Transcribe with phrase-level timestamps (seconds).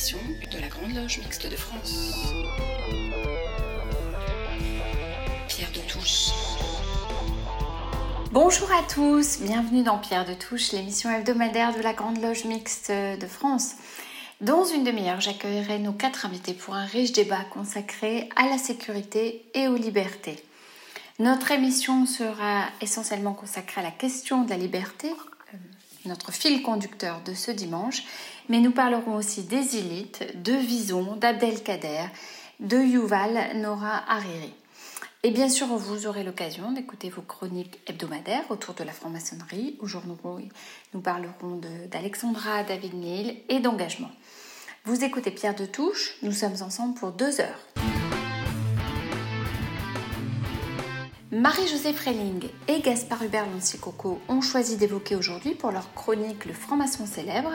[0.00, 2.14] de la Grande Loge Mixte de France.
[5.46, 6.30] Pierre de Touche.
[8.32, 12.90] Bonjour à tous, bienvenue dans Pierre de Touche, l'émission hebdomadaire de la Grande Loge Mixte
[12.90, 13.74] de France.
[14.40, 19.44] Dans une demi-heure, j'accueillerai nos quatre invités pour un riche débat consacré à la sécurité
[19.52, 20.42] et aux libertés.
[21.18, 25.56] Notre émission sera essentiellement consacrée à la question de la liberté, euh,
[26.06, 28.04] notre fil conducteur de ce dimanche,
[28.50, 32.06] mais nous parlerons aussi des élites, de Vison, d'Abdelkader,
[32.58, 34.52] de Yuval Nora Hariri.
[35.22, 39.76] Et bien sûr, vous aurez l'occasion d'écouter vos chroniques hebdomadaires autour de la franc-maçonnerie.
[39.78, 40.50] Aujourd'hui,
[40.92, 41.60] nous parlerons
[41.92, 44.10] d'Alexandra David Neil et d'engagement.
[44.84, 47.68] Vous écoutez Pierre de Touche, nous sommes ensemble pour deux heures.
[51.32, 57.06] Marie-Josée Freling et Gaspard Hubert Lancier-Coco ont choisi d'évoquer aujourd'hui pour leur chronique Le franc-maçon
[57.06, 57.52] célèbre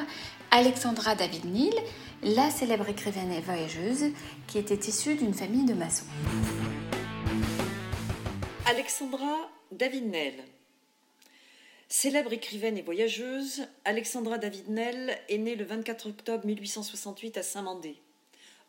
[0.58, 1.76] Alexandra David Neil,
[2.24, 4.14] la célèbre écrivaine et voyageuse
[4.48, 6.06] qui était issue d'une famille de maçons.
[8.66, 10.36] Alexandra David-Nel.
[11.90, 17.98] Célèbre écrivaine et voyageuse, Alexandra David-Nel est née le 24 octobre 1868 à Saint-Mandé.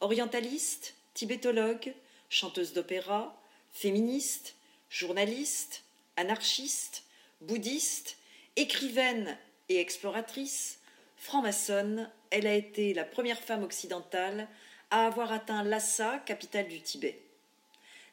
[0.01, 1.95] Orientaliste, tibétologue,
[2.29, 4.57] chanteuse d'opéra, féministe,
[4.91, 5.85] journaliste,
[6.17, 7.05] anarchiste,
[7.43, 8.17] bouddhiste,
[8.57, 10.81] écrivaine et exploratrice,
[11.27, 14.47] franc-maçonne, elle a été la première femme occidentale
[14.93, 17.21] à avoir atteint Lhasa, capitale du Tibet.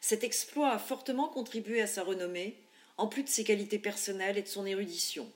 [0.02, 2.58] Cet exploit a fortement contribué à sa renommée,
[2.98, 5.32] en plus de ses qualités personnelles et de son érudition.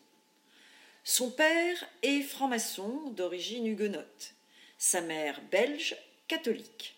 [1.03, 4.33] Son père est franc-maçon d'origine huguenote,
[4.79, 5.95] sa mère belge,
[6.27, 6.95] catholique.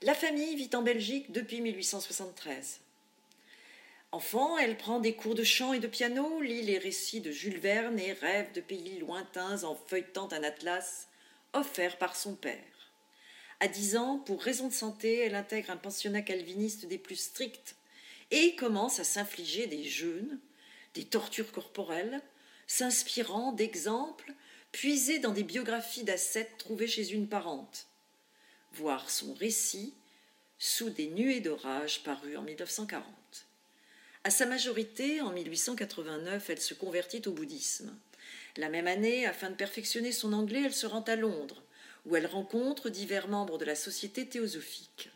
[0.00, 2.80] La famille vit en Belgique depuis 1873.
[4.12, 7.60] Enfant, elle prend des cours de chant et de piano, lit les récits de Jules
[7.60, 11.08] Verne et rêve de pays lointains en feuilletant un atlas
[11.52, 12.58] offert par son père.
[13.60, 17.76] À dix ans, pour raison de santé, elle intègre un pensionnat calviniste des plus stricts
[18.32, 20.40] et commence à s'infliger des jeûnes,
[20.94, 22.20] des tortures corporelles,
[22.66, 24.32] s'inspirant d'exemples
[24.72, 27.86] puisés dans des biographies d'ascètes trouvées chez une parente.
[28.72, 29.94] Voir son récit
[30.58, 33.04] sous des nuées d'orage paru en 1940.
[34.22, 37.96] À sa majorité, en 1889, elle se convertit au bouddhisme.
[38.58, 41.62] La même année, afin de perfectionner son anglais, elle se rend à Londres,
[42.04, 45.08] où elle rencontre divers membres de la Société théosophique.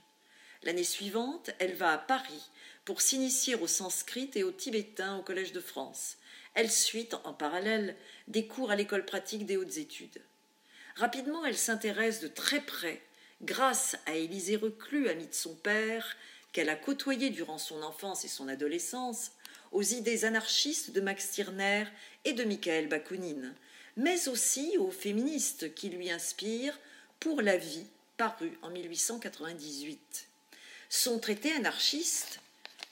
[0.63, 2.49] L'année suivante, elle va à Paris
[2.87, 6.17] pour s'initier au sanskrit et au tibétain au Collège de France.
[6.55, 10.23] Elle suit, en parallèle, des cours à l'école pratique des hautes études.
[10.97, 13.03] Rapidement, elle s'intéresse de très près,
[13.43, 16.17] grâce à Élisée Reclus, amie de son père,
[16.55, 19.33] qu'elle a côtoyé durant son enfance et son adolescence,
[19.73, 21.85] aux idées anarchistes de Max Stirner
[22.25, 23.55] et de Michael Bakounine,
[23.97, 26.79] mais aussi aux féministes qui lui inspirent
[27.19, 30.29] Pour la vie, paru en 1898.
[30.89, 32.39] Son traité anarchiste,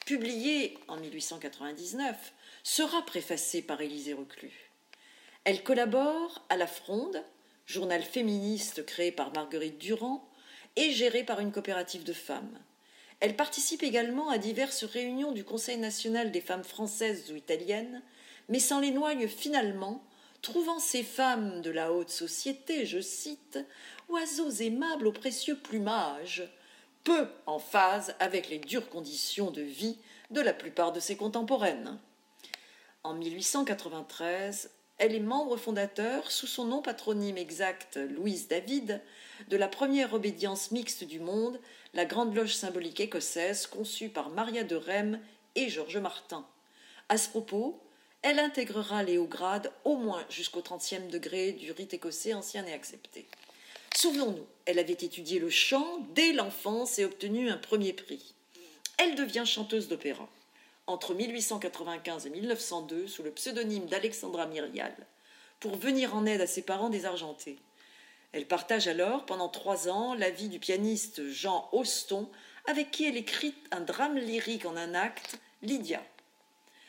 [0.06, 2.16] publié en 1899,
[2.64, 4.70] sera préfacé par Élisée Reclus.
[5.44, 7.22] Elle collabore à La Fronde,
[7.66, 10.28] journal féministe créé par Marguerite Durand
[10.74, 12.58] et géré par une coopérative de femmes.
[13.22, 18.02] Elle participe également à diverses réunions du Conseil national des femmes françaises ou italiennes,
[18.48, 20.02] mais s'en l'éloigne finalement
[20.42, 23.60] trouvant ces femmes de la haute société, je cite,
[24.08, 26.42] oiseaux aimables au précieux plumage,
[27.04, 29.98] peu en phase avec les dures conditions de vie
[30.32, 32.00] de la plupart de ses contemporaines.
[33.04, 34.68] En 1893,
[34.98, 39.00] elle est membre fondateur, sous son nom patronyme exact Louise David,
[39.48, 41.58] de la première obédience mixte du monde,
[41.94, 45.20] la Grande Loge symbolique écossaise conçue par Maria de Rem
[45.56, 46.46] et Georges Martin.
[47.08, 47.82] À ce propos,
[48.22, 52.72] elle intégrera les hauts grades au moins jusqu'au 30e degré du rite écossais ancien et
[52.72, 53.26] accepté.
[53.96, 58.34] Souvenons-nous, elle avait étudié le chant dès l'enfance et obtenu un premier prix.
[58.98, 60.28] Elle devient chanteuse d'opéra
[60.86, 64.94] entre 1895 et 1902 sous le pseudonyme d'Alexandra Myrial
[65.60, 67.58] pour venir en aide à ses parents désargentés.
[68.32, 72.28] Elle partage alors pendant trois ans la vie du pianiste Jean Auston
[72.66, 76.02] avec qui elle écrit un drame lyrique en un acte, Lydia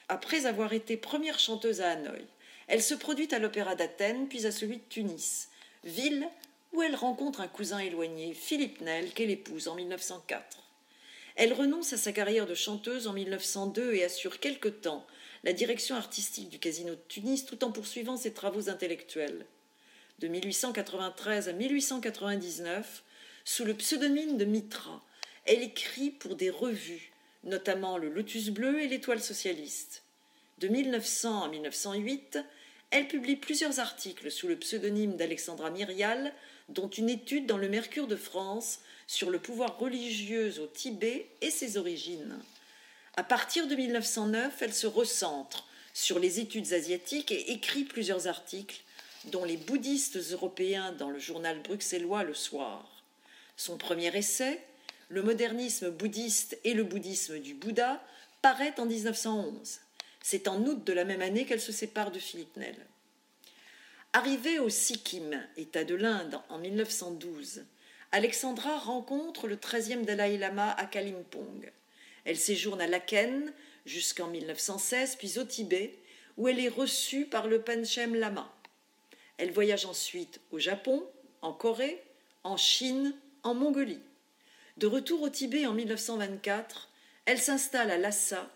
[0.09, 2.25] après avoir été première chanteuse à Hanoï.
[2.67, 5.49] Elle se produit à l'Opéra d'Athènes, puis à celui de Tunis,
[5.83, 6.27] ville
[6.71, 10.63] où elle rencontre un cousin éloigné, Philippe Nel, qu'elle épouse en 1904.
[11.35, 15.05] Elle renonce à sa carrière de chanteuse en 1902 et assure quelque temps
[15.43, 19.45] la direction artistique du Casino de Tunis tout en poursuivant ses travaux intellectuels.
[20.19, 23.03] De 1893 à 1899,
[23.43, 25.03] sous le pseudonyme de Mitra,
[25.45, 27.11] elle écrit pour des revues,
[27.43, 30.03] notamment le Lotus Bleu et l'Étoile socialiste.
[30.59, 32.39] De 1900 à 1908,
[32.91, 36.31] elle publie plusieurs articles sous le pseudonyme d'Alexandra Myrial
[36.69, 41.51] dont une étude dans le Mercure de France sur le pouvoir religieux au Tibet et
[41.51, 42.39] ses origines.
[43.15, 48.81] À partir de 1909, elle se recentre sur les études asiatiques et écrit plusieurs articles,
[49.25, 53.03] dont les bouddhistes européens dans le journal bruxellois Le Soir.
[53.55, 54.59] Son premier essai,
[55.09, 58.03] Le modernisme bouddhiste et le bouddhisme du Bouddha,
[58.41, 59.79] paraît en 1911.
[60.21, 62.75] C'est en août de la même année qu'elle se sépare de Philippe Nel.
[64.13, 67.63] Arrivée au Sikkim, État de l'Inde, en 1912,
[68.13, 71.71] Alexandra rencontre le 13e Dalai Lama à Kalimpong.
[72.25, 73.51] Elle séjourne à Laken
[73.87, 75.97] jusqu'en 1916, puis au Tibet,
[76.37, 78.53] où elle est reçue par le Panchem Lama.
[79.39, 81.03] Elle voyage ensuite au Japon,
[81.41, 82.03] en Corée,
[82.43, 84.01] en Chine, en Mongolie.
[84.77, 86.89] De retour au Tibet en 1924,
[87.25, 88.47] elle s'installe à Lhasa,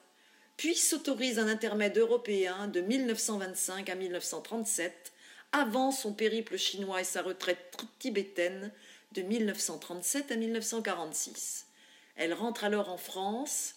[0.55, 5.13] puis s'autorise un intermède européen de 1925 à 1937,
[5.51, 8.71] avant son périple chinois et sa retraite tibétaine
[9.11, 11.67] de 1937 à 1946.
[12.15, 13.75] Elle rentre alors en France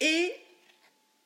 [0.00, 0.34] et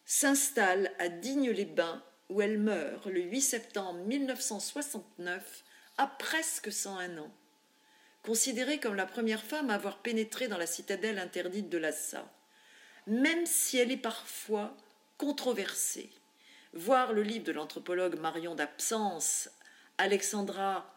[0.05, 5.65] s'installe à Digne-les-Bains où elle meurt le 8 septembre 1969
[5.99, 7.33] à presque 101 ans.
[8.23, 12.29] Considérée comme la première femme à avoir pénétré dans la citadelle interdite de Lhasa,
[13.07, 14.77] même si elle est parfois
[15.17, 16.11] controversée.
[16.73, 19.49] Voir le livre de l'anthropologue Marion d'Absence,
[19.97, 20.93] Alexandra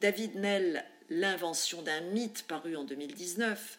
[0.00, 3.78] David Nell, L'invention d'un mythe paru en 2019,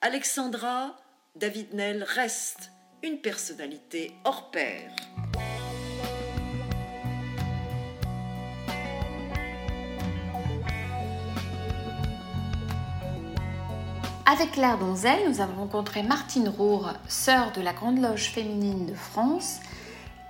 [0.00, 0.96] Alexandra
[1.34, 2.70] David Nell reste
[3.02, 4.94] une personnalité hors pair.
[14.24, 18.94] Avec Claire Donzel, nous avons rencontré Martine Roure, sœur de la Grande Loge féminine de
[18.94, 19.58] France,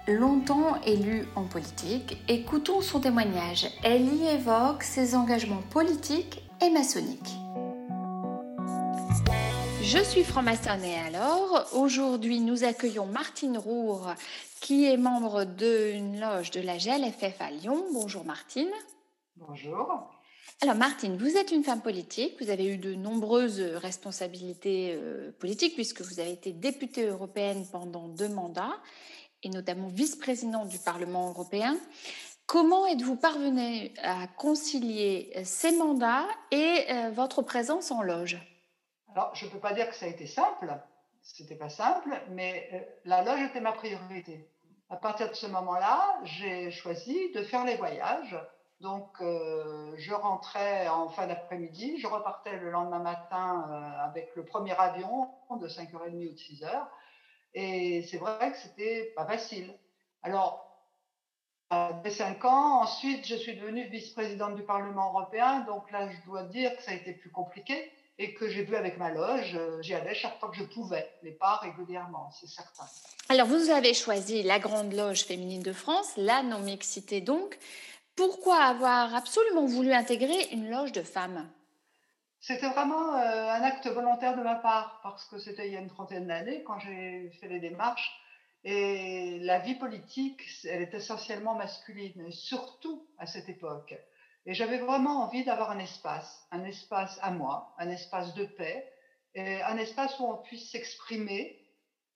[0.07, 2.19] longtemps élue en politique.
[2.29, 3.69] Écoutons son témoignage.
[3.85, 7.37] Elle y évoque ses engagements politiques et maçonniques.
[9.83, 14.15] Je suis franc-maçonne et alors, aujourd'hui, nous accueillons Martine Roure,
[14.61, 17.85] qui est membre d'une loge de la GLFF à Lyon.
[17.93, 18.71] Bonjour Martine.
[19.37, 20.09] Bonjour.
[20.61, 25.75] Alors Martine, vous êtes une femme politique, vous avez eu de nombreuses responsabilités euh, politiques
[25.75, 28.79] puisque vous avez été députée européenne pendant deux mandats
[29.43, 31.77] et notamment vice-présidente du Parlement européen.
[32.47, 38.39] Comment êtes-vous parvenue à concilier ces mandats et euh, votre présence en loge?
[39.15, 40.75] Alors, je ne peux pas dire que ça a été simple,
[41.23, 44.49] c'était pas simple, mais euh, la loge était ma priorité.
[44.91, 48.37] À partir de ce moment-là, j'ai choisi de faire les voyages.
[48.81, 54.45] Donc, euh, je rentrais en fin d'après-midi, je repartais le lendemain matin euh, avec le
[54.45, 56.69] premier avion de 5h30 ou de 6h.
[57.55, 59.73] Et c'est vrai que c'était pas facile.
[60.23, 60.73] Alors,
[62.03, 65.61] dès 5 ans, ensuite, je suis devenue vice-présidente du Parlement européen.
[65.61, 68.77] Donc là, je dois dire que ça a été plus compliqué et que j'ai vu
[68.77, 69.55] avec ma loge.
[69.55, 72.85] Euh, j'y allais chaque fois que je pouvais, mais pas régulièrement, c'est certain.
[73.29, 77.59] Alors, vous avez choisi la Grande Loge féminine de France, la non-mixité donc.
[78.15, 81.49] Pourquoi avoir absolument voulu intégrer une loge de femmes?
[82.43, 85.81] C'était vraiment euh, un acte volontaire de ma part, parce que c'était il y a
[85.81, 88.11] une trentaine d'années quand j'ai fait les démarches.
[88.65, 93.95] Et la vie politique, elle est essentiellement masculine, surtout à cette époque.
[94.45, 98.93] Et j'avais vraiment envie d'avoir un espace, un espace à moi, un espace de paix,
[99.37, 101.61] et un espace où on puisse s'exprimer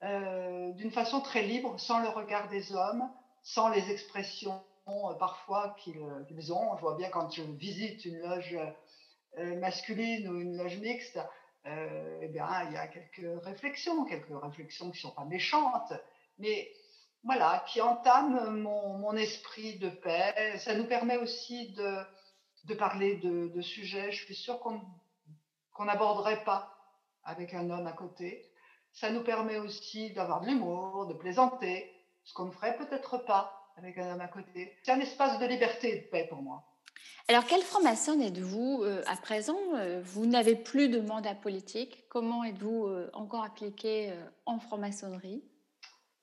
[0.03, 3.09] euh, d'une façon très libre, sans le regard des hommes,
[3.45, 6.77] sans les expressions euh, parfois qu'ils ont.
[6.77, 8.59] Je vois bien quand je visite une loge
[9.37, 11.19] masculine ou une loge mixte,
[11.67, 15.93] euh, eh bien, il y a quelques réflexions, quelques réflexions qui ne sont pas méchantes,
[16.39, 16.71] mais
[17.25, 20.59] voilà, qui entament mon, mon, esprit de paix.
[20.59, 21.97] Ça nous permet aussi de,
[22.65, 26.73] de parler de, de, sujets, je suis sûre qu'on n'aborderait pas
[27.25, 28.49] avec un homme à côté.
[28.93, 33.73] Ça nous permet aussi d'avoir de l'humour, de plaisanter, ce qu'on ne ferait peut-être pas
[33.77, 34.79] avec un homme à côté.
[34.85, 36.65] C'est un espace de liberté et de paix pour moi.
[37.29, 42.05] Alors, quelle franc-maçonne êtes-vous euh, à présent euh, Vous n'avez plus de mandat politique.
[42.09, 45.43] Comment êtes-vous euh, encore appliqué euh, en franc-maçonnerie?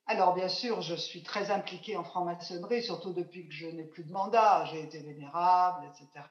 [0.07, 4.05] Alors, bien sûr, je suis très impliquée en franc-maçonnerie, surtout depuis que je n'ai plus
[4.05, 4.63] de mandat.
[4.71, 6.25] J'ai été vénérable, etc.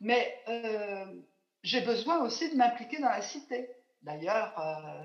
[0.00, 0.42] Mais
[1.62, 3.70] j'ai besoin aussi de m'impliquer dans la cité.
[4.02, 4.52] D'ailleurs,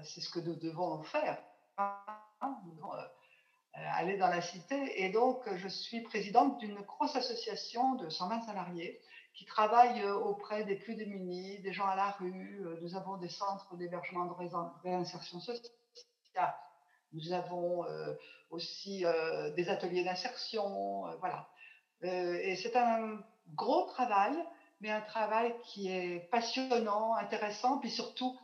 [0.04, 1.38] c'est ce que nous devons faire.
[1.78, 2.58] Hein,
[3.94, 5.04] aller dans la cité.
[5.04, 9.00] Et donc, je suis présidente d'une grosse association de 120 salariés
[9.34, 12.62] qui travaille auprès des plus démunis, des gens à la rue.
[12.82, 14.34] Nous avons des centres d'hébergement de
[14.84, 15.72] réinsertion sociale
[17.14, 18.14] nous avons euh,
[18.50, 21.50] aussi euh, des ateliers d'insertion, euh, voilà.
[22.02, 23.20] et c'est un
[23.56, 24.34] gros travail,
[24.80, 28.38] mais un travail qui est passionnant, intéressant, puis surtout,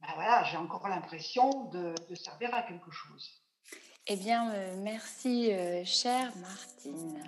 [0.00, 3.42] ben voilà, j'ai encore l'impression de, servir à quelque chose.
[4.06, 7.18] Eh bien, euh, merci, euh, chère Martine.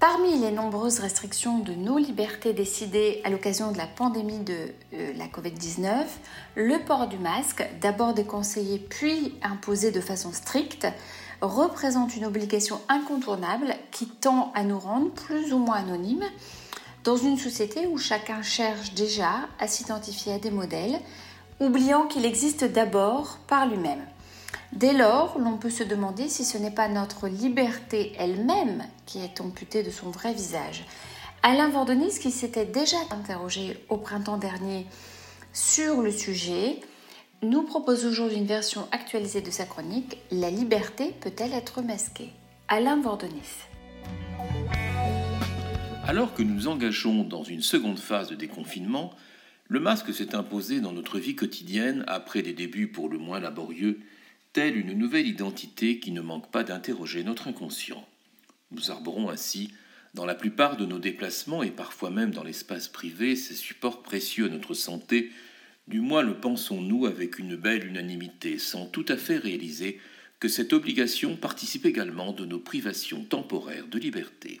[0.00, 4.54] Parmi les nombreuses restrictions de nos libertés décidées à l'occasion de la pandémie de
[4.92, 6.04] euh, la Covid-19,
[6.56, 10.86] le port du masque, d'abord déconseillé puis imposé de façon stricte,
[11.40, 16.24] représente une obligation incontournable qui tend à nous rendre plus ou moins anonymes
[17.04, 20.98] dans une société où chacun cherche déjà à s'identifier à des modèles,
[21.60, 24.04] oubliant qu'il existe d'abord par lui-même.
[24.72, 29.40] Dès lors, l'on peut se demander si ce n'est pas notre liberté elle-même qui est
[29.40, 30.84] amputée de son vrai visage.
[31.42, 34.86] Alain Vordenis, qui s'était déjà interrogé au printemps dernier
[35.52, 36.80] sur le sujet,
[37.42, 42.32] nous propose aujourd'hui une version actualisée de sa chronique La liberté peut-elle être masquée?
[42.68, 43.68] Alain Vordenis.
[46.06, 49.14] Alors que nous engageons dans une seconde phase de déconfinement,
[49.68, 54.00] le masque s'est imposé dans notre vie quotidienne après des débuts pour le moins laborieux
[54.52, 58.06] telle une nouvelle identité qui ne manque pas d'interroger notre inconscient.
[58.70, 59.72] Nous arborons ainsi,
[60.12, 64.44] dans la plupart de nos déplacements et parfois même dans l'espace privé, ces supports précieux
[64.44, 65.32] à notre santé,
[65.88, 69.98] du moins le pensons-nous avec une belle unanimité, sans tout à fait réaliser
[70.38, 74.60] que cette obligation participe également de nos privations temporaires de liberté.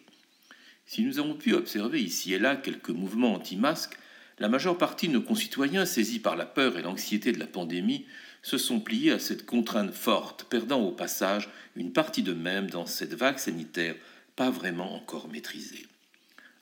[0.86, 3.98] Si nous avons pu observer ici et là quelques mouvements anti-masques,
[4.38, 8.06] la majeure partie de nos concitoyens, saisis par la peur et l'anxiété de la pandémie,
[8.42, 13.14] se sont pliés à cette contrainte forte, perdant au passage une partie d'eux-mêmes dans cette
[13.14, 13.94] vague sanitaire
[14.36, 15.86] pas vraiment encore maîtrisée.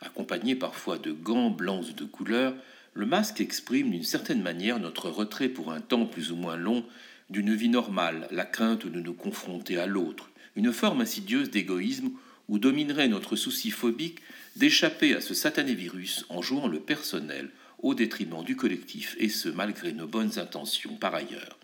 [0.01, 2.55] Accompagné parfois de gants blancs de couleur,
[2.95, 6.85] le masque exprime d'une certaine manière notre retrait pour un temps plus ou moins long
[7.31, 12.11] d'une vie normale, la crainte de nous confronter à l'autre, une forme insidieuse d'égoïsme
[12.53, 14.19] où dominerait notre souci phobique
[14.57, 19.49] d'échapper à ce satané virus en jouant le personnel au détriment du collectif, et ce
[19.49, 21.59] malgré nos bonnes intentions par ailleurs.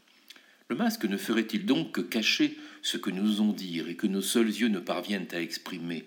[0.71, 4.23] Le masque ne ferait-il donc que cacher ce que nous osons dire et que nos
[4.23, 6.07] seuls yeux ne parviennent à exprimer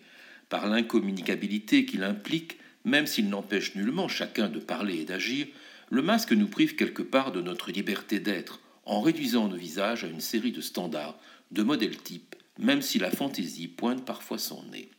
[0.49, 5.45] par l'incommunicabilité qu'il implique, même s'il n'empêche nullement chacun de parler et d'agir,
[5.91, 10.07] le masque nous prive quelque part de notre liberté d'être, en réduisant nos visages à
[10.07, 11.19] une série de standards,
[11.51, 14.89] de modèles types, même si la fantaisie pointe parfois son nez.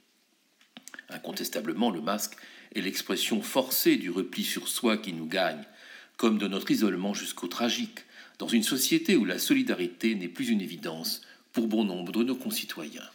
[1.08, 2.36] Incontestablement, le masque
[2.74, 5.64] est l'expression forcée du repli sur soi qui nous gagne,
[6.16, 8.00] comme de notre isolement jusqu'au tragique,
[8.38, 12.34] dans une société où la solidarité n'est plus une évidence pour bon nombre de nos
[12.34, 13.08] concitoyens.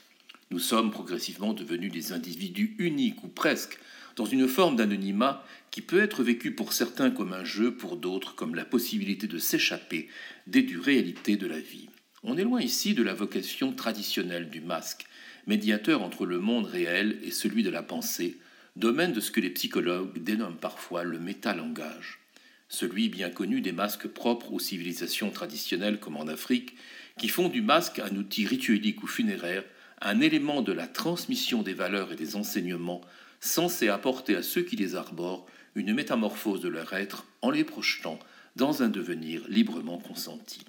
[0.52, 3.80] Nous sommes progressivement devenus des individus uniques ou presque,
[4.16, 8.36] dans une forme d'anonymat qui peut être vécu pour certains comme un jeu, pour d'autres
[8.36, 10.08] comme la possibilité de s'échapper
[10.48, 11.90] des dures réalités de la vie.
[12.28, 15.08] On est loin ici de la vocation traditionnelle du masque,
[15.48, 18.38] médiateur entre le monde réel et celui de la pensée,
[18.76, 22.20] domaine de ce que les psychologues dénomment parfois le métalangage
[22.70, 26.76] celui bien connu des masques propres aux civilisations traditionnelles comme en Afrique,
[27.18, 29.64] qui font du masque un outil rituelique ou funéraire,
[30.02, 33.02] un élément de la transmission des valeurs et des enseignements
[33.40, 38.20] censé apporter à ceux qui les arborent une métamorphose de leur être en les projetant
[38.56, 40.66] dans un devenir librement consenti.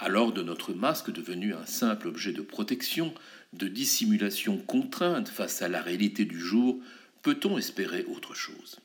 [0.00, 3.12] Alors de notre masque devenu un simple objet de protection,
[3.52, 6.78] de dissimulation contrainte face à la réalité du jour,
[7.22, 8.78] peut-on espérer autre chose?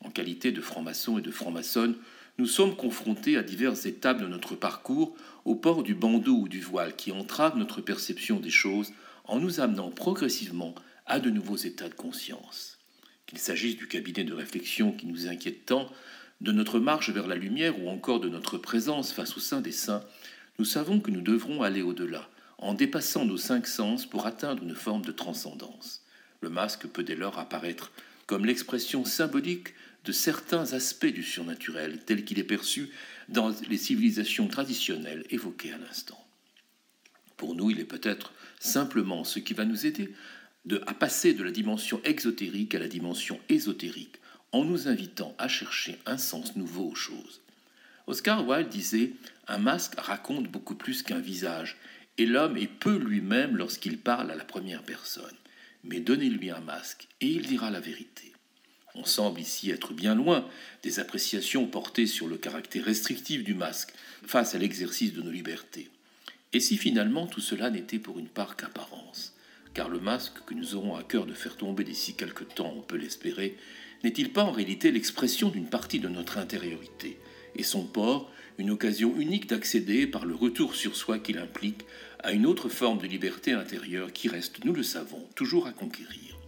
[0.00, 1.96] En qualité de franc-maçon et de franc-maçonne,
[2.38, 6.60] nous sommes confrontés à diverses étapes de notre parcours au port du bandeau ou du
[6.60, 8.92] voile qui entrave notre perception des choses
[9.24, 12.78] en nous amenant progressivement à de nouveaux états de conscience.
[13.26, 15.90] Qu'il s'agisse du cabinet de réflexion qui nous inquiète tant,
[16.40, 19.72] de notre marche vers la lumière ou encore de notre présence face au sein des
[19.72, 20.04] saints,
[20.58, 24.74] nous savons que nous devrons aller au-delà, en dépassant nos cinq sens pour atteindre une
[24.74, 26.02] forme de transcendance.
[26.40, 27.90] Le masque peut dès lors apparaître
[28.26, 32.90] comme l'expression symbolique de certains aspects du surnaturel tel qu'il est perçu
[33.28, 36.22] dans les civilisations traditionnelles évoquées à l'instant.
[37.36, 40.12] Pour nous, il est peut-être simplement ce qui va nous aider
[40.64, 44.16] de, à passer de la dimension exotérique à la dimension ésotérique,
[44.52, 47.40] en nous invitant à chercher un sens nouveau aux choses.
[48.06, 49.12] Oscar Wilde disait
[49.46, 51.76] Un masque raconte beaucoup plus qu'un visage,
[52.16, 55.36] et l'homme est peu lui-même lorsqu'il parle à la première personne.
[55.82, 58.32] Mais donnez-lui un masque, et il dira la vérité.
[58.94, 60.48] On semble ici être bien loin
[60.82, 63.92] des appréciations portées sur le caractère restrictif du masque
[64.24, 65.90] face à l'exercice de nos libertés.
[66.52, 69.34] Et si finalement tout cela n'était pour une part qu'apparence?
[69.74, 72.82] Car le masque que nous aurons à cœur de faire tomber d'ici quelque temps, on
[72.82, 73.58] peut l'espérer,
[74.04, 77.18] n'est-il pas en réalité l'expression d'une partie de notre intériorité,
[77.56, 81.84] et son port une occasion unique d'accéder, par le retour sur soi qu'il implique,
[82.20, 86.38] à une autre forme de liberté intérieure qui reste, nous le savons, toujours à conquérir.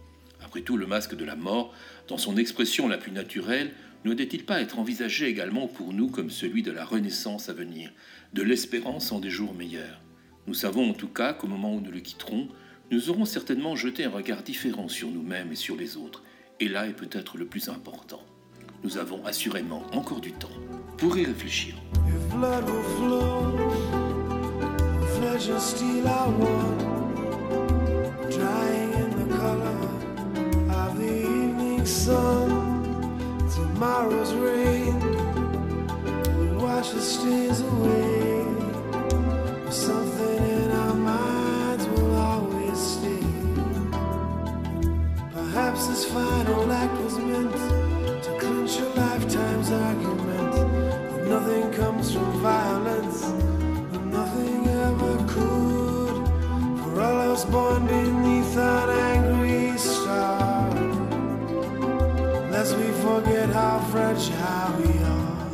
[0.41, 1.73] Après tout, le masque de la mort,
[2.07, 3.73] dans son expression la plus naturelle,
[4.05, 7.91] ne doit-il pas être envisagé également pour nous comme celui de la renaissance à venir,
[8.33, 10.01] de l'espérance en des jours meilleurs?
[10.45, 12.47] Nous savons en tout cas qu'au moment où nous le quitterons,
[12.89, 16.23] nous aurons certainement jeté un regard différent sur nous-mêmes et sur les autres,
[16.61, 18.23] et là est peut-être le plus important.
[18.83, 20.47] Nous avons assurément encore du temps
[20.97, 21.75] pour y réfléchir.
[33.77, 34.95] tomorrow's rain
[36.59, 38.43] wash the stains away.
[39.69, 43.25] Something in our minds will always stay.
[45.33, 47.17] Perhaps this final act was
[57.51, 60.69] born beneath an angry star
[62.51, 65.47] lest we forget how fragile we are.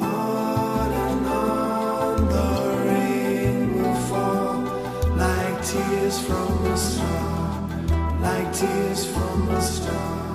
[0.00, 2.50] On and on the
[2.86, 4.58] rain will fall
[5.16, 7.68] like tears from a star,
[8.20, 10.25] like tears from a star.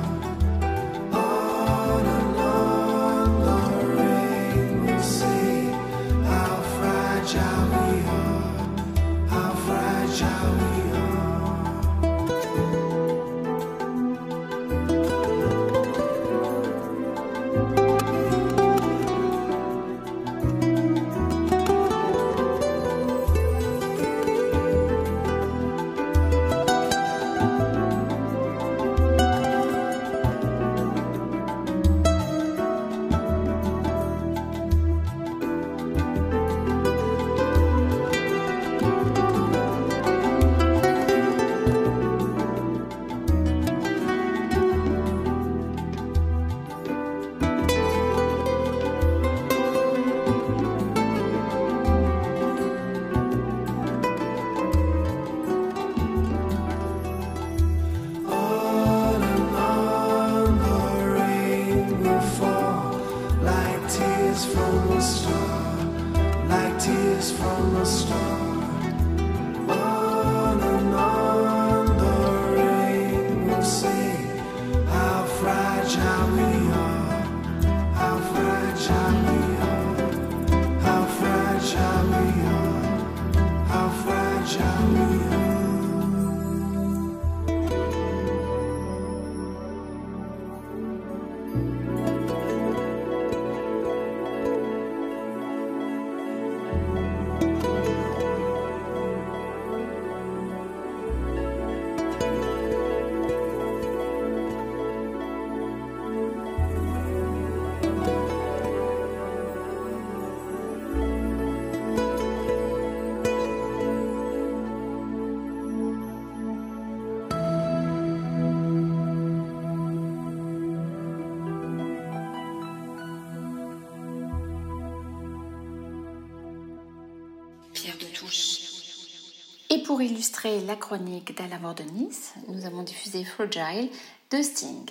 [129.91, 133.89] Pour illustrer la chronique d'Alain de Nice, nous avons diffusé Fragile
[134.29, 134.89] de Sting.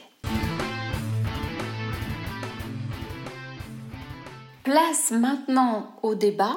[4.62, 6.54] Place maintenant au débat.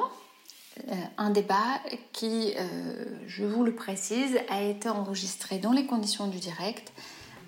[0.90, 1.80] Euh, un débat
[2.12, 6.92] qui, euh, je vous le précise, a été enregistré dans les conditions du direct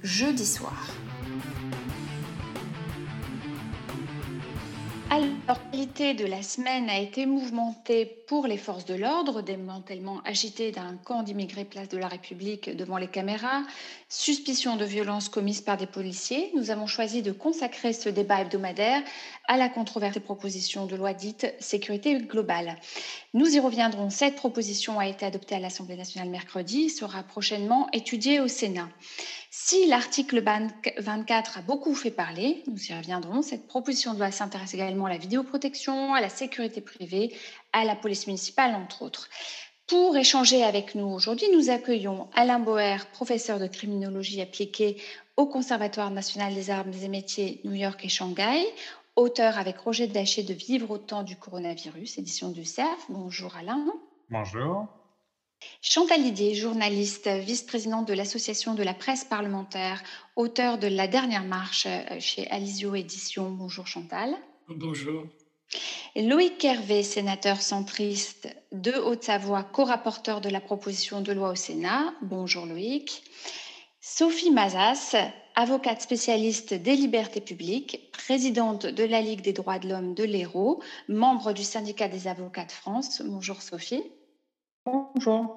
[0.02, 0.88] jeudi soir.
[5.08, 10.72] Alors, l'actualité de la semaine a été mouvementée pour les forces de l'ordre, démantèlement agité
[10.72, 13.62] d'un camp d'immigrés place de la République devant les caméras,
[14.08, 16.50] suspicion de violences commises par des policiers.
[16.56, 19.02] Nous avons choisi de consacrer ce débat hebdomadaire
[19.46, 22.76] à la controversée proposition de loi dite sécurité globale.
[23.32, 24.10] Nous y reviendrons.
[24.10, 28.88] Cette proposition a été adoptée à l'Assemblée nationale mercredi, sera prochainement étudiée au Sénat.
[29.58, 30.44] Si l'article
[30.98, 35.08] 24 a beaucoup fait parler, nous y reviendrons, cette proposition de loi s'intéresse également à
[35.08, 37.34] la vidéoprotection, à la sécurité privée,
[37.72, 39.30] à la police municipale, entre autres.
[39.86, 45.00] Pour échanger avec nous aujourd'hui, nous accueillons Alain Boer, professeur de criminologie appliquée
[45.38, 48.62] au Conservatoire national des armes et métiers New York et Shanghai,
[49.16, 53.06] auteur avec Roger Daché de Vivre au temps du coronavirus, édition du CERF.
[53.08, 53.86] Bonjour Alain.
[54.28, 54.86] Bonjour.
[55.80, 60.02] Chantal Didier, journaliste, vice-présidente de l'Association de la presse parlementaire,
[60.34, 63.50] auteur de La dernière marche euh, chez Alizio Éditions.
[63.50, 64.34] Bonjour Chantal.
[64.68, 65.24] Bonjour.
[66.16, 72.14] Loïc Hervé, sénateur centriste de Haute-Savoie, co-rapporteur de la proposition de loi au Sénat.
[72.22, 73.22] Bonjour Loïc.
[74.00, 75.16] Sophie Mazas,
[75.56, 80.82] avocate spécialiste des libertés publiques, présidente de la Ligue des droits de l'homme de l'Hérault,
[81.08, 83.22] membre du syndicat des avocats de France.
[83.24, 84.04] Bonjour Sophie.
[84.86, 85.56] Bonjour.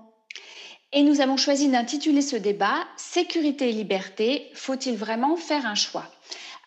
[0.91, 6.05] Et nous avons choisi d'intituler ce débat Sécurité et liberté, faut-il vraiment faire un choix?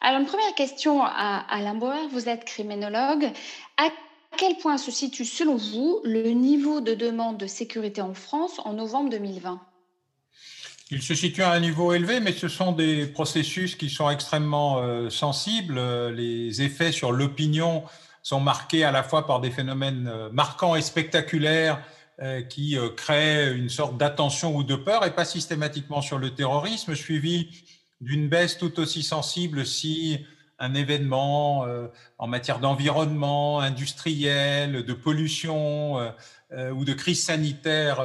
[0.01, 3.25] Alors, une première question à Alain Bauer, vous êtes criminologue.
[3.79, 3.88] À
[4.37, 8.75] quel point se situe, selon vous, le niveau de demande de sécurité en France en
[8.75, 9.61] novembre 2020
[10.94, 14.81] il se situe à un niveau élevé, mais ce sont des processus qui sont extrêmement
[14.81, 15.81] euh, sensibles.
[16.11, 17.85] Les effets sur l'opinion
[18.22, 22.02] sont marqués à la fois par des phénomènes euh, marquants et spectaculaires euh,
[22.49, 26.95] qui euh, crée une sorte d'attention ou de peur, et pas systématiquement sur le terrorisme,
[26.95, 27.49] suivi
[28.01, 30.25] d'une baisse tout aussi sensible si
[30.59, 36.13] un événement euh, en matière d'environnement, industriel, de pollution
[36.75, 38.03] ou de crise sanitaire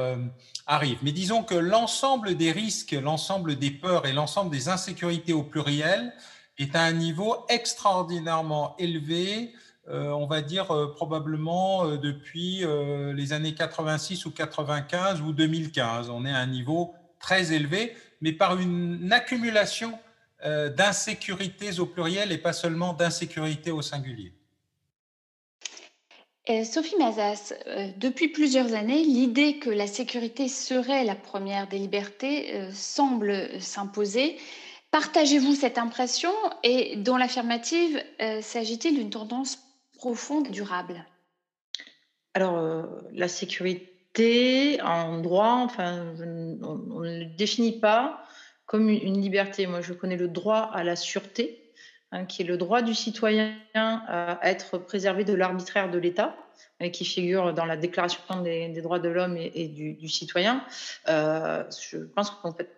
[0.66, 0.98] arrive.
[1.02, 6.12] Mais disons que l'ensemble des risques, l'ensemble des peurs et l'ensemble des insécurités au pluriel
[6.58, 9.58] est à un niveau extraordinairement élevé euh,
[9.90, 12.64] on va dire euh, probablement euh, depuis
[13.14, 16.10] les années 86 ou 95 ou 2015.
[16.10, 19.98] On est à un niveau très élevé, mais par une accumulation
[20.76, 24.32] d'insécurités au pluriel et pas seulement d'insécurité au singulier.
[26.64, 27.52] Sophie Mazas,
[27.96, 34.38] depuis plusieurs années, l'idée que la sécurité serait la première des libertés semble s'imposer.
[34.92, 36.30] Partagez-vous cette impression?
[36.62, 38.00] Et dans l'affirmative,
[38.40, 39.58] s'agit-il d'une tendance
[39.98, 41.04] profonde et durable
[42.34, 42.82] Alors, euh,
[43.12, 46.14] la sécurité en droit, enfin,
[46.62, 48.24] on, ne le définit pas
[48.64, 49.66] comme une, liberté.
[49.66, 51.72] Moi, je connais le droit à la sûreté,
[52.12, 56.36] hein, qui est le droit du citoyen à être préservé de l'arbitraire de l'État
[56.82, 60.64] euh, qui figure dans la Déclaration des, droits de l'homme et, du, citoyen.
[61.08, 62.77] Euh, je pense qu'en fait,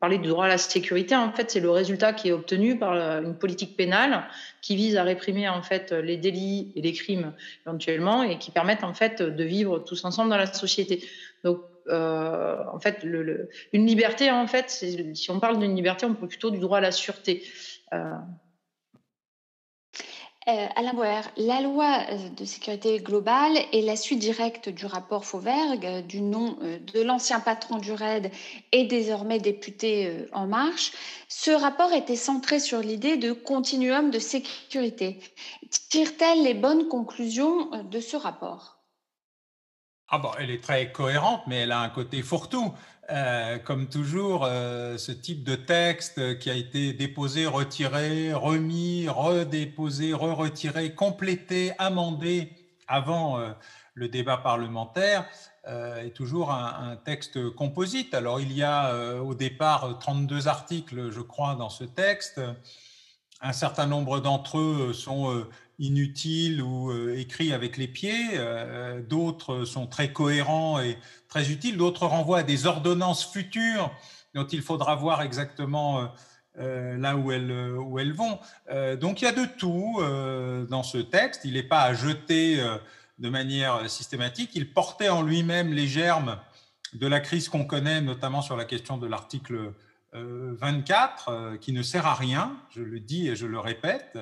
[0.00, 2.92] parler du droit à la sécurité, en fait, c'est le résultat qui est obtenu par
[2.92, 4.24] euh, une politique pénale
[4.60, 7.32] qui vise à réprimer en fait les délits et les crimes
[7.66, 11.02] éventuellement et qui permettent en fait de vivre tous ensemble dans la société.
[11.42, 16.14] Donc, euh, en fait, le, une liberté, en fait, si on parle d'une liberté, on
[16.14, 17.44] parle plutôt du droit à la sûreté.
[17.92, 18.14] Euh,
[20.46, 25.24] euh, Alain Boer, la loi euh, de sécurité globale est la suite directe du rapport
[25.24, 28.30] Fauvergue, euh, du nom de l'ancien patron du RAID
[28.72, 30.92] et désormais député En Marche.
[31.28, 35.18] Ce rapport était centré sur l'idée de continuum de sécurité.
[35.88, 38.74] Tire-t-elle les bonnes conclusions de ce rapport?
[40.10, 42.72] Ah elle est très cohérente, mais elle a un côté fourre-tout.
[43.10, 50.14] Euh, comme toujours, euh, ce type de texte qui a été déposé, retiré, remis, redéposé,
[50.14, 52.50] re-retiré, complété, amendé
[52.88, 53.50] avant euh,
[53.94, 55.26] le débat parlementaire,
[55.66, 58.12] est toujours un, un, texte composite.
[58.12, 62.38] Alors il y a au départ 32 articles, je crois, dans ce texte.
[63.40, 65.46] Un certain nombre d'entre eux sont
[65.78, 71.76] inutiles ou euh, écrits avec les pieds, euh, d'autres sont très cohérents et très utiles,
[71.76, 73.90] d'autres renvoient à des ordonnances futures
[74.34, 76.08] dont il faudra voir exactement
[76.58, 78.38] euh, là où elles, où elles vont.
[79.00, 80.00] donc il y a de tout
[80.68, 82.60] dans ce texte, il n'est pas à jeter
[83.18, 86.38] de manière systématique, il portait en lui-même les germes
[86.94, 89.72] de la crise qu'on connaît, notamment sur la question de l'article
[90.14, 94.18] 24 euh, qui ne sert à rien, je le dis et je le répète.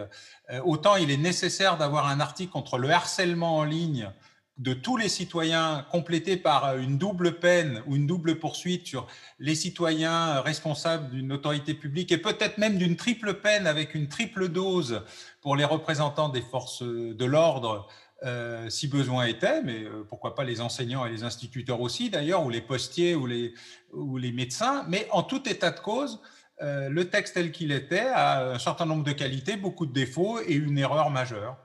[0.50, 4.10] Euh, autant il est nécessaire d'avoir un article contre le harcèlement en ligne
[4.58, 9.06] de tous les citoyens complété par une double peine ou une double poursuite sur
[9.38, 14.48] les citoyens responsables d'une autorité publique et peut-être même d'une triple peine avec une triple
[14.48, 15.02] dose
[15.40, 17.88] pour les représentants des forces de l'ordre
[18.24, 22.44] euh, si besoin était, mais euh, pourquoi pas les enseignants et les instituteurs aussi d'ailleurs,
[22.44, 23.54] ou les postiers ou les,
[23.92, 24.84] ou les médecins.
[24.88, 26.20] Mais en tout état de cause,
[26.60, 30.40] euh, le texte tel qu'il était a un certain nombre de qualités, beaucoup de défauts
[30.40, 31.56] et une erreur majeure.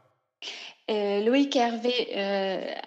[0.89, 2.15] Loïc Hervé,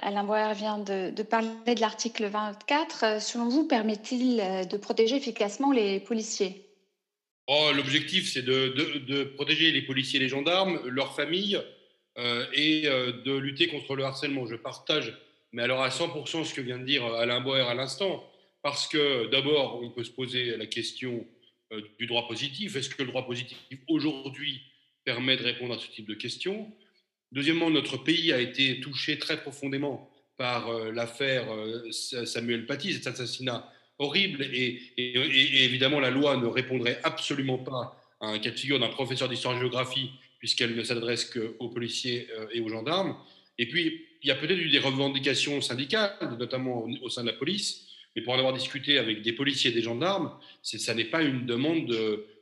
[0.00, 3.20] Alain Boer vient de, de parler de l'article 24.
[3.20, 6.70] Selon vous, permet-il de protéger efficacement les policiers?
[7.52, 11.62] Oh, L'objectif, c'est de, de, de, protéger les policiers et les gendarmes, leurs familles, euh,
[12.16, 14.46] et euh, de lutter contre le harcèlement.
[14.46, 15.16] Je partage,
[15.52, 18.28] mais alors à 100% ce que vient de dire Alain Boer à l'instant,
[18.62, 21.26] parce que d'abord, on peut se poser la question
[21.72, 22.76] euh, du droit positif.
[22.76, 24.60] Est-ce que le droit positif aujourd'hui
[25.04, 26.70] permet de répondre à ce type de questions?
[27.32, 31.46] Deuxièmement, notre pays a été touché très profondément par l'affaire
[31.92, 33.70] Samuel Paty, cet assassinat
[34.00, 34.42] horrible.
[34.42, 38.88] Et, et, évidemment, la loi ne répondrait absolument pas à un cas de figure d'un
[38.88, 43.16] professeur d'histoire-géographie, puisqu'elle ne s'adresse qu'aux policiers et aux gendarmes.
[43.58, 47.34] Et puis, il y a peut-être eu des revendications syndicales, notamment au, sein de la
[47.34, 51.22] police, mais pour en avoir discuté avec des policiers et des gendarmes, ça n'est pas
[51.22, 51.94] une demande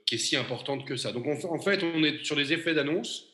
[0.06, 1.12] qui est si importante que ça.
[1.12, 3.26] Donc en fait, on est sur des effets d'annonce.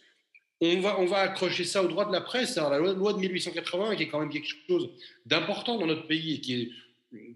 [0.60, 4.04] On va, accrocher ça au droit de la presse, à la loi de 1880, qui
[4.04, 4.90] est quand même quelque chose
[5.26, 6.68] d'important dans notre pays et qui est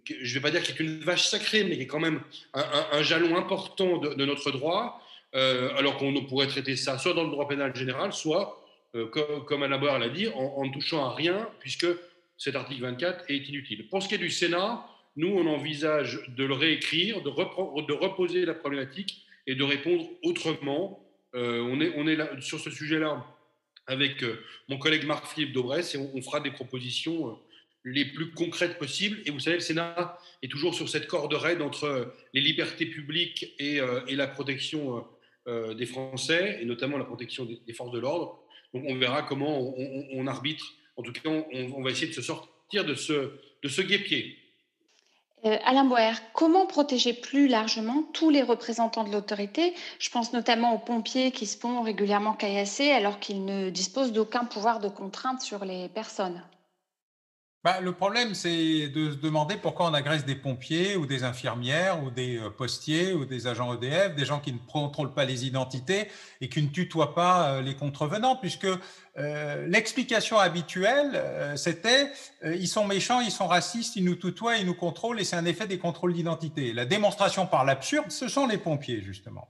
[0.04, 2.20] je ne vais pas dire qu'il est une vache sacrée, mais qui est quand même
[2.54, 5.00] un, jalon important de, notre droit,
[5.34, 8.64] euh, alors qu'on pourrait traiter ça soit dans le droit pénal général, soit,
[8.94, 11.86] euh, comme, comme, Anna l'a dit, en, ne touchant à rien, puisque
[12.38, 13.88] cet article 24 est inutile.
[13.88, 14.86] Pour ce qui est du Sénat,
[15.16, 21.04] nous, on envisage de le réécrire, de, reposer la problématique et de répondre autrement.
[21.34, 23.26] Euh, on, est, sur ce sujet-là
[23.86, 24.24] avec
[24.68, 27.38] mon collègue Marc-Philippe Daubresse et on, fera des propositions
[27.84, 29.18] les plus concrètes possibles.
[29.26, 33.54] Et vous savez, le Sénat est toujours sur cette corde raide entre les libertés publiques
[33.58, 35.04] et la protection
[35.74, 38.38] des Français, et notamment la protection des, forces de l'ordre.
[38.74, 39.74] Donc on verra comment
[40.12, 40.64] on, arbitre.
[40.96, 41.44] En tout cas, on,
[41.76, 43.32] on, va essayer de se sortir de ce,
[43.62, 44.36] de ce guépier.
[45.44, 49.72] Euh, Alain Boer, comment protéger plus largement tous les représentants de l'autorité?
[50.00, 54.44] Je pense notamment aux pompiers qui se font régulièrement caillasser alors qu'ils ne disposent d'aucun
[54.44, 56.42] pouvoir de contrainte sur les personnes.
[57.68, 62.02] Bah, le problème, c'est de se demander pourquoi on agresse des pompiers ou des infirmières
[62.02, 65.44] ou des euh, postiers ou des agents EDF, des gens qui ne contrôlent pas les
[65.44, 66.08] identités
[66.40, 68.66] et qui ne tutoient pas euh, les contrevenants, puisque
[69.18, 71.22] euh, l'explication habituelle,
[71.56, 72.10] c'était
[72.42, 75.44] ils sont méchants, ils sont racistes, ils nous tutoient, ils nous contrôlent et c'est un
[75.44, 76.72] effet des contrôles d'identité.
[76.72, 79.46] La démonstration par l'absurde, ce sont les pompiers, justement.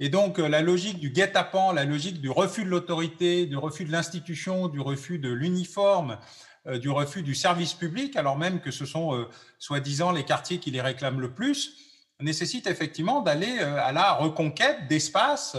[0.00, 3.92] Et donc, la logique du guet-apens, la logique du refus de l'autorité, du refus de
[3.92, 6.18] l'institution, du refus de l'uniforme,
[6.66, 10.70] du refus du service public, alors même que ce sont euh, soi-disant les quartiers qui
[10.70, 11.76] les réclament le plus,
[12.20, 15.56] nécessite effectivement d'aller euh, à la reconquête d'espaces,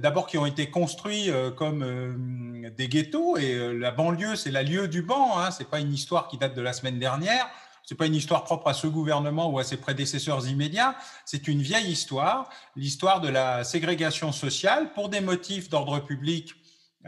[0.00, 5.00] d'abord qui ont été construits comme des ghettos, et la banlieue, c'est la lieu du
[5.00, 7.48] banc, hein, c'est pas une histoire qui date de la semaine dernière,
[7.84, 11.62] c'est pas une histoire propre à ce gouvernement ou à ses prédécesseurs immédiats, c'est une
[11.62, 16.56] vieille histoire, l'histoire de la ségrégation sociale pour des motifs d'ordre public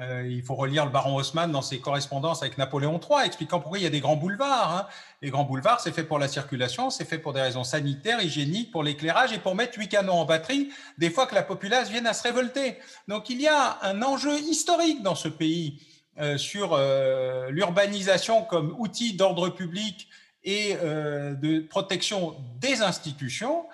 [0.00, 3.78] euh, il faut relire le baron Haussmann dans ses correspondances avec Napoléon III, expliquant pourquoi
[3.78, 4.76] il y a des grands boulevards.
[4.76, 4.86] Hein.
[5.22, 8.70] Les grands boulevards, c'est fait pour la circulation, c'est fait pour des raisons sanitaires, hygiéniques,
[8.70, 12.06] pour l'éclairage et pour mettre huit canons en batterie des fois que la populace vienne
[12.06, 12.76] à se révolter.
[13.08, 15.82] Donc il y a un enjeu historique dans ce pays
[16.20, 20.08] euh, sur euh, l'urbanisation comme outil d'ordre public
[20.44, 23.66] et de protection des institutions.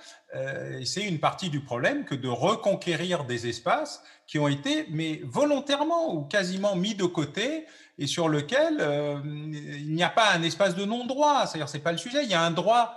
[0.84, 6.14] c'est une partie du problème que de reconquérir des espaces qui ont été, mais volontairement
[6.14, 7.66] ou quasiment mis de côté
[7.98, 11.46] et sur lequel euh, il n'y a pas un espace de non-droit.
[11.46, 12.24] C'est-à-dire, c'est pas le sujet.
[12.24, 12.94] Il y a un droit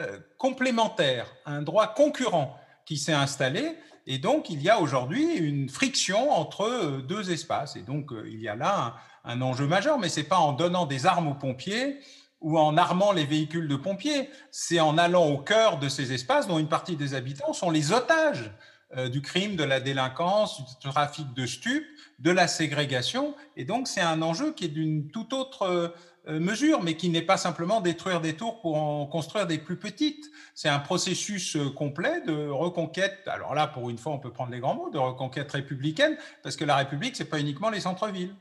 [0.00, 3.76] euh, complémentaire, un droit concurrent qui s'est installé.
[4.06, 7.76] Et donc, il y a aujourd'hui une friction entre euh, deux espaces.
[7.76, 10.86] Et donc, il y a là un, un enjeu majeur, mais c'est pas en donnant
[10.86, 11.98] des armes aux pompiers
[12.40, 16.46] ou en armant les véhicules de pompiers, c'est en allant au cœur de ces espaces
[16.46, 18.52] dont une partie des habitants sont les otages
[18.96, 21.86] euh, du crime, de la délinquance, du trafic de stupes,
[22.20, 23.34] de la ségrégation.
[23.56, 25.92] Et donc, c'est un enjeu qui est d'une toute autre
[26.28, 29.76] euh, mesure, mais qui n'est pas simplement détruire des tours pour en construire des plus
[29.76, 30.30] petites.
[30.54, 33.18] C'est un processus euh, complet de reconquête.
[33.26, 36.56] Alors là, pour une fois, on peut prendre les grands mots, de reconquête républicaine, parce
[36.56, 38.34] que la République, c'est pas uniquement les centres-villes.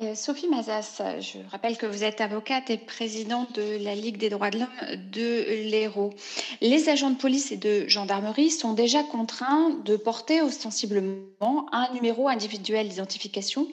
[0.00, 4.30] Euh, Sophie Mazas, je rappelle que vous êtes avocate et présidente de la Ligue des
[4.30, 6.14] droits de l'homme de l'Hérault.
[6.62, 12.26] Les agents de police et de gendarmerie sont déjà contraints de porter ostensiblement un numéro
[12.28, 13.68] individuel d'identification.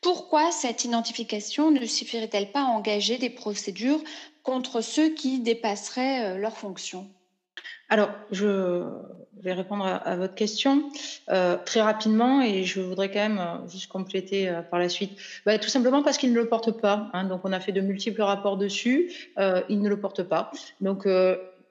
[0.00, 4.02] Pourquoi cette identification ne suffirait-elle pas à engager des procédures
[4.42, 7.06] contre ceux qui dépasseraient euh, leurs fonctions?
[7.90, 8.84] Alors, je
[9.42, 10.90] vais répondre à, votre question
[11.30, 15.18] euh, très rapidement et je voudrais quand même euh, juste compléter euh, par la suite.
[15.46, 17.10] Bah, tout simplement parce qu'il ne le porte pas.
[17.12, 17.24] Hein.
[17.24, 19.10] donc, on a fait de multiples rapports dessus.
[19.68, 20.50] il ne le porte pas.
[20.80, 21.06] Donc,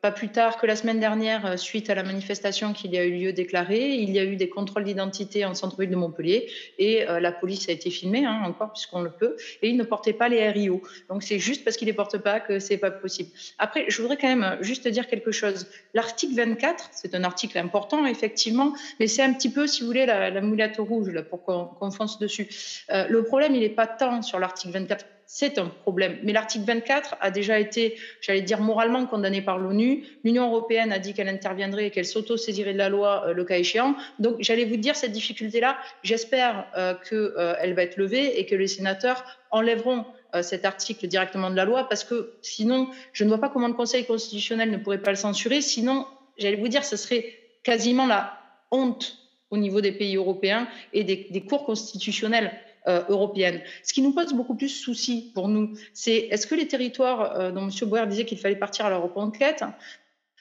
[0.01, 3.05] pas plus tard que la semaine dernière, euh, suite à la manifestation qu'il y a
[3.05, 7.07] eu lieu déclarée, il y a eu des contrôles d'identité en centre-ville de Montpellier et
[7.07, 10.13] euh, la police a été filmée, hein, encore puisqu'on le peut, et il ne portait
[10.13, 10.81] pas les RIO.
[11.09, 13.29] Donc c'est juste parce qu'il ne les porte pas que c'est pas possible.
[13.57, 15.67] Après, je voudrais quand même juste dire quelque chose.
[15.93, 20.05] L'article 24, c'est un article important, effectivement, mais c'est un petit peu, si vous voulez,
[20.05, 22.47] la, la moulette rouge, là, pour qu'on fonce dessus.
[22.91, 26.17] Euh, le problème, il n'est pas tant sur l'article 24 c'est un problème.
[26.23, 30.05] Mais l'article 24 a déjà été, j'allais dire, moralement condamné par l'ONU.
[30.23, 33.57] L'Union européenne a dit qu'elle interviendrait et qu'elle s'auto-saisirait de la loi euh, le cas
[33.57, 33.95] échéant.
[34.19, 38.67] Donc, j'allais vous dire, cette difficulté-là, j'espère euh, qu'elle va être levée et que les
[38.67, 40.05] sénateurs enlèveront
[40.41, 43.73] cet article directement de la loi parce que sinon, je ne vois pas comment le
[43.73, 45.61] Conseil constitutionnel ne pourrait pas le censurer.
[45.61, 46.05] Sinon,
[46.37, 48.37] j'allais vous dire, ce serait quasiment la
[48.71, 49.17] honte
[49.49, 52.51] au niveau des pays européens et des, cours constitutionnels
[52.87, 53.61] euh, européennes.
[53.83, 57.51] Ce qui nous pose beaucoup plus souci pour nous, c'est est-ce que les territoires euh,
[57.51, 57.89] dont M.
[57.89, 59.63] Boer disait qu'il fallait partir à la reconquête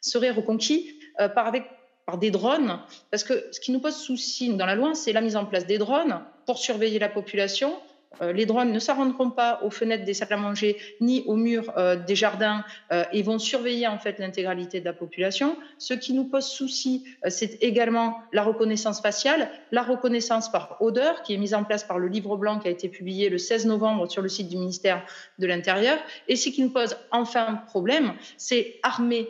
[0.01, 1.65] seraient reconquis euh, par, avec,
[2.07, 2.79] par des drones?
[3.11, 5.67] Parce que ce qui nous pose souci dans la loi, c'est la mise en place
[5.67, 7.77] des drones pour surveiller la population,
[8.21, 11.97] les drones ne s'arrondront pas aux fenêtres des salles à manger ni aux murs euh,
[11.97, 15.57] des jardins euh, et vont surveiller en fait l'intégralité de la population.
[15.79, 21.35] Ce qui nous pose souci, c'est également la reconnaissance faciale, la reconnaissance par odeur qui
[21.35, 24.11] est mise en place par le livre blanc qui a été publié le 16 novembre
[24.11, 25.05] sur le site du ministère
[25.39, 25.99] de l'Intérieur.
[26.29, 29.29] Et ce qui nous pose enfin problème, c'est armer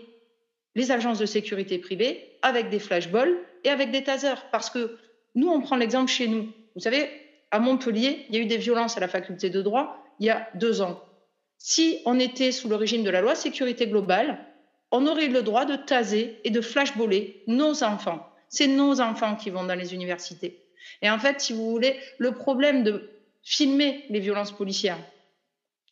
[0.75, 4.46] les agences de sécurité privée avec des flashballs et avec des tasers.
[4.53, 4.96] Parce que
[5.35, 6.49] nous, on prend l'exemple chez nous.
[6.75, 7.09] Vous savez,
[7.50, 10.30] à Montpellier, il y a eu des violences à la faculté de droit il y
[10.30, 11.00] a deux ans.
[11.59, 14.38] Si on était sous le régime de la loi sécurité globale,
[14.90, 18.26] on aurait le droit de taser et de flashballer nos enfants.
[18.48, 20.62] C'est nos enfants qui vont dans les universités.
[21.02, 23.11] Et en fait, si vous voulez, le problème de
[23.42, 24.98] filmer les violences policières,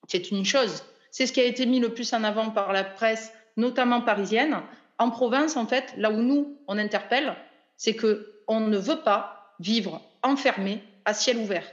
[0.08, 0.84] c'est une chose.
[1.10, 4.60] C'est ce qui a été mis le plus en avant par la presse, notamment parisienne.
[4.98, 7.34] En province, en fait, là où nous, on interpelle,
[7.76, 11.64] c'est qu'on ne veut pas vivre enfermé à ciel ouvert.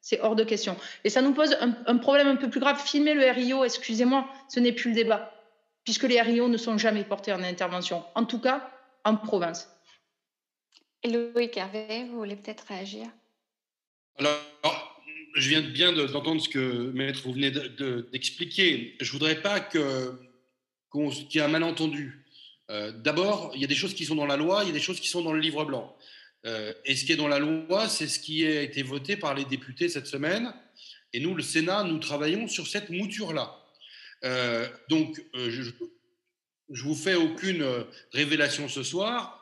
[0.00, 0.76] C'est hors de question.
[1.04, 2.82] Et ça nous pose un, problème un peu plus grave.
[2.82, 5.32] Filmer le RIO, excusez-moi, ce n'est plus le débat,
[5.84, 8.70] puisque les RIO ne sont jamais portés en intervention, en tout cas
[9.04, 9.68] en province.
[11.02, 13.06] Et Loïc Hervé, vous voulez peut-être réagir?
[14.18, 15.00] Alors,
[15.34, 18.96] je viens bien d'entendre ce que Maître vous venez d'expliquer.
[19.00, 19.80] je ne voudrais pas qu'il
[21.32, 22.24] y ait un malentendu.
[22.70, 24.74] Euh, d'abord, il y a des choses qui sont dans la loi, il y a
[24.74, 25.96] des choses qui sont dans le livre blanc.
[26.46, 29.34] Euh, et ce qui est dans la loi, c'est ce qui a été voté par
[29.34, 30.52] les députés cette semaine.
[31.12, 33.56] Et nous, le Sénat, nous travaillons sur cette mouture-là.
[34.24, 35.62] Euh, donc, euh, je,
[36.70, 37.64] je vous fais aucune
[38.12, 39.36] révélation ce soir.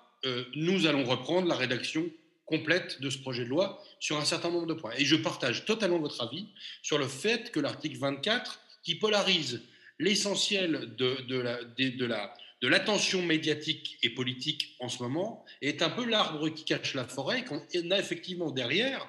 [0.56, 2.10] nous allons reprendre la rédaction
[2.44, 4.94] complète de ce projet de loi sur un certain nombre de points.
[4.96, 6.48] Et je partage totalement votre avis
[6.82, 9.62] sur le fait que l'article 24, qui polarise
[9.98, 16.04] l'essentiel de, de la de l'attention médiatique et politique en ce moment est un peu
[16.04, 19.08] l'arbre qui cache la forêt, qu'on a effectivement derrière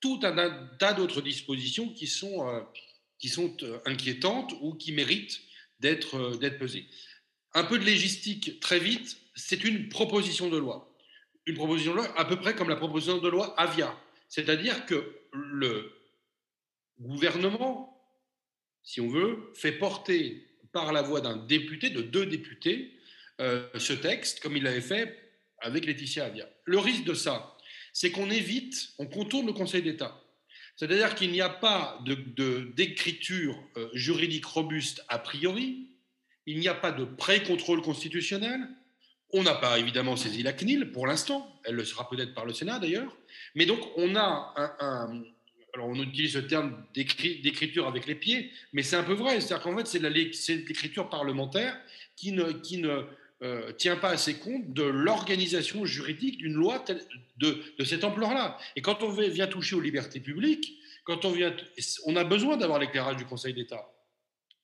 [0.00, 2.62] tout un tas d'autres dispositions qui sont, euh,
[3.62, 5.40] euh, inquiétantes ou qui méritent
[5.80, 6.86] d'être euh, d'être pesées.
[7.54, 10.94] Un peu de légistique très vite, c'est une proposition de loi.
[11.46, 13.96] Une proposition de loi à peu près comme la proposition de loi Avia.
[14.28, 15.92] C'est-à-dire que le
[17.00, 17.96] gouvernement,
[18.82, 22.94] si on veut, fait porter par la voix d'un député, de deux députés,
[23.40, 25.16] euh, ce texte, comme il l'avait fait
[25.60, 26.48] avec Laetitia Avia.
[26.64, 27.56] Le risque de ça,
[27.92, 30.20] c'est qu'on évite, on contourne le Conseil d'État.
[30.76, 31.98] C'est-à-dire qu'il n'y a pas
[32.76, 35.88] d'écriture de, euh, juridique robuste a priori,
[36.46, 38.60] il n'y a pas de pré-contrôle constitutionnel,
[39.32, 42.54] on n'a pas évidemment saisi la CNIL pour l'instant, elle le sera peut-être par le
[42.54, 43.16] Sénat d'ailleurs,
[43.54, 45.22] mais donc on a un,
[45.78, 49.40] alors on utilise ce terme d'écriture avec les pieds, mais c'est un peu vrai.
[49.40, 51.78] C'est-à-dire qu'en fait, c'est l'écriture parlementaire
[52.16, 53.04] qui ne,
[53.42, 56.84] euh, tient pas assez compte de l'organisation juridique d'une loi
[57.36, 58.58] de, de, cette ampleur-là.
[58.74, 63.24] Et quand on vient toucher aux libertés publiques, quand on a besoin d'avoir l'éclairage du
[63.24, 63.88] Conseil d'État,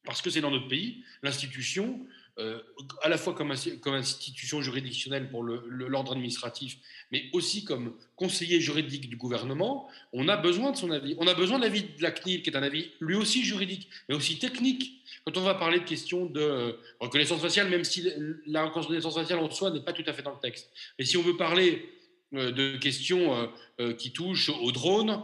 [0.05, 2.05] parce que c'est dans notre pays l'institution
[2.41, 2.59] euh,
[3.03, 6.79] à la fois comme, comme, institution juridictionnelle pour l'ordre administratif,
[7.13, 11.15] mais aussi comme conseiller juridique du gouvernement, on a besoin de son avis.
[11.19, 13.89] On a besoin de l'avis de la CNIL, qui est un avis lui aussi juridique,
[14.09, 15.01] mais aussi technique.
[15.25, 18.05] Quand on va parler de questions de euh, reconnaissance faciale, même si
[18.47, 21.17] la reconnaissance faciale en soi n'est pas tout à fait dans le texte, mais si
[21.17, 21.89] on veut parler
[22.35, 23.49] euh, de questions
[23.99, 25.23] qui touchent aux drones,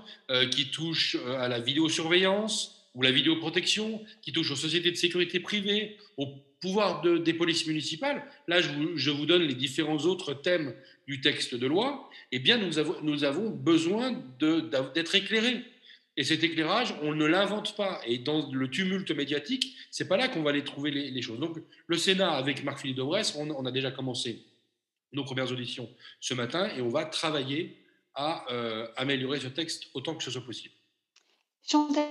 [0.51, 5.97] qui touchent à la vidéosurveillance, ou la vidéoprotection, qui touchent aux sociétés de sécurité privée,
[6.17, 6.27] au
[6.61, 10.75] pouvoir de, des polices municipales, là je vous, donne les différents autres thèmes
[11.07, 12.79] du texte de loi, eh bien nous
[13.25, 15.65] avons, besoin d'être éclairés.
[16.17, 18.03] Et cet éclairage, on ne l'invente pas.
[18.05, 21.39] Et dans le tumulte médiatique, c'est pas là qu'on va aller trouver les, choses.
[21.39, 24.45] Donc le Sénat, avec Marc-Philippe Daubresse, on, on, a déjà commencé
[25.13, 25.89] nos premières auditions
[26.21, 27.81] ce matin et on va travailler
[28.15, 30.75] à euh, améliorer ce texte autant que ce soit possible.
[31.63, 32.11] Chantal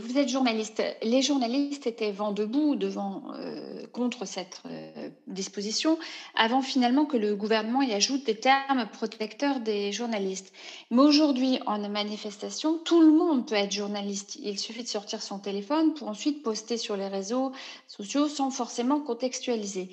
[0.00, 0.82] vous êtes journaliste.
[1.02, 5.98] Les journalistes étaient vent debout devant, euh, contre cette euh, disposition
[6.34, 10.52] avant finalement que le gouvernement y ajoute des termes protecteurs des journalistes.
[10.90, 14.36] Mais aujourd'hui, en manifestation, tout le monde peut être journaliste.
[14.36, 17.52] Il suffit de sortir son téléphone pour ensuite poster sur les réseaux
[17.86, 19.90] sociaux sans forcément contextualiser.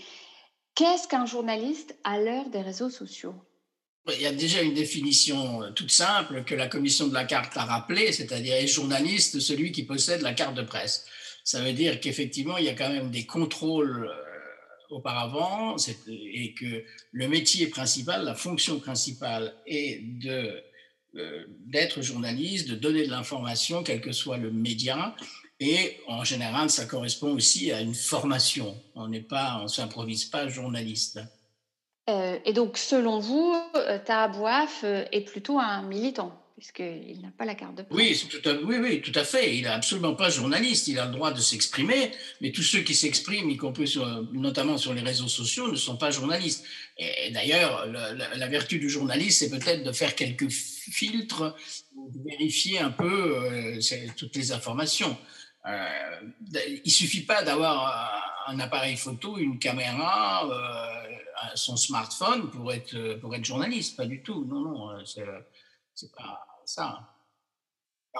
[0.75, 3.35] Qu'est-ce qu'un journaliste à l'heure des réseaux sociaux?
[4.13, 7.57] Il y a déjà une définition euh, toute simple que la commission de la carte
[7.57, 11.05] a rappelée, c'est-à-dire est journaliste celui qui possède la carte de presse.
[11.43, 15.75] Ça veut dire qu'effectivement, il y a quand même des contrôles euh, auparavant
[16.07, 20.63] et que le métier principal, la fonction principale est de
[21.17, 25.15] euh, d'être journaliste, de donner de l'information, quel que soit le média.
[25.61, 28.75] Et en général, ça correspond aussi à une formation.
[28.95, 31.21] On n'est pas, on s'improvise pas journaliste.
[32.09, 37.45] Euh, et donc, selon vous, euh, Tahabouaf euh, est plutôt un militant, puisqu'il n'a pas
[37.45, 37.97] la carte de presse.
[37.97, 39.57] Oui, tout à, oui, tout à fait.
[39.57, 40.87] Il n'est absolument pas journaliste.
[40.87, 43.97] Il a le droit de s'exprimer, mais tous ceux qui s'expriment, y compris
[44.33, 46.63] notamment sur les réseaux sociaux, ne sont pas journalistes.
[46.99, 51.55] Et, d'ailleurs, la, vertu du journaliste, c'est peut-être de faire quelques filtres,
[51.95, 53.79] de vérifier un peu
[54.15, 55.17] toutes les informations.
[55.65, 60.47] il ne suffit pas d'avoir un appareil photo, une caméra
[61.55, 64.45] son smartphone pour être, pour être journaliste, pas du tout.
[64.45, 65.03] Non, non, euh,
[65.93, 67.09] c'est pas ça.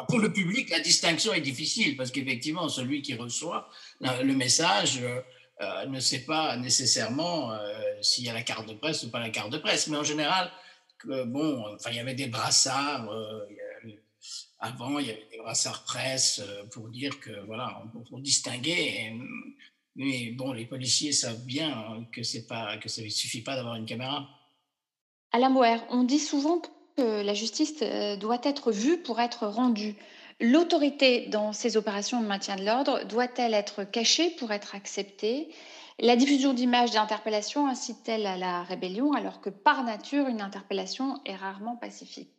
[0.07, 3.69] pour le public, la distinction est difficile parce qu'effectivement, celui qui reçoit
[4.01, 5.21] le message euh,
[5.61, 7.57] euh, ne sait pas nécessairement
[8.01, 9.87] s'il y a la carte de presse ou pas la carte de presse.
[9.87, 10.51] Mais en général,
[11.05, 13.09] bon, enfin, il y avait des brassards.
[14.59, 16.41] avant, il y avait des brassards presse
[16.71, 19.13] pour dire que, voilà, pour, distinguer.
[19.95, 22.39] Mais bon, les policiers savent bien hein, que ça
[23.01, 24.27] ne suffit pas d'avoir une caméra.
[25.31, 26.61] Alain Moer, on dit souvent
[26.97, 29.95] que la justice euh, doit être vue pour être rendue.
[30.41, 35.49] L'autorité dans ces opérations de maintien de l'ordre doit-elle être cachée pour être acceptée?
[35.99, 41.35] La diffusion d'images d'interpellation incite-t-elle à la rébellion alors que par nature une interpellation est
[41.35, 42.31] rarement pacifique?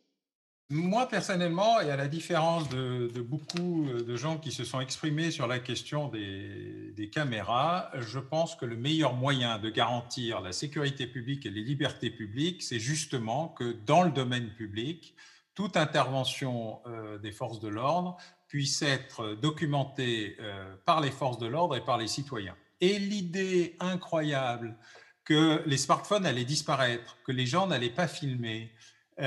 [0.69, 5.47] Moi, personnellement, et à la différence de, beaucoup de gens qui se sont exprimés sur
[5.47, 11.45] la question des, caméras, je pense que le meilleur moyen de garantir la sécurité publique
[11.45, 15.15] et les libertés publiques, c'est justement que dans le domaine public,
[15.55, 21.47] toute intervention euh, des forces de l'ordre puisse être documentée euh, par les forces de
[21.47, 22.55] l'ordre et par les citoyens.
[22.81, 24.77] Et l'idée incroyable
[25.23, 28.76] que les smartphones allaient disparaître, que les gens n'allaient pas filmer, euh,
[29.17, 29.23] qu'on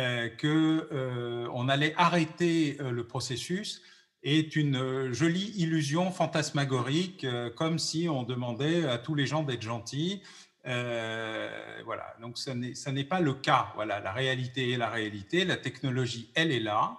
[0.93, 3.83] euh, allait arrêter euh, le processus
[4.23, 7.27] est une jolie illusion fantasmagorique,
[7.57, 10.21] comme si on demandait à tous les gens d'être gentils.
[10.63, 13.73] voilà, donc ça n'est pas le cas.
[13.77, 16.99] Voilà, la réalité est la réalité, la technologie, elle est là.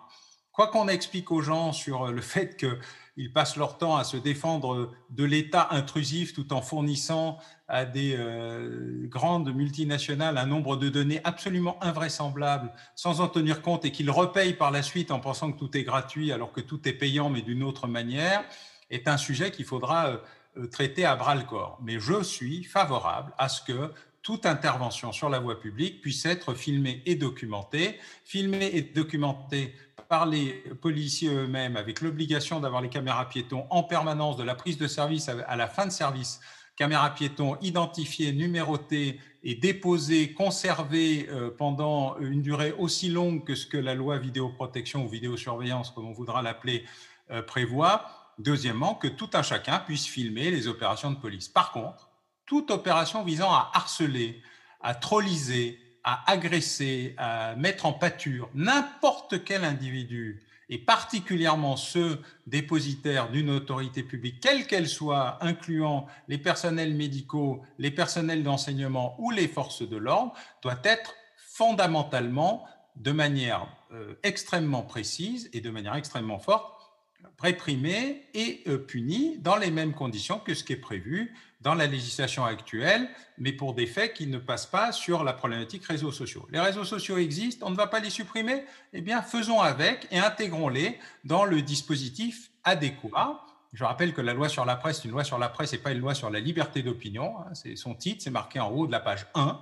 [0.51, 2.79] Quoi qu'on explique aux gens sur le fait que
[3.17, 7.37] ils passent leur temps à se défendre de l'État intrusif tout en fournissant
[7.67, 13.85] à des euh, grandes multinationales un nombre de données absolument invraisemblables sans en tenir compte
[13.85, 16.87] et qu'ils repayent par la suite en pensant que tout est gratuit alors que tout
[16.87, 18.43] est payant mais d'une autre manière,
[18.89, 20.21] est un sujet qu'il faudra
[20.57, 21.79] euh, traiter à bras le corps.
[21.81, 23.91] Mais je suis favorable à ce que
[24.21, 29.73] toute intervention sur la voie publique puisse être filmée et documentée, filmée et documentée
[30.09, 30.51] par les
[30.81, 35.29] policiers eux-mêmes avec l'obligation d'avoir les caméras piétons en permanence de la prise de service
[35.29, 36.39] à la fin de service,
[36.75, 43.65] caméras piétons identifiées, numérotées et déposées, conservées euh, pendant une durée aussi longue que ce
[43.65, 46.85] que la loi vidéoprotection ou vidéosurveillance, comme on voudra l'appeler,
[47.31, 48.05] euh, prévoit.
[48.37, 51.47] Deuxièmement, que tout un chacun puisse filmer les opérations de police.
[51.47, 52.10] Par contre,
[52.45, 54.41] toute opération visant à harceler,
[54.81, 63.29] à trolliser, à agresser, à mettre en pâture n'importe quel individu, et particulièrement ceux dépositaires
[63.29, 69.49] d'une autorité publique, quelle qu'elle soit, incluant les personnels médicaux, les personnels d'enseignement ou les
[69.49, 72.65] forces de l'ordre, doit être fondamentalement,
[72.95, 76.91] de manière euh, extrêmement précise et de manière extrêmement forte,
[77.39, 81.87] réprimé et euh, puni dans les mêmes conditions que ce qui est prévu dans la
[81.87, 83.07] législation actuelle,
[83.37, 86.47] mais pour des faits qui ne passent pas sur la problématique réseaux sociaux.
[86.51, 90.19] Les réseaux sociaux existent, on ne va pas les supprimer, eh bien faisons avec et
[90.19, 93.45] intégrons-les dans le dispositif adéquat.
[93.73, 95.91] Je rappelle que la loi sur la presse, une loi sur la presse et pas
[95.91, 97.35] une loi sur la liberté d'opinion.
[97.39, 99.59] Hein, c'est son titre, c'est marqué en haut de la page 1.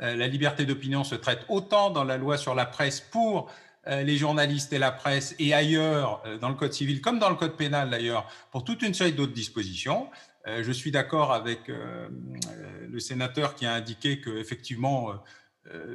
[0.00, 3.50] Euh, la liberté d'opinion se traite autant dans la loi sur la presse pour
[3.88, 7.28] euh, les journalistes et la presse et ailleurs, euh, dans le Code civil comme dans
[7.28, 10.08] le Code pénal d'ailleurs, pour toute une série d'autres dispositions.
[10.46, 15.12] Euh, je suis d'accord avec le sénateur qui a indiqué qu'effectivement,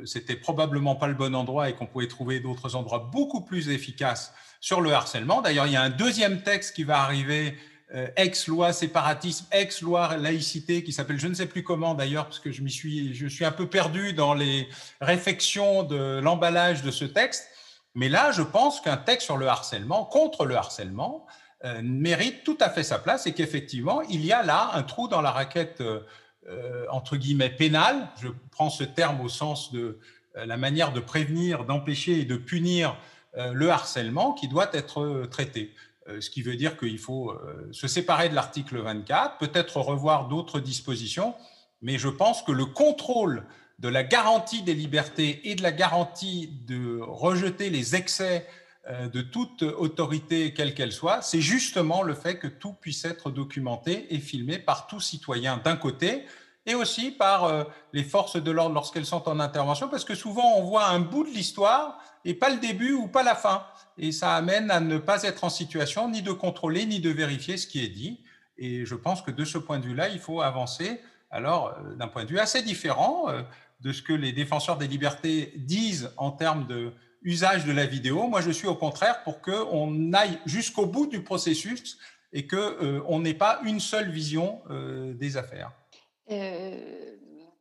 [0.06, 4.34] c'était probablement pas le bon endroit et qu'on pouvait trouver d'autres endroits beaucoup plus efficaces
[4.62, 5.42] sur le harcèlement.
[5.42, 7.58] D'ailleurs, il y a un deuxième texte qui va arriver
[7.96, 12.52] euh, ex-loi séparatisme, ex-loi laïcité, qui s'appelle je ne sais plus comment d'ailleurs, parce que
[12.52, 14.68] je, suis, je suis un peu perdu dans les
[15.00, 17.48] réflexions de l'emballage de ce texte.
[17.96, 21.26] Mais là, je pense qu'un texte sur le harcèlement, contre le harcèlement,
[21.66, 25.08] euh, mérite tout à fait sa place et qu'effectivement, il y a là un trou
[25.08, 28.10] dans la raquette, euh, entre guillemets, pénale.
[28.22, 30.00] Je prends ce terme au sens de
[30.36, 32.96] la manière de prévenir, d'empêcher et de punir
[33.36, 35.74] le harcèlement qui doit être traité.
[36.10, 40.28] Euh, ce qui veut dire qu'il faut euh, se séparer de l'article 24, peut-être revoir
[40.28, 41.36] d'autres dispositions,
[41.82, 43.44] mais je pense que le contrôle
[43.80, 48.64] de la garantie des libertés et de la garantie de rejeter les excès euh,
[49.12, 54.14] de toute autorité, quelle qu'elle soit, c'est justement le fait que tout puisse être documenté
[54.14, 56.24] et filmé par tout citoyen d'un côté,
[56.66, 60.64] et aussi par les forces de l'ordre lorsqu'elles sont en intervention, parce que souvent on
[60.64, 63.66] voit un bout de l'histoire et pas le début ou pas la fin
[63.98, 67.58] et ça amène à ne pas être en situation ni de contrôler ni de vérifier
[67.58, 68.22] ce qui est dit.
[68.58, 72.08] Et je pense que de ce point de vue-là, il faut avancer, alors euh, d'un
[72.08, 73.42] point de vue assez différent euh,
[73.82, 78.28] de ce que les défenseurs des libertés disent en termes de usage de la vidéo.
[78.28, 81.98] Moi, je suis au contraire pour qu'on aille jusqu'au bout du processus
[82.34, 85.72] et qu'on euh, n'ait pas une seule vision des affaires.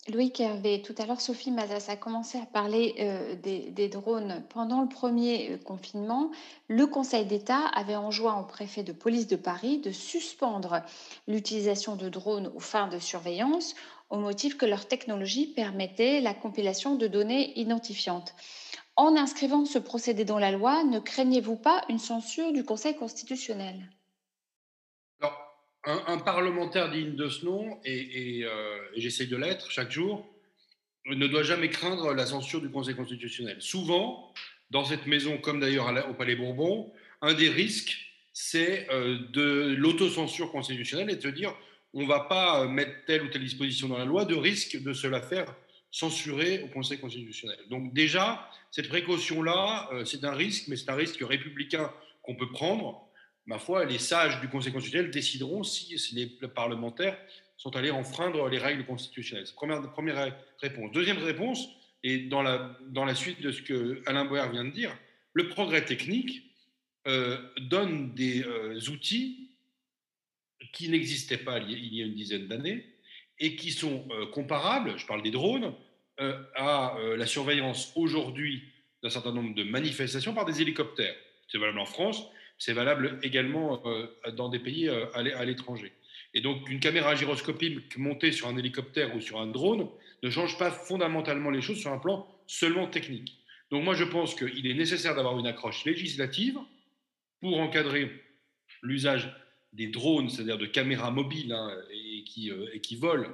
[0.09, 4.45] Loïc Hervé, tout à l'heure, Sophie Mazas a commencé à parler euh, des, drones.
[4.51, 6.31] Pendant le premier euh, confinement,
[6.69, 10.83] le Conseil d'État avait enjoint au préfet de police de Paris de suspendre
[11.27, 13.75] l'utilisation de drones aux fins de surveillance
[14.09, 18.37] au motif que leur technologie permettait la compilation de données identifiantes.
[18.97, 23.91] En inscrivant ce procédé dans la loi, ne craignez-vous pas une censure du Conseil constitutionnel?
[25.89, 30.27] Un, parlementaire digne de ce nom, et, euh, et, j'essaye de l'être chaque jour,
[31.05, 33.63] ne doit jamais craindre la censure du Conseil constitutionnel.
[33.63, 34.35] Souvent,
[34.71, 36.93] dans cette maison, comme d'ailleurs au Palais Bourbon,
[37.23, 37.99] un des risques,
[38.33, 41.55] c'est euh, de l'autocensure constitutionnelle et de se dire
[41.95, 44.93] on ne va pas mettre telle ou telle disposition dans la loi, de risque de
[44.93, 45.55] se la faire
[45.97, 47.57] censurer au Conseil constitutionnel.
[47.71, 51.91] Donc déjà, cette précaution-là, euh, c'est un risque, mais c'est un risque républicain
[52.21, 53.09] qu'on peut prendre
[53.47, 57.17] ma foi, les sages du Conseil constitutionnel décideront si, les parlementaires
[57.57, 59.47] sont allés enfreindre les règles constitutionnelles.
[59.55, 60.93] Première, réponse.
[60.93, 61.67] Deuxième réponse,
[62.03, 64.95] et dans la, dans la suite de ce que Alain Boer vient de dire,
[65.33, 66.43] le progrès technique
[67.07, 69.51] euh, donne des euh, outils
[70.75, 72.85] qui n'existaient pas il y a une dizaine d'années
[73.39, 75.75] et qui sont comparables, je parle des drones,
[76.19, 78.63] à la surveillance aujourd'hui
[79.03, 81.15] d'un certain nombre de manifestations par des hélicoptères.
[81.49, 82.27] C'est valable en France,
[82.59, 85.93] c'est valable également euh, dans des pays euh, à l'étranger.
[86.35, 89.89] Et donc, une caméra gyroscopique montée sur un hélicoptère ou sur un drone
[90.23, 93.39] ne change pas fondamentalement les choses sur un plan seulement technique.
[93.71, 96.59] Donc, moi, je pense qu'il est nécessaire d'avoir une accroche législative
[97.41, 98.11] pour encadrer
[98.83, 99.33] l'usage
[99.73, 103.31] des drones, c'est-à-dire de caméras mobiles hein, et, qui, euh, et, qui, volent,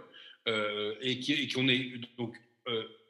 [0.46, 2.36] et qu'on ait donc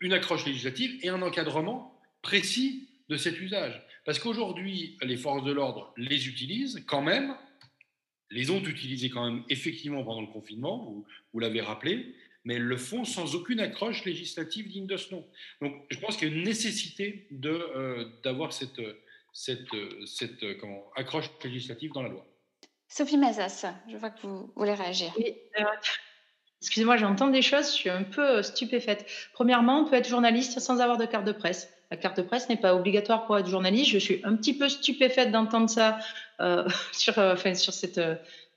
[0.01, 3.83] une accroche législative et un encadrement précis de cet usage.
[4.05, 7.37] Parce qu'aujourd'hui, les forces de l'ordre les utilisent quand même,
[8.31, 12.63] les ont utilisées quand même effectivement pendant le confinement, vous, vous l'avez rappelé, mais elles
[12.63, 15.29] le font sans aucune accroche législative digne de ce nom.
[15.61, 18.81] Donc je pense qu'il y a une nécessité euh, d'avoir cette,
[19.33, 19.69] cette,
[20.07, 20.45] cette
[20.97, 22.27] accroche législative dans la loi.
[22.89, 25.13] Sophie Mazas, je vois que vous voulez réagir.
[25.17, 25.65] Oui, euh,
[26.63, 29.05] excusez-moi, j'entends des choses, je suis un peu stupéfaite.
[29.33, 31.69] Premièrement, on peut être journaliste sans avoir de carte de presse.
[31.91, 33.91] La carte de presse n'est pas obligatoire pour être journaliste.
[33.91, 35.99] Je suis un petit peu stupéfaite d'entendre ça
[36.41, 38.15] euh, sur, euh, sur cette, euh,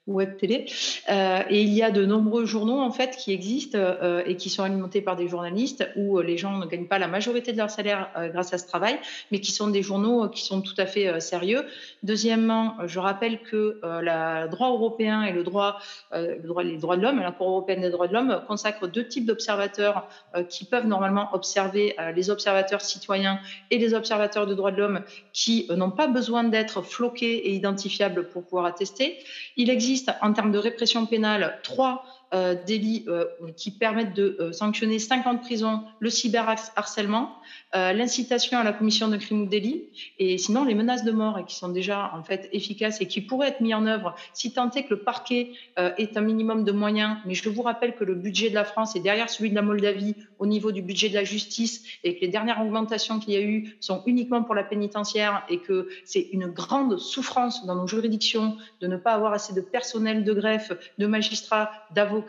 [0.08, 0.66] web télé.
[1.10, 4.50] Euh, et il y a de nombreux journaux en fait qui existent euh, et qui
[4.50, 7.58] sont alimentés par des journalistes où euh, les gens ne gagnent pas la majorité de
[7.58, 9.00] leur salaire grâce à ce travail,
[9.32, 11.66] mais qui sont des journaux qui sont tout à fait sérieux.
[12.04, 15.80] Deuxièmement, je rappelle que le droit européen et le droit,
[16.12, 19.26] le les droits de l'homme, la Cour européenne des droits de l'homme consacre deux types
[19.26, 20.08] d'observateurs
[20.50, 23.40] qui peuvent normalement observer les observateurs citoyens
[23.72, 25.02] et les observateurs de droits de l'homme
[25.34, 29.18] qui n'ont pas besoin d'être floqués et identifiables pour pouvoir attester.
[29.58, 32.04] Il existe en termes de répression pénale trois
[32.36, 33.24] euh, délits euh,
[33.56, 37.32] qui permettent de euh, sanctionner 50 ans de prison, le cyberharcèlement,
[37.74, 39.84] l'incitation à la commission de crimes ou délits,
[40.18, 43.20] et sinon les menaces de mort, et qui sont déjà en fait efficaces et qui
[43.20, 46.72] pourraient être mis en œuvre si tant est que le parquet est un minimum de
[46.72, 47.18] moyens.
[47.26, 49.62] Mais je vous rappelle que le budget de la France est derrière celui de la
[49.62, 53.38] Moldavie au niveau du budget de la justice et que les dernières augmentations qu'il y
[53.38, 57.88] a eu sont uniquement pour la pénitentiaire et que c'est une grande souffrance dans nos
[57.88, 62.25] juridictions de ne pas avoir assez de personnel de greffe, de magistrats, d'avocats.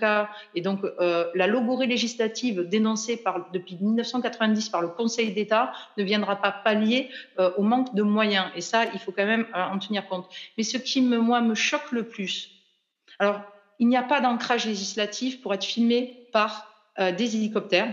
[0.54, 3.22] Et donc, euh, la logorée législative dénoncée
[3.52, 8.46] depuis 1990 par le Conseil d'État ne viendra pas pallier euh, au manque de moyens.
[8.54, 10.28] Et ça, il faut quand même euh, en tenir compte.
[10.56, 12.50] Mais ce qui, me, moi, me choque le plus,
[13.18, 13.40] alors,
[13.78, 17.92] il n'y a pas d'ancrage législatif pour être filmé par des hélicoptères.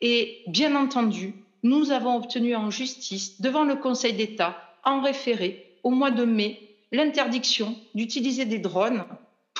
[0.00, 5.90] Et bien entendu, nous avons obtenu en justice, devant le Conseil d'État, en référé, au
[5.90, 6.58] mois de mai,
[6.92, 9.04] l'interdiction d'utiliser des drones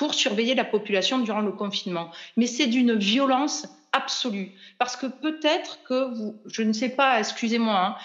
[0.01, 2.09] pour surveiller la population durant le confinement.
[2.35, 4.49] Mais c'est d'une violence absolue.
[4.79, 7.95] Parce que peut-être que vous, je ne sais pas, excusez-moi, hein,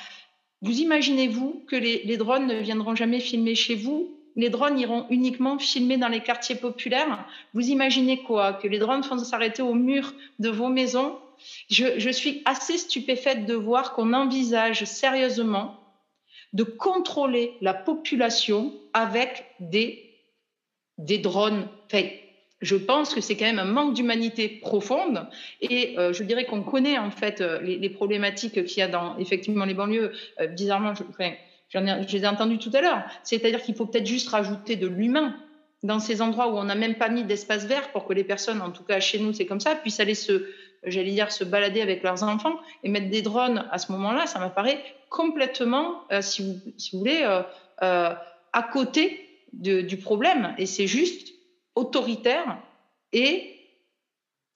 [0.61, 4.15] vous imaginez-vous que les, drones ne viendront jamais filmer chez vous?
[4.37, 7.27] Les drones iront uniquement filmer dans les quartiers populaires?
[7.55, 8.53] Vous imaginez quoi?
[8.53, 11.19] Que les drones vont s'arrêter au mur de vos maisons?
[11.71, 15.81] Je, je suis assez stupéfaite de voir qu'on envisage sérieusement
[16.53, 20.06] de contrôler la population avec des,
[20.99, 21.69] des drones.
[21.87, 22.07] Enfin,
[22.63, 25.27] je pense que c'est quand même un manque d'humanité profonde
[25.61, 29.19] et euh, je dirais qu'on connaît en fait euh, les, problématiques qu'il y a dans
[29.19, 30.13] effectivement les banlieues.
[30.41, 31.33] Euh, bizarrement, je, enfin,
[31.69, 33.05] je les ai entendus tout à l'heure.
[33.25, 35.37] C'est-à-dire qu'il faut peut-être juste rajouter de l'humain
[35.83, 38.63] dans ces endroits où on n'a même pas mis d'espace vert pour que les personnes,
[38.63, 40.47] en tout cas chez nous, c'est comme ça, puissent aller se,
[40.85, 44.39] j'allais dire, se balader avec leurs enfants et mettre des drones à ce moment-là, ça
[44.39, 47.23] m'apparaît complètement, si, vous, si, vous, voulez,
[47.79, 49.26] à côté
[49.57, 50.55] du problème.
[50.59, 51.33] Et c'est juste
[51.75, 52.59] autoritaire
[53.13, 53.57] et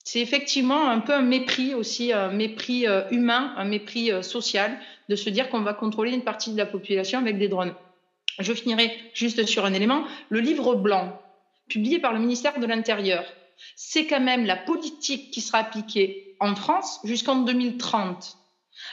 [0.03, 4.77] c'est effectivement un peu un mépris aussi, un mépris euh, humain, un mépris euh, social
[5.09, 7.75] de se dire qu'on va contrôler une partie de la population avec des drones.
[8.39, 10.03] Je finirai juste sur un élément.
[10.29, 11.21] Le livre blanc,
[11.69, 13.23] publié par le ministère de l'Intérieur,
[13.75, 18.37] c'est quand même la politique qui sera appliquée en France jusqu'en 2030.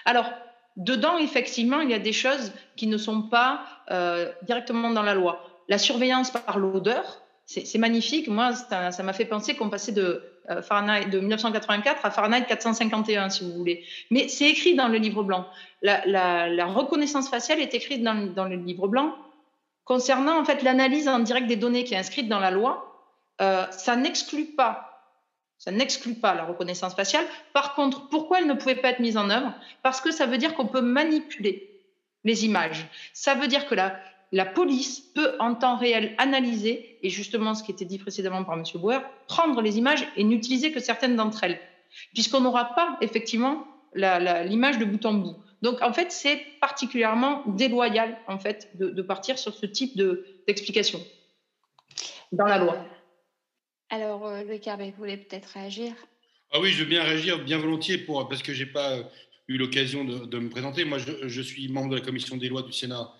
[0.04, 0.30] Alors,
[0.76, 5.14] dedans, effectivement, il y a des choses qui ne sont pas euh, directement dans la
[5.14, 5.57] loi.
[5.68, 8.28] La surveillance par l'odeur, c'est magnifique.
[8.28, 13.30] Moi, ça m'a fait penser qu'on passait de euh, Fahrenheit de 1984 à Fahrenheit 451,
[13.30, 13.84] si vous voulez.
[14.10, 15.46] Mais c'est écrit dans le livre blanc.
[15.82, 19.14] La, reconnaissance faciale est écrite dans, dans, le livre blanc.
[19.84, 22.88] Concernant en fait l'analyse en direct des données qui est inscrite dans la loi,
[23.40, 25.14] euh, ça n'exclut pas,
[25.58, 27.24] ça n'exclut pas la reconnaissance faciale.
[27.52, 29.54] Par contre, pourquoi elle ne pouvait pas être mise en œuvre?
[29.82, 31.70] Parce que ça veut dire qu'on peut manipuler
[32.24, 32.86] les images.
[33.12, 33.98] Ça veut dire que la,
[34.32, 38.56] la police peut en temps réel analyser, et justement ce qui était dit précédemment par
[38.56, 38.64] M.
[38.74, 41.58] Bauer, prendre les images et n'utiliser que certaines d'entre elles,
[42.12, 45.36] puisqu'on n'aura pas effectivement l'image de bout en bout.
[45.62, 49.96] Donc en fait, c'est particulièrement déloyal en fait de, de, partir sur ce type
[50.46, 51.00] d'explication
[52.32, 52.84] dans la loi.
[53.90, 55.94] Alors, euh, Louis Carbet, vous voulez peut-être réagir?
[56.52, 58.98] Ah oui, je veux bien réagir, bien volontiers, pour, parce que je n'ai pas
[59.48, 60.84] eu l'occasion de, de, me présenter.
[60.84, 63.10] Moi, je, je, suis membre de la commission des lois du Sénat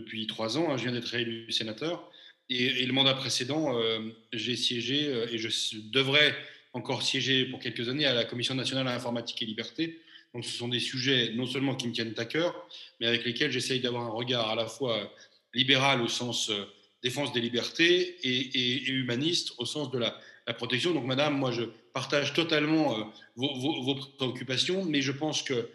[0.00, 0.70] depuis trois ans.
[0.70, 2.10] Hein, je viens d'être élu sénateur.
[2.50, 4.00] Et, le mandat précédent, euh,
[4.32, 5.48] j'ai siégé euh, et je
[5.92, 6.34] devrais
[6.72, 10.00] encore siéger pour quelques années à la Commission nationale à l'informatique et liberté.
[10.34, 12.54] Donc ce sont des sujets non seulement qui me tiennent à cœur,
[13.00, 15.12] mais avec lesquels j'essaye d'avoir un regard à la fois
[15.54, 16.64] libéral au sens euh,
[17.02, 20.18] défense des libertés et, humaniste au sens de la,
[20.56, 20.94] protection.
[20.94, 25.68] Donc Madame, moi je partage totalement vos, préoccupations, mais je pense que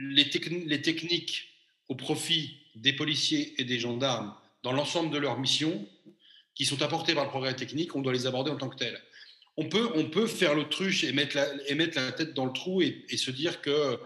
[0.00, 0.28] les
[0.82, 1.48] techniques
[1.88, 5.86] au profit des policiers et des gendarmes dans l'ensemble de leur mission,
[6.54, 9.00] qui sont apportées par le progrès technique, on doit les aborder en tant que tels.
[9.56, 13.04] On peut, on peut faire l'autruche et mettre, la, et tête dans le trou et,
[13.08, 13.96] et se dire que euh,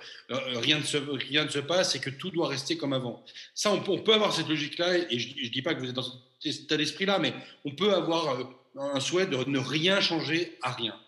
[0.57, 3.25] rien, ne se, passe et que tout doit rester comme avant.
[3.55, 6.05] Ça, on peut, avoir cette logique-là, et je ne dis pas que vous êtes dans
[6.41, 8.45] cet état d'esprit-là, mais on peut avoir euh,
[8.77, 10.99] un souhait de ne rien changer à rien.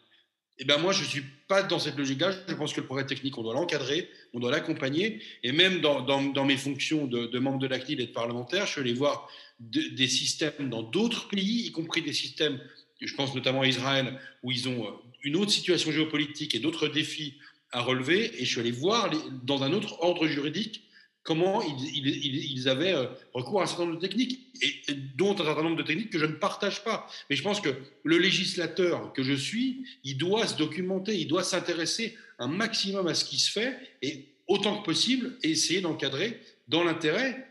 [0.58, 2.32] Eh bien, moi, je suis pas dans cette logique-là.
[2.48, 5.20] Je pense que le progrès technique, on doit l'encadrer, on doit l'accompagner.
[5.42, 8.80] Et même dans, mes fonctions de, membre de la CNIL et de parlementaire, je suis
[8.80, 9.28] allé voir
[9.60, 12.60] de, des systèmes dans d'autres pays, y compris des systèmes,
[13.00, 14.90] je pense notamment à Israël, où ils ont euh,
[15.22, 17.34] une autre situation géopolitique et d'autres défis
[17.70, 18.32] à relever.
[18.40, 19.10] Et je suis allé voir
[19.42, 20.84] dans un autre ordre juridique
[21.24, 25.32] comment ils, ils, ils, avaient euh, recours à un certain nombre de techniques, et, dont
[25.32, 27.08] un certain nombre de techniques que je ne partage pas.
[27.28, 27.70] Mais je pense que
[28.04, 33.14] le législateur que je suis, il doit se documenter, il doit s'intéresser un maximum à
[33.14, 37.48] ce qui se fait, et autant que possible, essayer d'encadrer dans l'intérêt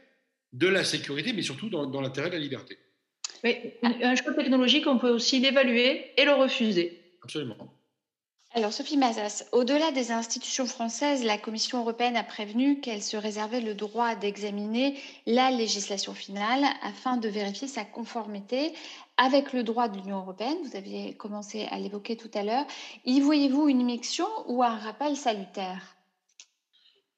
[0.54, 2.78] de la sécurité, mais surtout dans, dans l'intérêt de la liberté.
[3.44, 7.02] Mais un choix technologique, on peut aussi l'évaluer et le refuser.
[7.24, 7.74] Absolument.
[8.56, 13.62] Alors Sophie Mazas, au-delà des institutions françaises, la Commission européenne a prévenu qu'elle se réservait
[13.62, 14.96] le droit d'examiner
[15.26, 18.74] la législation finale afin de vérifier sa conformité
[19.18, 20.58] avec le droit de l'Union européenne.
[20.64, 22.66] Vous aviez commencé à l'évoquer tout à l'heure.
[23.06, 25.96] Y voyez-vous une immixtion ou un rappel salutaire?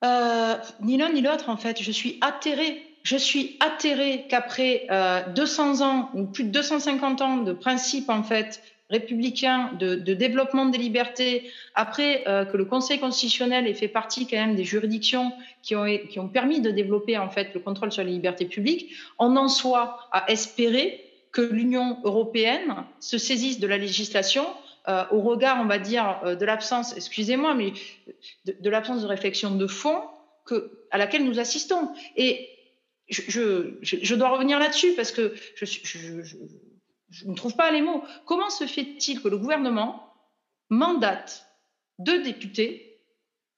[0.06, 1.82] Euh, Ni l'un ni l'autre, en fait.
[1.82, 2.82] Je suis atterrée.
[3.04, 4.88] Je suis atterrée qu'après
[5.36, 10.66] 200 euh, ans ou plus de 250 ans de principes, en fait, républicain de, développement
[10.66, 15.32] des libertés, après euh, que le Conseil constitutionnel ait fait partie quand même des juridictions
[15.64, 18.92] qui ont, qui ont permis de développer en fait le contrôle sur les libertés publiques,
[19.18, 24.46] on en soit à espérer que l'Union européenne se saisisse de la législation
[24.88, 27.74] euh, au regard, on va dire, euh, de l'absence, excusez-moi, mais
[28.46, 30.02] de, l'absence de réflexion de fond
[30.92, 31.90] à laquelle nous assistons.
[32.16, 32.48] Et
[33.10, 33.22] je,
[33.82, 36.36] je, je dois revenir là-dessus parce que je, je
[37.10, 38.04] je ne trouve pas les mots.
[38.26, 40.14] Comment se fait-il que le gouvernement
[40.70, 41.46] mandate
[42.00, 43.00] deux députés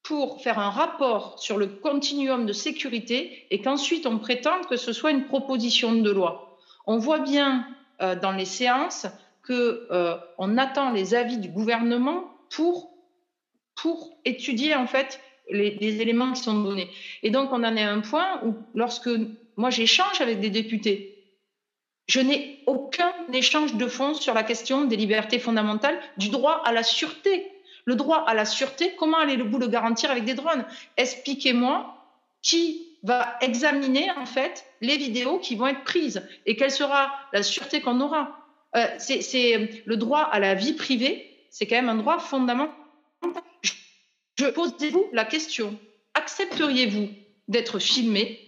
[0.04, 4.94] pour faire un rapport sur le continuum de sécurité et qu'ensuite on prétende que ce
[4.94, 6.58] soit une proposition de loi?
[6.86, 7.68] On voit bien
[8.02, 9.08] euh, dans les séances
[9.46, 10.18] qu'on euh,
[10.58, 12.92] attend les avis du gouvernement pour,
[13.76, 15.20] pour étudier en fait
[15.50, 16.90] les, les, éléments qui sont donnés.
[17.24, 19.10] Et donc on en est à un point où lorsque
[19.56, 21.17] moi j'échange avec des députés
[22.08, 26.72] je n'ai aucun échange de fonds sur la question des libertés fondamentales, du droit à
[26.72, 27.52] la sûreté.
[27.86, 30.66] Le droit à la sûreté, comment allez-vous le garantir avec des drones?
[30.98, 31.96] Expliquez-moi
[32.42, 37.44] qui va examiner en fait les vidéos qui vont être prises et quelle sera la
[37.44, 38.38] sûreté qu'on aura.
[38.76, 42.74] Euh, c'est le droit à la vie privée, c'est quand même un droit fondamental.
[44.36, 45.78] Je posez-vous la question
[46.18, 47.10] accepteriez-vous
[47.48, 48.40] d'être filmé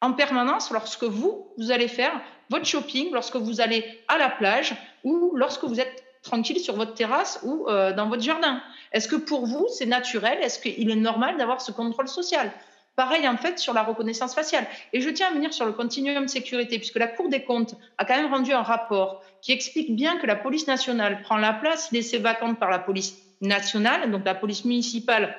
[0.00, 2.20] en permanence lorsque vous, vous allez faire
[2.50, 4.74] votre shopping, lorsque vous allez à la plage
[5.04, 8.60] ou lorsque vous êtes tranquille sur votre terrasse ou euh, dans votre jardin.
[8.92, 10.38] Est-ce que pour vous, c'est naturel?
[10.42, 12.52] Est-ce qu'il est normal d'avoir ce contrôle social?
[12.96, 14.66] Pareil, en fait, sur la reconnaissance faciale.
[14.92, 18.04] Et je tiens à venir sur le continuum sécurité, puisque la Cour des comptes a
[18.04, 21.90] quand même rendu un rapport qui explique bien que la police nationale prend la place
[21.92, 25.34] laissée vacante par la police nationale, donc la police municipale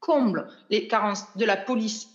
[0.00, 2.08] comble les carences de la police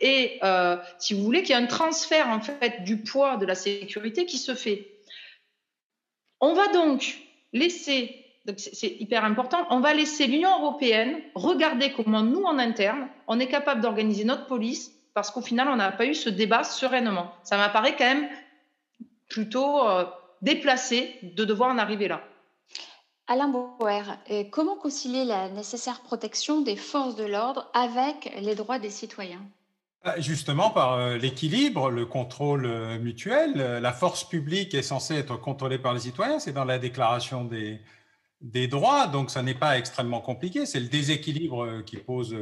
[0.00, 3.46] et euh, si vous voulez qu'il y ait un transfert en fait du poids de
[3.46, 4.88] la sécurité qui se fait.
[6.40, 7.18] On va donc
[7.52, 8.24] laisser,
[8.56, 13.48] c'est hyper important, on va laisser l'Union européenne regarder comment nous en interne on est
[13.48, 17.32] capable d'organiser notre police parce qu'au final on n'a pas eu ce débat sereinement.
[17.42, 18.28] Ça m'apparaît quand même
[19.28, 20.04] plutôt euh,
[20.42, 22.22] déplacé de devoir en arriver là.
[23.32, 24.02] Alain Bauer,
[24.50, 29.46] comment concilier la nécessaire protection des forces de l'ordre avec les droits des citoyens?
[30.02, 33.54] Ah, Justement par euh, l'équilibre, le contrôle euh, mutuel.
[33.54, 37.80] La force publique est censée être contrôlée par les citoyens, c'est dans la déclaration des,
[38.40, 40.66] des droits, donc ça n'est pas extrêmement compliqué.
[40.66, 42.36] C'est le déséquilibre euh, qui pose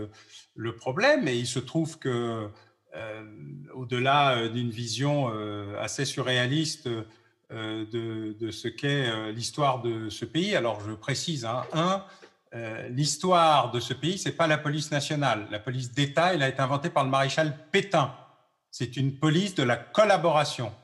[0.54, 2.48] le problème et il se trouve que,
[3.74, 5.30] au-delà d'une vision
[5.78, 6.88] assez surréaliste,
[7.50, 10.54] euh, de, ce qu'est euh, l'histoire de ce pays.
[10.54, 12.04] Alors, je précise, hein, un,
[12.54, 15.46] euh, l'histoire de ce pays, c'est pas la police nationale.
[15.50, 18.14] La police d'État, elle a été inventée par le maréchal Pétain.
[18.70, 20.74] C'est une police de la collaboration.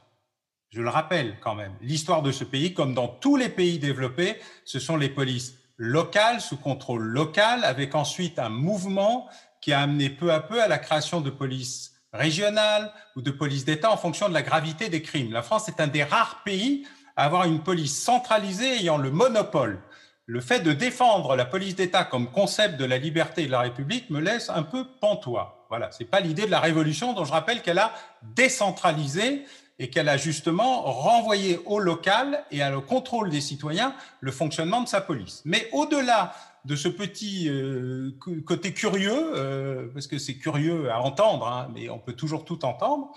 [0.70, 1.72] Je le rappelle quand même.
[1.82, 6.40] L'histoire de ce pays, comme dans tous les pays développés, ce sont les polices locales,
[6.40, 9.28] sous contrôle local, avec ensuite un mouvement
[9.60, 13.64] qui a amené peu à peu à la création de polices régionale ou de police
[13.64, 15.32] d'État en fonction de la gravité des crimes.
[15.32, 16.86] La France est un des rares pays
[17.16, 19.80] à avoir une police centralisée ayant le monopole.
[20.26, 23.60] Le fait de défendre la police d'État comme concept de la liberté et de la
[23.60, 25.66] République me laisse un peu pantois.
[25.68, 27.92] Voilà, c'est pas l'idée de la révolution dont je rappelle qu'elle a
[28.22, 29.44] décentralisé
[29.78, 34.80] et qu'elle a justement renvoyé au local et à le contrôle des citoyens le fonctionnement
[34.80, 35.42] de sa police.
[35.44, 36.32] Mais au-delà
[36.64, 38.12] de ce petit euh,
[38.46, 42.64] côté curieux, euh, parce que c'est curieux à entendre, hein, mais on peut toujours tout
[42.64, 43.12] entendre,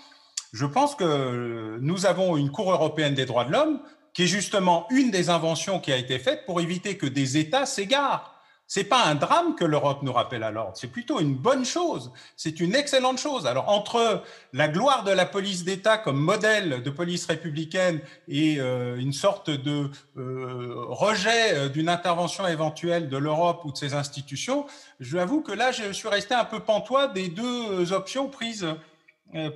[0.52, 3.80] je pense que nous avons une Cour européenne des droits de l'homme
[4.14, 7.66] qui est justement une des inventions qui a été faite pour éviter que des États
[7.66, 8.37] s'égarent.
[8.70, 12.12] C'est pas un drame que l'Europe nous rappelle à l'ordre, c'est plutôt une bonne chose,
[12.36, 13.46] c'est une excellente chose.
[13.46, 18.98] Alors entre la gloire de la police d'État comme modèle de police républicaine et euh,
[18.98, 24.66] une sorte de euh, rejet euh, d'une intervention éventuelle de l'Europe ou de ses institutions,
[25.00, 28.66] je avoue que là je suis resté un peu pantois des deux options prises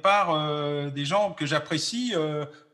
[0.02, 2.14] par des gens que j'apprécie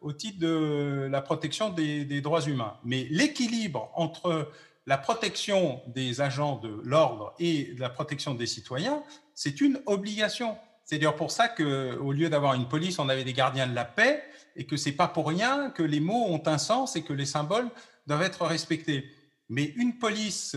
[0.01, 2.74] au titre de la protection des droits humains.
[2.82, 4.49] Mais l'équilibre entre
[4.89, 9.03] la protection des agents de l'ordre et la protection des citoyens,
[9.34, 10.57] c'est une obligation.
[10.82, 13.84] C'est d'ailleurs pour ça qu'au lieu d'avoir une police, on avait des gardiens de la
[13.84, 14.24] paix
[14.57, 17.26] et que c'est pas pour rien que les mots ont un sens et que les
[17.26, 17.68] symboles
[18.07, 19.11] doivent être respectés.
[19.51, 20.57] Mais une police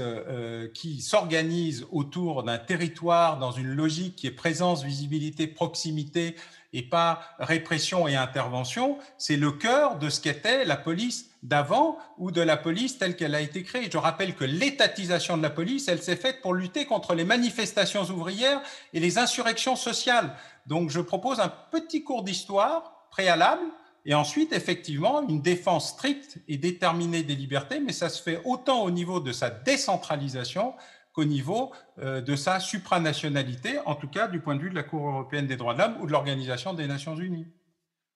[0.74, 6.38] qui s'organise autour d'un territoire dans une logique qui est présence, visibilité, proximité
[6.74, 12.32] et pas répression et intervention, c'est le cœur de ce qu'était la police d'avant ou
[12.32, 13.90] de la police telle qu'elle a été créée.
[13.92, 18.04] Je rappelle que l'étatisation de la police, elle s'est faite pour lutter contre les manifestations
[18.04, 18.62] ouvrières
[18.94, 20.36] et les insurrections sociales.
[20.68, 23.64] Donc je propose un petit cours d'histoire préalable
[24.06, 28.82] et ensuite, effectivement, une défense stricte et déterminée des libertés, mais ça se fait autant
[28.84, 30.74] au niveau de sa décentralisation
[31.14, 34.84] qu'au niveau euh, de sa supranationalité, en tout cas du point de vue de la
[34.84, 37.48] Cour européenne des droits de l'homme ou de l'Organisation des Nations Unies.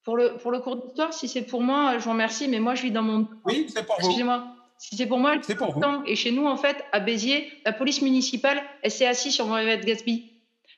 [0.04, 2.76] Pour le, pour le cours d'histoire, si c'est pour moi, je vous remercie, mais moi
[2.76, 3.28] je vis dans mon.
[3.44, 4.06] Oui, c'est pour vous.
[4.06, 4.56] Excusez-moi.
[4.78, 5.82] Si c'est pour moi, c'est pour vous.
[6.06, 9.84] Et chez nous, en fait, à Béziers, la police municipale, elle s'est assise sur Mohamed
[9.86, 10.32] Gatsby.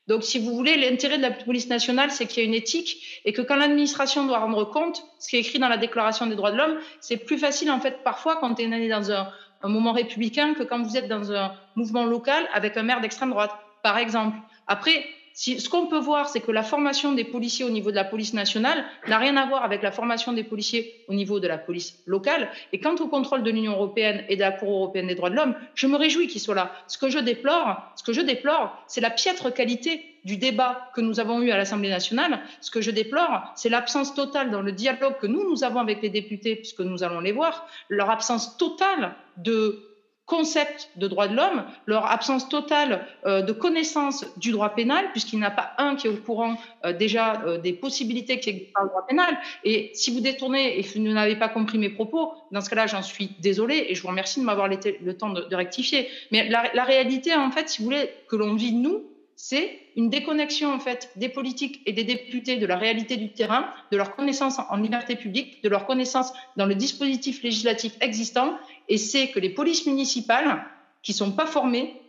[0.06, 3.20] Donc, si vous voulez, l'intérêt de la police nationale, c'est qu'il y a une éthique
[3.26, 6.34] et que quand l'administration doit rendre compte, ce qui est écrit dans la Déclaration des
[6.34, 9.28] droits de l'homme, c'est plus facile, en fait, parfois, quand on est dans un,
[9.62, 13.30] un moment républicain que quand vous êtes dans un mouvement local avec un maire d'extrême
[13.30, 13.52] droite,
[13.82, 14.36] par exemple.
[14.66, 15.04] Après,
[15.38, 18.34] ce qu'on peut voir, c'est que la formation des policiers au niveau de la police
[18.34, 21.94] nationale n'a rien à voir avec la formation des policiers au niveau de la police
[22.06, 22.50] locale.
[22.72, 25.36] Et quant au contrôle de l'Union européenne et de la Cour européenne des droits de
[25.36, 26.72] l'homme, je me réjouis qu'ils soient là.
[26.88, 31.00] Ce que je déplore, ce que je déplore, c'est la piètre qualité du débat que
[31.00, 32.40] nous avons eu à l'Assemblée nationale.
[32.60, 36.02] Ce que je déplore, c'est l'absence totale dans le dialogue que nous, nous avons avec
[36.02, 39.87] les députés, puisque nous allons les voir, leur absence totale de
[40.28, 45.38] concept de droit de l'homme, leur absence totale euh, de connaissance du droit pénal, puisqu'il
[45.38, 48.50] n'y en a pas un qui est au courant euh, déjà euh, des possibilités qui
[48.50, 49.38] existent dans le droit pénal.
[49.64, 52.86] Et si vous détournez et que vous n'avez pas compris mes propos, dans ce cas-là,
[52.86, 56.08] j'en suis désolée et je vous remercie de m'avoir le temps de, de, rectifier.
[56.30, 59.04] Mais la, la réalité, en fait, si vous voulez, que l'on vit nous,
[59.34, 63.66] c'est une déconnexion en fait des politiques et des députés de la réalité du terrain,
[63.92, 68.58] de leur connaissance en liberté publique, de leur connaissance dans le dispositif législatif existant
[68.88, 70.64] et c'est que les polices municipales
[71.02, 72.00] qui sont pas formées,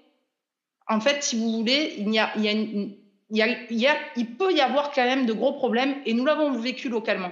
[0.87, 4.35] en fait, si vous voulez, il, y a il, y a, il, y a, il
[4.35, 7.31] peut y avoir quand même de gros problèmes et nous l'avons vécu localement.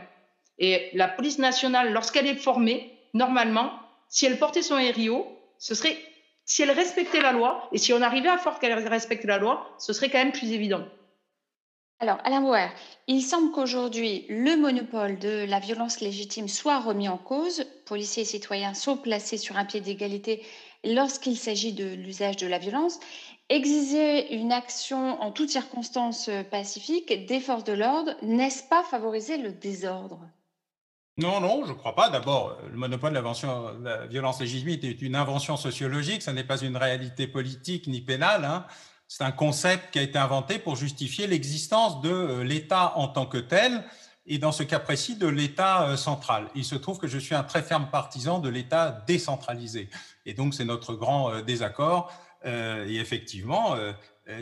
[0.59, 3.71] Et la police nationale, lorsqu'elle est formée, normalement,
[4.09, 5.25] si elle portait son RIO,
[5.57, 5.97] ce serait,
[6.45, 9.75] si elle respectait la loi et si on arrivait à faire qu'elle respecte la loi,
[9.79, 10.85] ce serait quand même plus évident.
[11.99, 12.69] Alors, Alain Bauer,
[13.07, 17.65] il semble qu'aujourd'hui, le monopole de la violence légitime soit remis en cause.
[17.85, 20.43] Policiers et citoyens sont placés sur un pied d'égalité
[20.83, 22.99] lorsqu'il s'agit de l'usage de la violence.
[23.49, 29.51] Exiger une action en toutes circonstances pacifiques des forces de l'ordre, n'est-ce pas favoriser le
[29.51, 30.19] désordre?
[31.17, 32.11] Non, non, je ne crois pas.
[32.11, 36.77] D'abord, le monopole de la, violence légitime est une invention sociologique, ce n'est pas une
[36.77, 38.45] réalité politique ni pénale.
[38.45, 38.67] Hein.
[39.07, 43.25] C'est un concept qui a été inventé pour justifier l'existence de euh, l'État en tant
[43.25, 43.83] que tel
[44.25, 46.49] et dans ce cas précis de l'État euh, central.
[46.55, 49.89] Il se trouve que je suis un très ferme partisan de l'État décentralisé.
[50.25, 52.11] Et donc c'est notre grand euh, désaccord.
[52.45, 53.75] Et effectivement,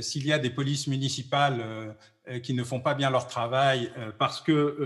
[0.01, 1.95] s'il y a des polices municipales
[2.43, 3.89] qui ne font pas bien leur travail
[4.19, 4.77] parce que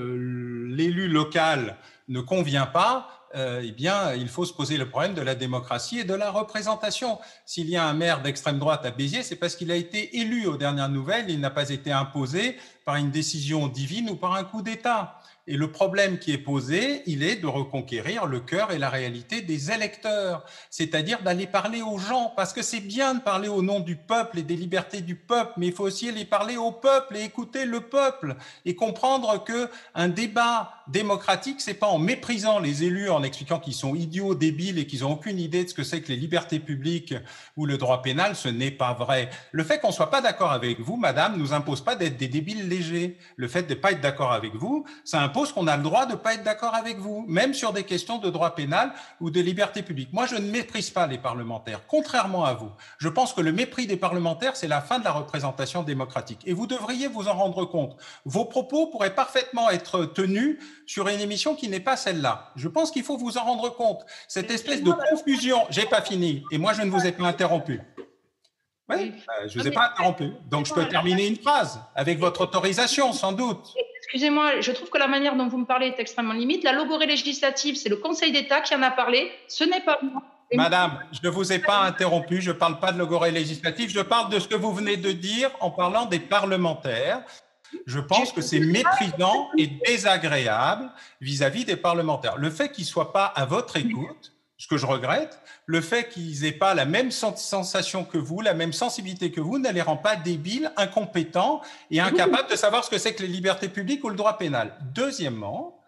[0.70, 1.76] l'élu local
[2.08, 6.00] ne convient pas, euh, eh bien, il faut se poser le problème de la démocratie
[6.00, 7.20] et de la représentation.
[7.46, 10.48] S'il y a un maire d'extrême droite à Béziers, c'est parce qu'il a été élu
[10.48, 14.44] aux dernières nouvelles, il n'a pas été imposé par une décision divine ou par un
[14.44, 15.20] coup d'État.
[15.50, 19.42] Et le problème qui est posé, il est de reconquérir le cœur et la réalité
[19.42, 23.80] des électeurs, c'est-à-dire d'aller parler aux gens, parce que c'est bien de parler au nom
[23.80, 27.18] du peuple et des libertés du peuple, mais il faut aussi aller parler au peuple
[27.18, 32.84] et écouter le peuple et comprendre que un débat démocratique, c'est pas en méprisant les
[32.84, 35.84] élus, en expliquant qu'ils sont idiots, débiles et qu'ils ont aucune idée de ce que
[35.84, 37.14] c'est que les libertés publiques
[37.56, 39.30] ou le droit pénal, ce n'est pas vrai.
[39.52, 42.68] Le fait qu'on soit pas d'accord avec vous, madame, nous impose pas d'être des débiles
[42.68, 43.18] légers.
[43.36, 46.16] Le fait de pas être d'accord avec vous, ça impose qu'on a le droit de
[46.16, 49.84] pas être d'accord avec vous, même sur des questions de droit pénal ou de liberté
[49.84, 50.14] publique.
[50.14, 52.72] Moi, je ne méprise pas les parlementaires, contrairement à vous.
[52.98, 56.42] Je pense que le mépris des parlementaires, c'est la fin de la représentation démocratique.
[56.46, 57.96] Et vous devriez vous en rendre compte.
[58.26, 60.58] Vos propos pourraient parfaitement être tenus
[60.90, 62.52] sur une émission qui n'est pas celle-là.
[62.56, 64.04] Je pense qu'il faut vous en rendre compte.
[64.28, 67.80] Cette espèce de confusion, j'ai pas fini, et moi je ne vous ai pas interrompu.
[68.90, 70.32] Oui, euh, je ne vous ai pas interrompu.
[70.50, 73.72] Donc je peux terminer une phrase avec votre autorisation, sans doute
[74.02, 76.64] excusez-moi, je trouve que la manière dont vous me parlez est extrêmement limite.
[76.64, 79.32] La logorée législative, c'est le Conseil d'État qui en a parlé.
[79.48, 80.24] Ce n'est pas moi.
[80.56, 84.00] Madame, je ne vous ai pas interrompu, je ne parle pas de logorée législative, je
[84.00, 87.22] parle de ce que vous venez de dire en parlant des parlementaires.
[87.86, 90.90] Je pense que c'est méprisant et désagréable
[91.22, 92.38] vis-à-vis -vis des parlementaires.
[92.38, 96.10] Le fait qu'ils ne soient pas à votre écoute, ce que je regrette, le fait
[96.10, 99.82] qu'ils n'aient pas la même sensation que vous, la même sensibilité que vous, ne les
[99.82, 104.04] rend pas débiles, incompétents et incapables de savoir ce que c'est que les libertés publiques
[104.04, 104.76] ou le droit pénal.
[104.94, 105.79] Deuxièmement,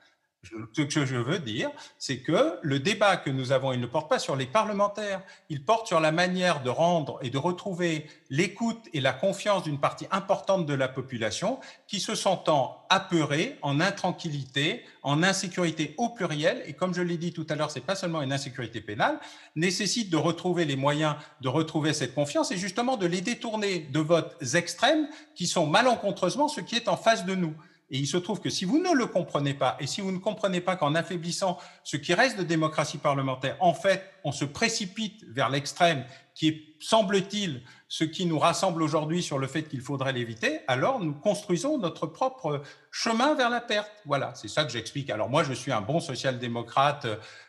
[0.74, 1.70] ce que je veux dire,
[2.00, 5.64] c'est que le débat que nous avons, il ne porte pas sur les parlementaires, il
[5.64, 10.08] porte sur la manière de rendre et de retrouver l'écoute et la confiance d'une partie
[10.10, 16.74] importante de la population qui se sentant apeurée, en intranquillité, en insécurité au pluriel, et
[16.74, 19.20] comme je l'ai dit tout à l'heure, c'est pas seulement une insécurité pénale,
[19.56, 24.00] nécessite de retrouver les moyens de retrouver cette confiance et justement de les détourner de
[24.00, 27.56] votes extrêmes qui sont malencontreusement ce qui est en face de nous.
[27.92, 30.18] Et il se trouve que si vous ne le comprenez pas, et si vous ne
[30.18, 35.26] comprenez pas qu'en affaiblissant ce qui reste de démocratie parlementaire, en fait, on se précipite
[35.30, 40.14] vers l'extrême, qui est, semble-t-il, ce qui nous rassemble aujourd'hui sur le fait qu'il faudrait
[40.14, 43.92] l'éviter, alors nous construisons notre propre chemin vers la perte.
[44.06, 45.10] Voilà, c'est ça que j'explique.
[45.10, 47.06] Alors moi, je suis un bon social-démocrate,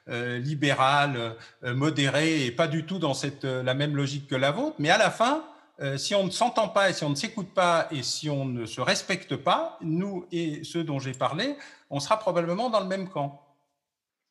[0.09, 4.35] euh, libéral, euh, modéré, et pas du tout dans cette, euh, la même logique que
[4.35, 5.45] la vôtre, mais à la fin,
[5.83, 8.45] euh, si on ne s'entend pas et si on ne s'écoute pas et si on
[8.45, 11.57] ne se respecte pas, nous et ceux dont j'ai parlé,
[11.91, 13.43] on sera probablement dans le même camp.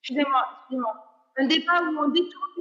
[0.02, 1.08] Excusez-moi, excusez-moi.
[1.38, 2.52] Un débat où on détourne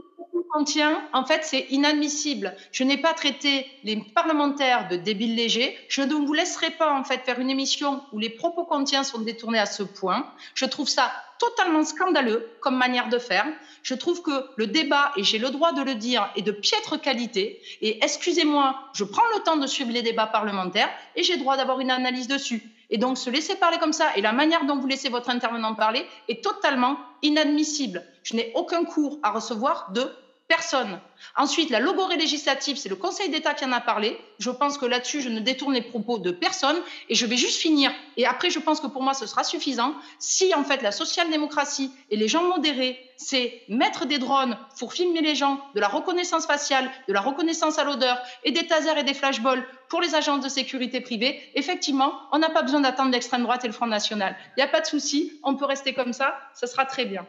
[0.41, 2.57] les propos qu'on tient, en fait, c'est inadmissible.
[2.73, 5.77] Je n'ai pas traité les parlementaires de débiles légers.
[5.89, 9.03] Je ne vous laisserai pas, en fait, faire une émission où les propos qu'on tient
[9.03, 10.27] sont détournés à ce point.
[10.55, 13.47] Je trouve ça totalement scandaleux comme manière de faire.
[13.83, 17.01] Je trouve que le débat, et j'ai le droit de le dire, est de piètre
[17.01, 17.61] qualité.
[17.81, 21.81] Et excusez-moi, je prends le temps de suivre les débats parlementaires et j'ai droit d'avoir
[21.81, 22.63] une analyse dessus.
[22.91, 25.75] Et donc, se laisser parler comme ça et la manière dont vous laissez votre intervenant
[25.75, 28.05] parler est totalement inadmissible.
[28.25, 30.11] Je n'ai aucun cours à recevoir de
[30.51, 30.99] Personne.
[31.37, 34.19] Ensuite, la logorée législative, c'est le Conseil d'État qui en a parlé.
[34.41, 36.77] Je pense que là-dessus, je ne détourne les propos de personne.
[37.09, 37.93] Et je vais juste finir.
[38.17, 39.95] Et après, je pense que pour moi, ce sera suffisant.
[40.19, 45.21] Si, en fait, la social-démocratie et les gens modérés, c'est mettre des drones pour filmer
[45.21, 49.05] les gens, de la reconnaissance faciale, de la reconnaissance à l'odeur et des tasers et
[49.05, 53.45] des flashballs pour les agences de sécurité privée, effectivement, on n'a pas besoin d'attendre l'extrême
[53.45, 54.35] droite et le Front National.
[54.57, 55.39] Il n'y a pas de souci.
[55.45, 56.37] On peut rester comme ça.
[56.57, 57.25] Ce sera très bien.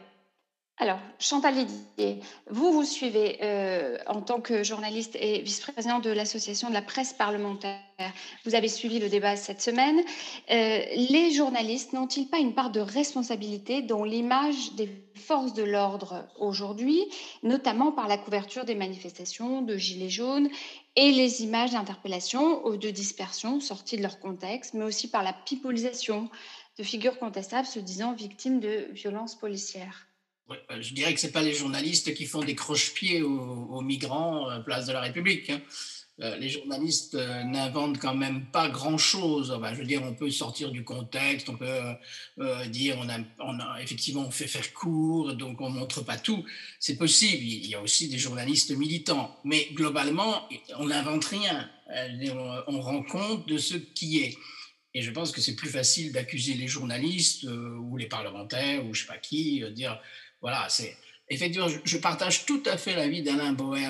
[0.82, 2.18] Alors, Chantal Didier,
[2.50, 7.12] vous, vous suivez euh, en tant que journaliste et vice-présidente de l'Association de la presse
[7.12, 7.78] parlementaire.
[8.44, 10.00] Vous avez suivi le débat cette semaine.
[10.50, 16.26] Euh, les journalistes n'ont-ils pas une part de responsabilité dans l'image des forces de l'ordre
[16.40, 17.04] aujourd'hui,
[17.44, 20.48] notamment par la couverture des manifestations de Gilets jaunes
[20.96, 25.32] et les images d'interpellation ou de dispersion sorties de leur contexte, mais aussi par la
[25.32, 26.28] pipolisation
[26.76, 30.08] de figures contestables se disant victimes de violences policières?
[30.80, 34.86] Je dirais que ce pas les journalistes qui font des croche-pieds aux, migrants à place
[34.86, 35.50] de la République.
[35.50, 35.60] Hein.
[36.20, 39.58] Euh, les journalistes euh, n'inventent quand même pas grand-chose.
[39.72, 41.96] je veux dire, on peut sortir du contexte, on peut
[42.68, 46.44] dire on a, effectivement on fait faire court, donc on montre pas tout.
[46.78, 47.42] C'est possible.
[47.42, 51.68] Il y a aussi des journalistes militants, mais globalement, on n'invente rien.
[52.68, 54.36] On, rend compte de ce qui est.
[54.94, 59.02] Et je pense que c'est plus facile d'accuser les journalistes ou les parlementaires ou je
[59.02, 59.98] sais pas qui, de dire
[60.42, 60.96] voilà, c'est
[61.30, 63.88] effectivement, je, partage tout à fait l'avis d'Alain Bauer.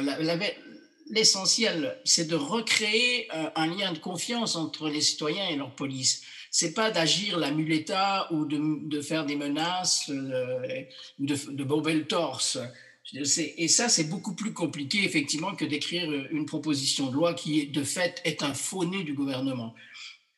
[1.11, 6.23] L'essentiel, c'est de recréer euh, un, lien de confiance entre les citoyens et leur police.
[6.51, 10.85] C'est pas d'agir la muleta ou de, faire des menaces, euh,
[11.19, 12.59] de, de le torse.
[13.15, 17.83] Et ça, c'est beaucoup plus compliqué, effectivement, que d'écrire une proposition de loi qui, de
[17.83, 19.75] fait, est un faux nez du gouvernement.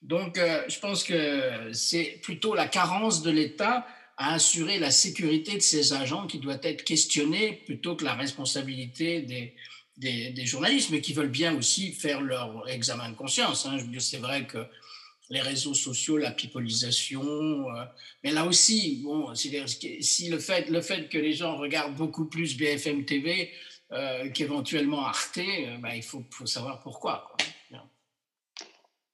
[0.03, 3.87] Donc, euh, je pense que c'est plutôt la carence de l'État
[4.17, 9.23] à assurer la sécurité de ces agents qui doit être questionnée plutôt que la responsabilité
[9.23, 9.55] des,
[9.97, 13.67] des, journalistes, mais qui veulent bien aussi faire leur examen de conscience.
[13.67, 13.79] Hein.
[13.99, 14.59] C'est vrai que
[15.31, 17.85] les réseaux sociaux, la pipolisation, euh,
[18.23, 19.51] mais là aussi, bon, si,
[20.29, 23.51] le, fait, le fait que les gens regardent beaucoup plus BFM TV
[23.93, 27.27] euh, qu'éventuellement Arte, euh, ben, il faut, faut, savoir pourquoi.
[27.29, 27.47] Quoi.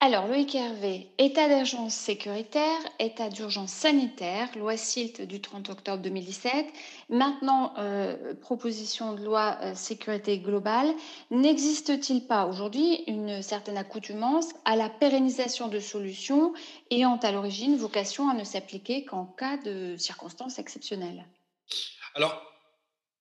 [0.02, 6.64] Alors, Loïc Hervé, état d'urgence sécuritaire, état d'urgence sanitaire, loi SILT du 30 octobre 2017,
[7.10, 10.88] maintenant euh, proposition de loi euh, sécurité globale.
[11.30, 16.54] N'existe-t-il pas aujourd'hui une certaine accoutumance à la pérennisation de solutions
[16.90, 21.26] ayant à l'origine vocation à ne s'appliquer qu'en cas de circonstances exceptionnelles?
[22.14, 22.42] Alors,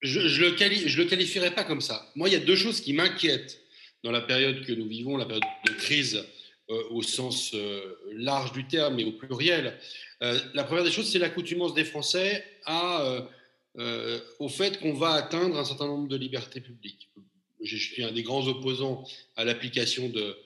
[0.02, 2.06] je ne le, le qualifierais pas comme ça.
[2.16, 3.60] Moi, il y a deux choses qui m'inquiètent
[4.06, 6.26] dans la période que nous vivons, la période de crise
[6.70, 9.78] au sens euh, large du terme et au pluriel.
[10.22, 12.46] Euh, la première des choses, c'est l'accoutumance des Français
[14.40, 17.10] au fait qu'on va atteindre un certain nombre de libertés publiques.
[17.62, 19.06] Je suis un des grands opposants
[19.36, 20.38] à l'application de,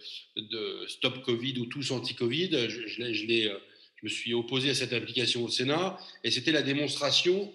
[0.87, 2.69] Stop Covid ou tous anti-Covid.
[2.69, 7.51] Je, me suis opposé à cette application au Sénat et c'était la démonstration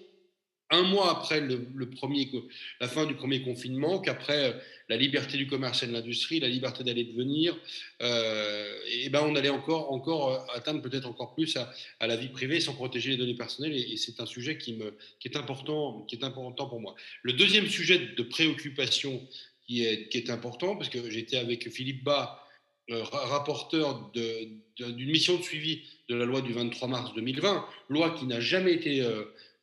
[0.71, 4.53] un mois après la fin du premier confinement, qu'après euh,
[4.87, 7.57] la liberté du commerce et de l'industrie, la liberté d'aller et de venir,
[8.01, 12.27] euh, et ben on allait encore, encore euh, atteindre peut-être encore plus à, la vie
[12.27, 13.75] privée sans protéger les données personnelles.
[13.75, 16.95] Et, c'est un sujet qui, me, qui, est important, qui est important pour moi.
[17.23, 19.27] Le deuxième sujet de préoccupation
[19.65, 22.45] qui est, qui est important, parce que j'étais avec Philippe Bas,
[22.91, 28.39] rapporteur d'une mission de suivi de la loi du 23 mars 2020, loi qui n'a
[28.39, 29.05] jamais été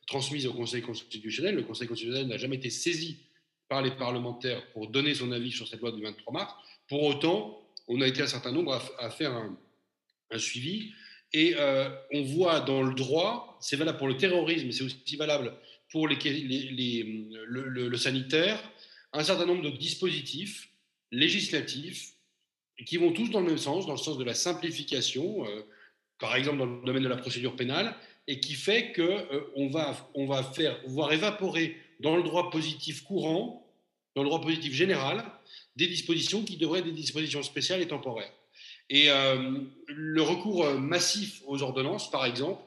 [0.07, 1.55] transmise au Conseil constitutionnel.
[1.55, 3.17] Le Conseil constitutionnel n'a jamais été saisi
[3.67, 6.53] par les parlementaires pour donner son avis sur cette loi du 23 mars.
[6.87, 9.57] Pour autant, on a été un certain nombre à, faire un,
[10.37, 10.93] suivi.
[11.33, 15.53] Et euh, on voit dans le droit, c'est valable pour le terrorisme, c'est aussi valable
[15.91, 16.15] pour le,
[17.97, 18.59] sanitaire,
[19.13, 20.69] un certain nombre de dispositifs
[21.11, 22.13] législatifs
[22.85, 25.63] qui vont tous dans le même sens, dans le sens de la simplification, euh,
[26.19, 27.95] par exemple dans le domaine de la procédure pénale,
[28.27, 33.03] et qui fait qu'on euh, va, on va faire voir évaporer dans le droit positif
[33.03, 33.65] courant,
[34.15, 35.23] dans le droit positif général,
[35.75, 38.31] des dispositions qui devraient être des dispositions spéciales et temporaires.
[38.89, 42.61] Et euh, le recours massif aux ordonnances, par exemple,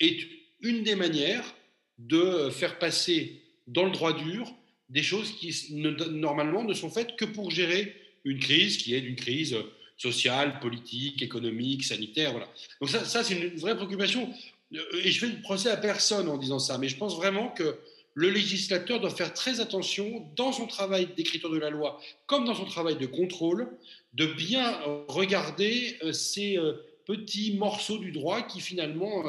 [0.00, 0.26] est
[0.60, 1.54] une des manières
[1.98, 4.52] de faire passer dans le droit dur
[4.88, 9.16] des choses qui normalement ne sont faites que pour gérer une crise qui est une
[9.16, 9.56] crise
[9.96, 12.32] sociale, politique, économique, sanitaire.
[12.32, 12.48] Voilà.
[12.80, 14.32] Donc ça c'est une vraie préoccupation.
[14.72, 17.78] Et je fais le procès à personne en disant ça, mais je pense vraiment que
[18.14, 22.54] le législateur doit faire très attention dans son travail d'écriture de la loi, comme dans
[22.54, 23.68] son travail de contrôle,
[24.14, 26.74] de bien regarder euh, ces euh,
[27.06, 29.24] petits morceaux du droit qui finalement,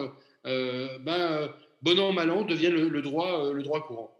[0.45, 1.49] euh, ben,
[1.81, 4.13] bon an, mal an, deviennent le, droit, le droit courant.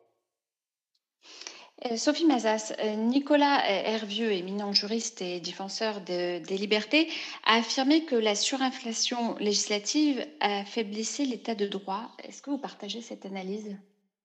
[1.98, 7.10] Sophie Mazas, Nicolas Hervieux, éminent juriste et défenseur des libertés,
[7.46, 12.10] a affirmé que la surinflation législative affaiblissait l'état de droit.
[12.24, 13.76] Est-ce que vous partagez cette analyse?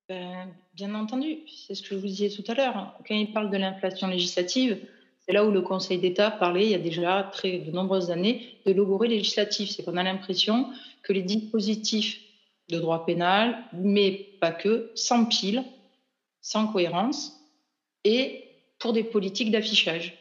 [0.09, 2.95] Ben, bien entendu, c'est ce que je vous disais tout à l'heure.
[3.07, 4.79] Quand il parle de l'inflation législative,
[5.21, 8.59] c'est là où le Conseil d'État parlait il y a déjà très de nombreuses années
[8.65, 9.69] de logorée législative.
[9.69, 10.71] C'est qu'on a l'impression
[11.03, 12.21] que les dispositifs
[12.71, 15.65] de droit pénal, mais pas que, s'empilent
[16.41, 17.38] sans cohérence
[18.05, 18.45] et
[18.79, 20.17] pour des politiques d'affichage.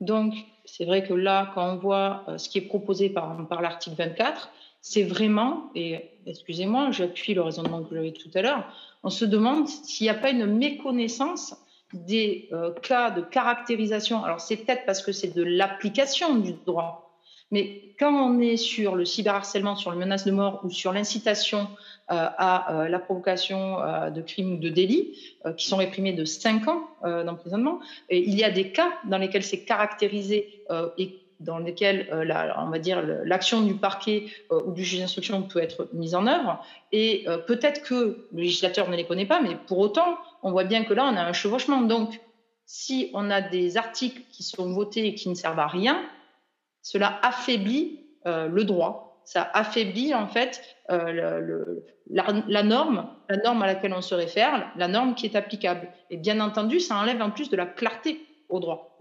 [0.00, 3.62] Donc, c'est vrai que là, quand on voit euh, ce qui est proposé par, par
[3.62, 4.50] l'article 24,
[4.80, 8.64] c'est vraiment, et excusez-moi, j'appuie le raisonnement que j'avais tout à l'heure,
[9.02, 11.56] on se demande s'il n'y a pas une méconnaissance
[11.92, 14.24] des euh, cas de caractérisation.
[14.24, 17.18] Alors c'est peut-être parce que c'est de l'application du droit,
[17.50, 21.68] mais quand on est sur le cyberharcèlement, sur les menaces de mort ou sur l'incitation
[22.08, 23.78] à euh, la provocation
[24.10, 27.80] de crimes ou de délits qui sont réprimés de 5 ans d'emprisonnement,
[28.10, 30.64] il y a des cas dans lesquels c'est caractérisé
[30.98, 35.42] et dans lesquels euh, on va dire l'action du parquet euh, ou du juge d'instruction
[35.42, 36.62] peut être mise en œuvre.
[36.92, 40.64] Et euh, peut-être que le législateur ne les connaît pas, mais pour autant, on voit
[40.64, 41.82] bien que là, on a un chevauchement.
[41.82, 42.20] Donc,
[42.64, 46.02] si on a des articles qui sont votés et qui ne servent à rien,
[46.82, 49.05] cela affaiblit le droit.
[49.26, 54.88] Ça affaiblit en fait le, la, norme, la norme à laquelle on se réfère, la
[54.88, 55.88] norme qui est applicable.
[56.10, 58.96] Et bien entendu, ça enlève en plus de la clarté au droit.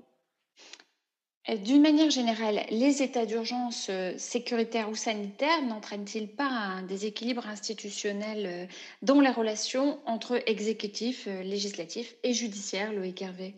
[1.50, 7.48] Euh, d'une manière générale, les états d'urgence euh, sécuritaires ou sanitaires n'entraînent-ils pas un déséquilibre
[7.48, 8.66] institutionnel euh,
[9.04, 13.56] dans les relations entre exécutif, législatif et judiciaire, Loïc Hervé?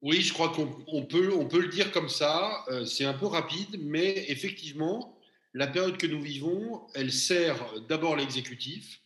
[0.00, 0.66] Oui, je crois qu'on
[1.04, 2.62] peut, on peut le dire comme ça.
[2.84, 5.13] C'est un peu rapide, mais effectivement,
[5.54, 7.56] la période que nous vivons, elle sert
[7.88, 9.00] d'abord l'exécutif.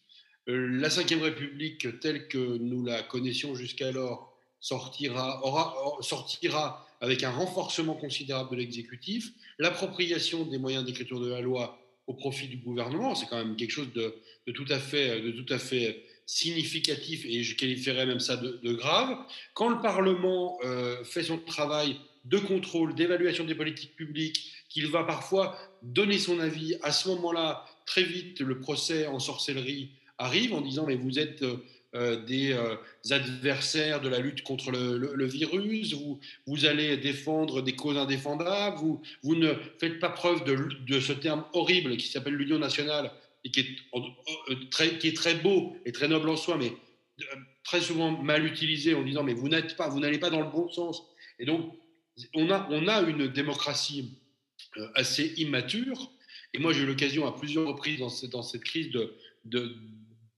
[0.46, 7.94] La Ve République, telle que nous la connaissions jusqu'alors, sortira, aura, sortira avec un renforcement
[7.94, 13.26] considérable de l'exécutif, l'appropriation des moyens d'écriture de la loi au profit du gouvernement, c'est
[13.26, 14.14] quand même quelque chose de,
[14.52, 19.18] tout, à fait, de tout à fait significatif et je qualifierais même ça de, grave.
[19.52, 25.04] Quand le Parlement euh, fait son travail de contrôle, d'évaluation des politiques publiques, qu'il va
[25.04, 30.60] parfois donner son avis, à ce moment-là, très vite, le procès en sorcellerie arrive en
[30.60, 31.56] disant mais vous êtes euh,
[31.94, 32.76] euh, des euh,
[33.10, 39.00] adversaires de la lutte contre le, virus, vous, vous, allez défendre des causes indéfendables, vous,
[39.22, 43.10] vous ne faites pas preuve de, ce terme horrible qui s'appelle l'union nationale
[43.44, 46.72] et qui est, très, qui est très beau et très noble en soi, mais
[47.64, 50.50] très souvent mal utilisé en disant mais vous n'êtes pas, vous n'allez pas dans le
[50.50, 51.04] bon sens.
[51.38, 51.72] Et donc
[52.34, 54.18] on a, on a une démocratie
[54.94, 56.10] assez immature.
[56.54, 59.14] Et moi j'ai eu l'occasion à plusieurs reprises dans, dans cette crise de,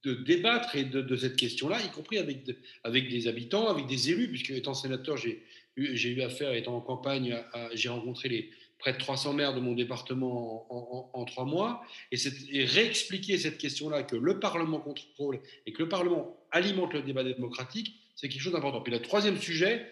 [0.04, 2.38] de débattre et de, cette question-là, y compris avec,
[2.84, 5.42] avec des habitants, avec des élus, puisque étant sénateur, j'ai
[5.76, 7.36] eu affaire, étant en campagne,
[7.74, 10.66] j'ai rencontré les, près de 300 maires de mon département
[11.14, 12.16] en, trois mois, et,
[12.50, 17.22] et, réexpliquer cette question-là, que le Parlement contrôle et que le Parlement alimente le débat
[17.22, 18.80] démocratique, c'est quelque chose d'important.
[18.80, 19.86] Puis le troisième sujet,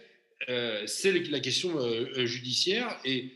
[0.48, 3.32] euh, c'est la question euh, judiciaire, et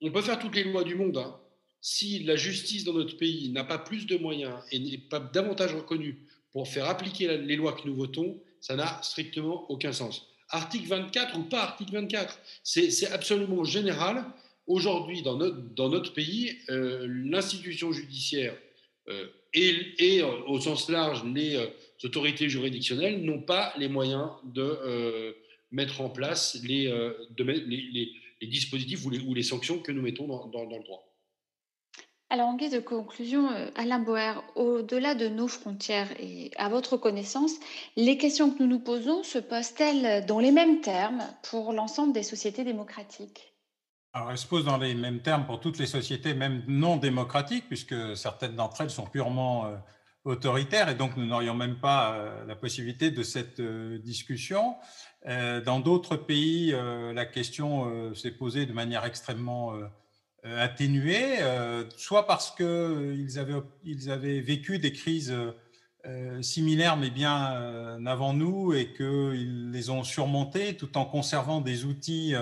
[0.00, 1.18] on peut faire toutes les lois du monde.
[1.18, 1.36] Hein.
[1.80, 5.74] Si la justice dans notre pays n'a pas plus de moyens et n'est pas davantage
[5.74, 6.18] reconnue
[6.52, 10.26] pour faire appliquer les lois que nous votons, ça n'a strictement aucun sens.
[10.48, 14.24] Article 24 ou pas article 24, c'est absolument général.
[14.66, 18.56] Aujourd'hui, dans notre, pays, euh, l'institution judiciaire
[19.08, 21.58] euh, et, euh, au sens large les
[22.02, 25.34] autorités juridictionnelles n'ont pas les moyens de
[25.70, 28.10] mettre en place les, de, les,
[28.40, 31.10] les, dispositifs ou les, ou les, sanctions que nous mettons dans, dans, dans le droit.
[32.30, 37.52] Alors, en guise de conclusion, Alain Boer, au-delà de nos frontières et à votre connaissance,
[37.96, 42.22] les questions que nous nous posons se posent-elles dans les mêmes termes pour l'ensemble des
[42.22, 43.54] sociétés démocratiques?
[44.16, 47.66] Alors, elle se pose dans les mêmes termes pour toutes les sociétés, même non démocratiques,
[47.66, 49.76] puisque certaines d'entre elles sont purement euh,
[50.24, 54.76] autoritaires, et donc nous n'aurions même pas euh, la possibilité de cette euh, discussion.
[55.24, 56.74] Dans d'autres pays,
[57.14, 59.72] la question s'est posée de manière extrêmement
[60.44, 61.38] atténuée,
[61.96, 65.34] soit parce qu'ils avaient, vécu des crises
[66.42, 72.34] similaires, mais bien avant nous, et qu'ils les ont surmontées tout en conservant des outils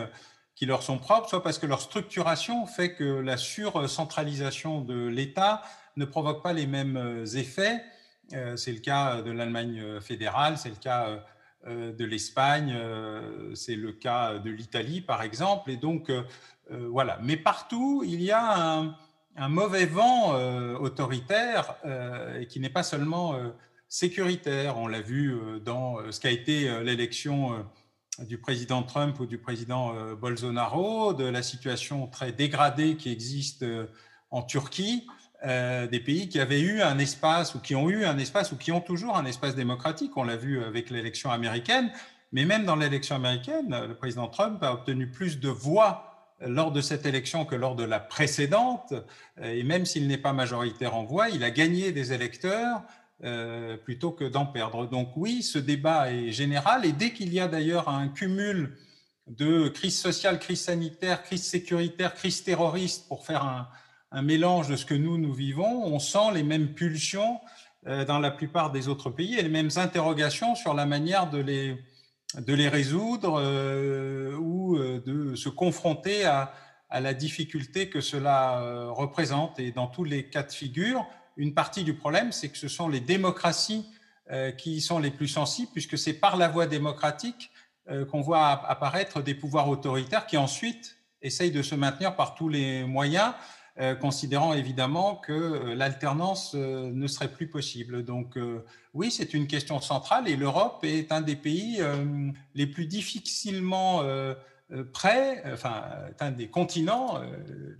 [0.55, 5.63] qui leur sont propres, soit parce que leur structuration fait que la surcentralisation de l'État
[5.97, 7.83] ne provoque pas les mêmes euh, effets.
[8.33, 11.25] Euh, c'est le cas de l'Allemagne euh, fédérale, c'est le cas
[11.67, 12.77] de l'Espagne,
[13.55, 15.71] c'est le cas de l'Italie, par exemple.
[15.71, 16.11] Et donc,
[16.71, 17.19] voilà.
[17.23, 18.95] Mais partout, il y a
[19.37, 20.35] un, mauvais vent
[20.81, 21.77] autoritaire
[22.49, 23.37] qui n'est pas seulement
[23.89, 24.79] sécuritaire.
[24.79, 27.65] On l'a vu dans ce qu'a été l'élection
[28.19, 33.63] du président Trump ou du président euh, Bolsonaro, de la situation très dégradée qui existe
[33.63, 33.87] euh,
[34.31, 35.07] en Turquie,
[35.45, 38.57] euh, des pays qui avaient eu un espace ou qui ont eu un espace ou
[38.57, 40.17] qui ont toujours un espace démocratique.
[40.17, 41.91] On l'a vu avec l'élection américaine,
[42.33, 46.09] mais même dans l'élection américaine, le président Trump a obtenu plus de voix
[46.41, 48.95] lors de cette élection que lors de la précédente.
[49.43, 52.83] Et même s'il n'est pas majoritaire en voix, il a gagné des électeurs
[53.25, 54.87] euh, plutôt que d'en perdre.
[54.87, 58.77] Donc oui, ce débat est général et dès qu'il y a d'ailleurs un cumul
[59.29, 63.69] de crise sociale, crise sanitaire, crise sécuritaire, crise terroriste, pour faire un,
[64.21, 67.41] mélange de ce que nous, nous vivons, on sent les mêmes pulsions
[67.87, 71.39] euh, dans la plupart des autres pays et les mêmes interrogations sur la manière de
[71.39, 71.79] les,
[72.37, 76.53] de les résoudre euh, ou de se confronter à,
[76.91, 79.59] à, la difficulté que cela représente.
[79.59, 81.07] Et dans tous les cas de figure,
[81.37, 83.87] une partie du problème, c'est que ce sont les démocraties
[84.31, 87.51] euh, qui sont les plus sensibles, puisque c'est par la voie démocratique
[87.91, 92.49] euh, qu'on voit apparaître des pouvoirs autoritaires qui ensuite essayent de se maintenir par tous
[92.49, 93.33] les moyens,
[93.81, 98.05] euh, considérant évidemment que l'alternance ne serait plus possible.
[98.05, 98.39] Donc
[98.95, 101.81] oui, c'est une question centrale et l'Europe est un des pays
[102.55, 104.03] les plus difficilement
[104.93, 105.85] prêts, enfin,
[106.21, 107.21] un des continents,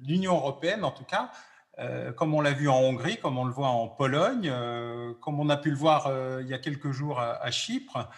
[0.03, 1.31] l'Union européenne en tout cas,
[1.79, 5.41] euh, comme on l'a vu en Hongrie, comme on le voit en Pologne, euh, comme
[5.41, 8.09] on a pu le voir euh, il y a quelques jours à Chypre,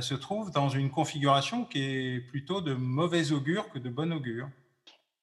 [0.00, 4.48] se trouve dans une configuration qui est plutôt de mauvais augure que de bon augure.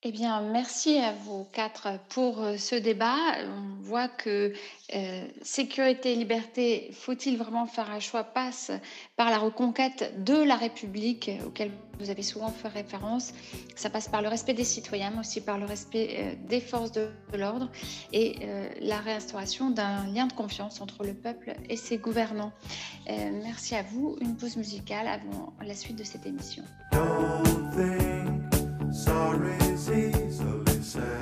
[0.03, 3.17] Eh bien, merci à vous quatre pour euh, ce débat.
[3.45, 4.51] On voit que
[4.95, 8.71] euh, sécurité et liberté, faut-il vraiment faire un choix, passe
[9.15, 11.69] par la reconquête de la République, auquel
[11.99, 13.31] vous avez souvent fait référence.
[13.75, 16.91] Ça passe par le respect des citoyens, mais aussi par le respect euh, des forces
[16.91, 17.69] de, l'ordre
[18.11, 18.37] et
[18.81, 22.51] la réinstauration d'un lien de confiance entre le peuple et ses gouvernants.
[23.07, 24.17] merci à vous.
[24.19, 26.63] Une pause musicale avant la suite de cette émission.
[28.91, 31.20] Sorry's easily said.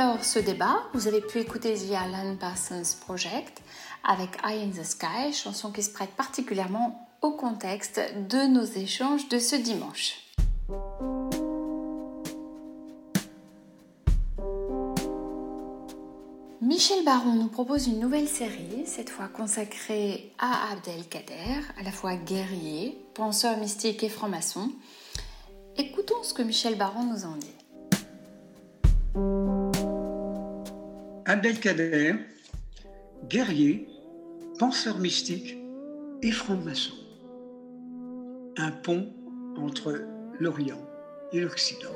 [0.00, 3.60] Clore ce débat, vous avez pu écouter The Alan Parsons Project
[4.02, 8.00] avec Eye in the Sky, chanson qui se prête particulièrement au contexte
[8.30, 10.14] de nos échanges de ce dimanche.
[16.62, 22.14] Michel Baron nous propose une nouvelle série, cette fois consacrée à Abdelkader, à la fois
[22.14, 24.70] guerrier, penseur mystique et franc-maçon.
[25.76, 27.50] Écoutons ce que Michel Baron nous en dit.
[31.26, 32.14] Abdelkader,
[33.28, 33.86] guerrier,
[34.58, 35.58] penseur mystique
[36.22, 36.94] et franc-maçon.
[38.56, 39.12] Un pont
[39.56, 40.02] entre
[40.38, 40.80] l'Orient
[41.32, 41.94] et l'Occident.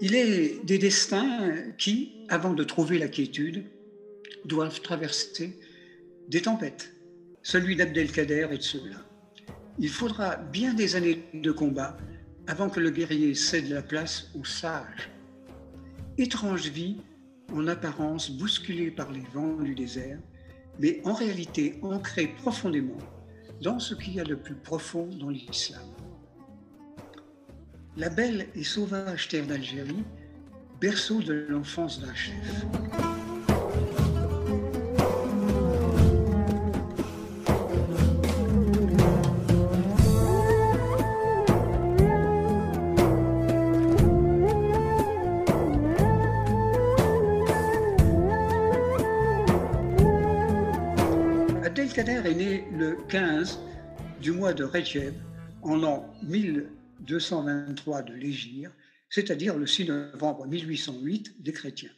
[0.00, 3.64] Il est des destins qui, avant de trouver la quiétude,
[4.44, 5.58] doivent traverser
[6.28, 6.92] des tempêtes.
[7.42, 9.04] Celui d'Abdelkader est de ceux-là.
[9.80, 11.96] Il faudra bien des années de combat
[12.46, 15.10] avant que le guerrier cède la place aux sages.
[16.18, 16.96] Étrange vie,
[17.52, 20.18] en apparence bousculée par les vents du désert,
[20.80, 22.98] mais en réalité ancrée profondément
[23.62, 25.86] dans ce qu'il y a de plus profond dans l'islam.
[27.96, 30.02] La belle et sauvage terre d'Algérie,
[30.80, 32.66] berceau de l'enfance d'un chef.
[53.08, 53.58] 15
[54.20, 55.14] du mois de Rejeb
[55.62, 58.70] en l'an 1223 de l'Égypte,
[59.10, 61.92] c'est-à-dire le 6 novembre 1808 des chrétiens.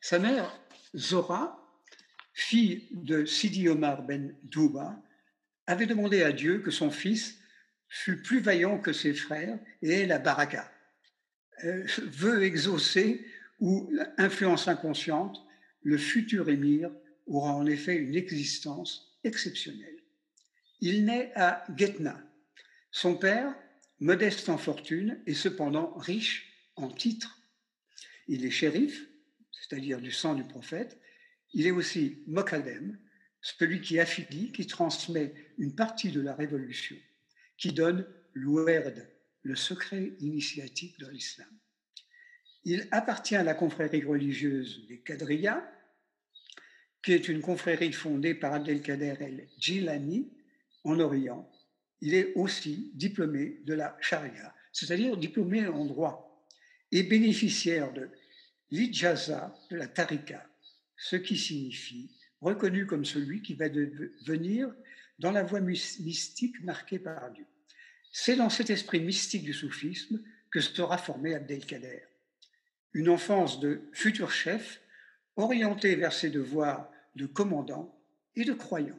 [0.00, 0.58] Sa mère,
[0.96, 1.58] Zora,
[2.32, 5.00] fille de Sidi Omar ben Douba,
[5.66, 7.38] avait demandé à Dieu que son fils
[7.88, 10.70] fût plus vaillant que ses frères et la baraka,
[11.64, 13.24] euh, veut exaucer
[13.60, 15.42] ou influence inconsciente,
[15.82, 16.90] le futur émir
[17.26, 20.02] aura en effet une existence exceptionnelle.
[20.80, 22.22] Il naît à Guetna.
[22.90, 23.54] Son père,
[24.00, 27.38] modeste en fortune et cependant riche en titres.
[28.28, 29.08] Il est shérif,
[29.52, 31.00] c'est-à-dire du sang du prophète.
[31.52, 32.98] Il est aussi Mokadem,
[33.40, 36.96] celui qui affilie, qui transmet une partie de la révolution,
[37.56, 39.08] qui donne l'ouerd,
[39.42, 41.48] le secret initiatique de l'islam.
[42.64, 45.64] Il appartient à la confrérie religieuse des Qadriyas,
[47.02, 50.30] qui est une confrérie fondée par Abdelkader el-Jilani
[50.84, 51.50] en Orient.
[52.00, 56.46] Il est aussi diplômé de la charia, c'est-à-dire diplômé en droit,
[56.92, 58.08] et bénéficiaire de
[58.70, 60.48] l'ijaza de la tarika,
[60.96, 62.10] ce qui signifie
[62.40, 64.72] reconnu comme celui qui va devenir
[65.18, 67.46] dans la voie mystique marquée par Dieu.
[68.12, 72.02] C'est dans cet esprit mystique du soufisme que sera formé Abdelkader.
[72.94, 74.80] Une enfance de futur chef
[75.38, 77.98] orienté vers ses devoirs de commandant
[78.36, 78.98] et de croyant.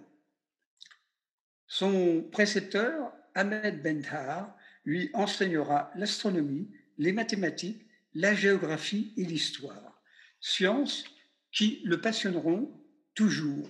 [1.67, 4.55] Son précepteur, Ahmed Bendhar,
[4.85, 7.85] lui enseignera l'astronomie, les mathématiques,
[8.15, 10.01] la géographie et l'histoire,
[10.39, 11.03] sciences
[11.51, 12.71] qui le passionneront
[13.13, 13.69] toujours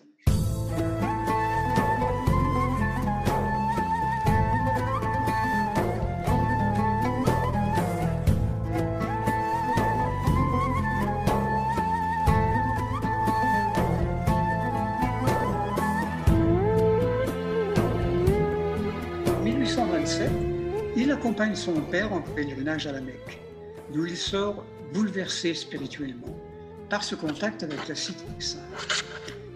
[21.20, 23.42] accompagne son père en pèlerinage à la Mecque,
[23.92, 24.64] d'où il sort
[24.94, 26.40] bouleversé spirituellement
[26.90, 29.04] par ce contact avec la cité sainte.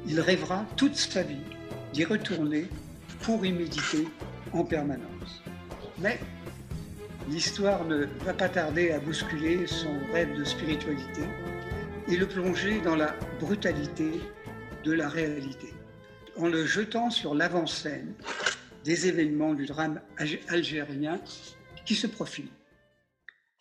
[0.06, 1.46] Il rêvera toute sa vie
[1.94, 2.68] d'y retourner
[3.22, 4.10] pour y méditer
[4.52, 5.42] en permanence.
[6.00, 6.20] Mais
[7.30, 11.22] l'histoire ne va pas tarder à bousculer son rêve de spiritualité
[12.10, 14.20] et le plonger dans la brutalité
[14.84, 15.74] de la réalité,
[16.38, 18.14] en le jetant sur l'avant-scène
[18.84, 20.02] des événements du drame
[20.48, 21.22] algérien
[21.86, 22.52] qui se profilent.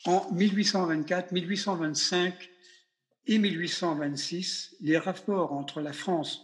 [0.05, 2.51] En 1824, 1825
[3.27, 6.43] et 1826, les rapports entre la France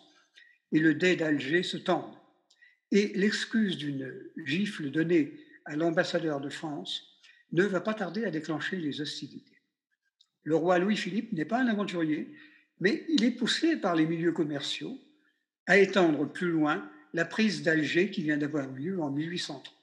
[0.72, 2.18] et le dé d'Alger se tendent
[2.90, 4.12] et l'excuse d'une
[4.44, 7.02] gifle donnée à l'ambassadeur de France
[7.52, 9.60] ne va pas tarder à déclencher les hostilités.
[10.44, 12.34] Le roi Louis-Philippe n'est pas un aventurier,
[12.80, 14.98] mais il est poussé par les milieux commerciaux
[15.66, 16.88] à étendre plus loin
[17.18, 19.74] la prise d'Alger qui vient d'avoir lieu en 1830.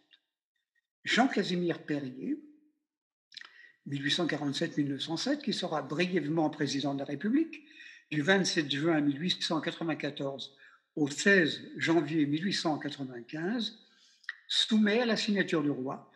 [1.03, 2.39] Jean-Casimir Perrier,
[3.89, 7.65] 1847-1907, qui sera brièvement président de la République,
[8.09, 10.55] du 27 juin 1894
[10.95, 13.79] au 16 janvier 1895,
[14.47, 16.09] soumet à la signature du roi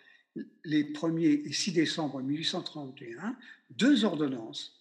[0.63, 3.35] les 1er et 6 décembre 1831
[3.71, 4.73] deux ordonnances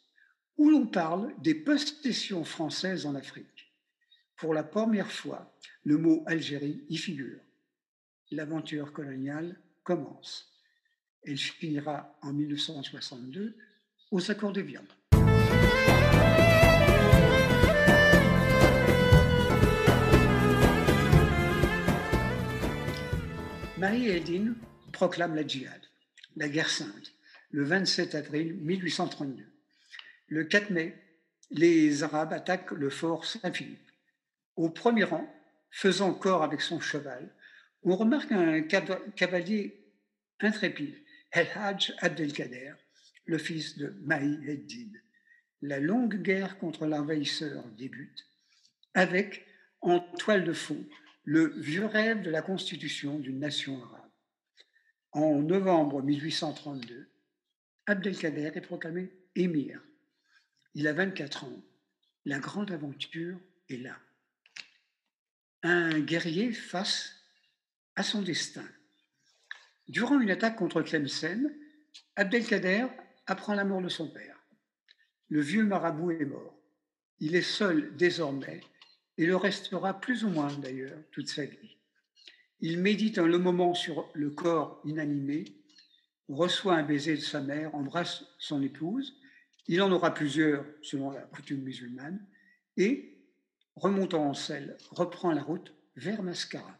[0.56, 3.57] où l'on parle des possessions françaises en Afrique.
[4.38, 5.52] Pour la première fois,
[5.82, 7.40] le mot Algérie y figure.
[8.30, 10.52] L'aventure coloniale commence.
[11.24, 13.56] Elle finira en 1962
[14.12, 14.86] aux accords de Vienne.
[23.76, 24.54] Marie Eldin
[24.92, 25.80] proclame la djihad,
[26.36, 27.12] la guerre sainte,
[27.50, 29.44] le 27 avril 1832.
[30.28, 30.96] Le 4 mai,
[31.50, 33.87] les Arabes attaquent le fort Saint-Philippe.
[34.58, 35.32] Au premier rang,
[35.70, 37.32] faisant corps avec son cheval,
[37.84, 39.86] on remarque un cavalier
[40.40, 40.96] intrépide,
[41.30, 42.72] El Hajj Abdelkader,
[43.26, 44.90] le fils de Mahi Eddin.
[45.62, 48.26] La longue guerre contre l'envahisseur débute
[48.94, 49.46] avec,
[49.80, 50.84] en toile de fond,
[51.22, 54.10] le vieux rêve de la constitution d'une nation arabe.
[55.12, 57.08] En novembre 1832,
[57.86, 59.80] Abdelkader est proclamé émir.
[60.74, 61.62] Il a 24 ans.
[62.24, 63.96] La grande aventure est là.
[65.62, 67.14] Un guerrier face
[67.96, 68.64] à son destin.
[69.88, 71.50] Durant une attaque contre Tlemcen,
[72.16, 72.86] Abdelkader
[73.26, 74.36] apprend la mort de son père.
[75.28, 76.54] Le vieux marabout est mort.
[77.20, 78.60] Il est seul désormais
[79.16, 81.76] et le restera plus ou moins d'ailleurs toute sa vie.
[82.60, 85.44] Il médite un long moment sur le corps inanimé,
[86.28, 89.20] reçoit un baiser de sa mère, embrasse son épouse,
[89.66, 92.24] il en aura plusieurs selon la coutume musulmane,
[92.76, 93.17] et,
[93.78, 96.78] remontant en selle, reprend la route vers Mascara.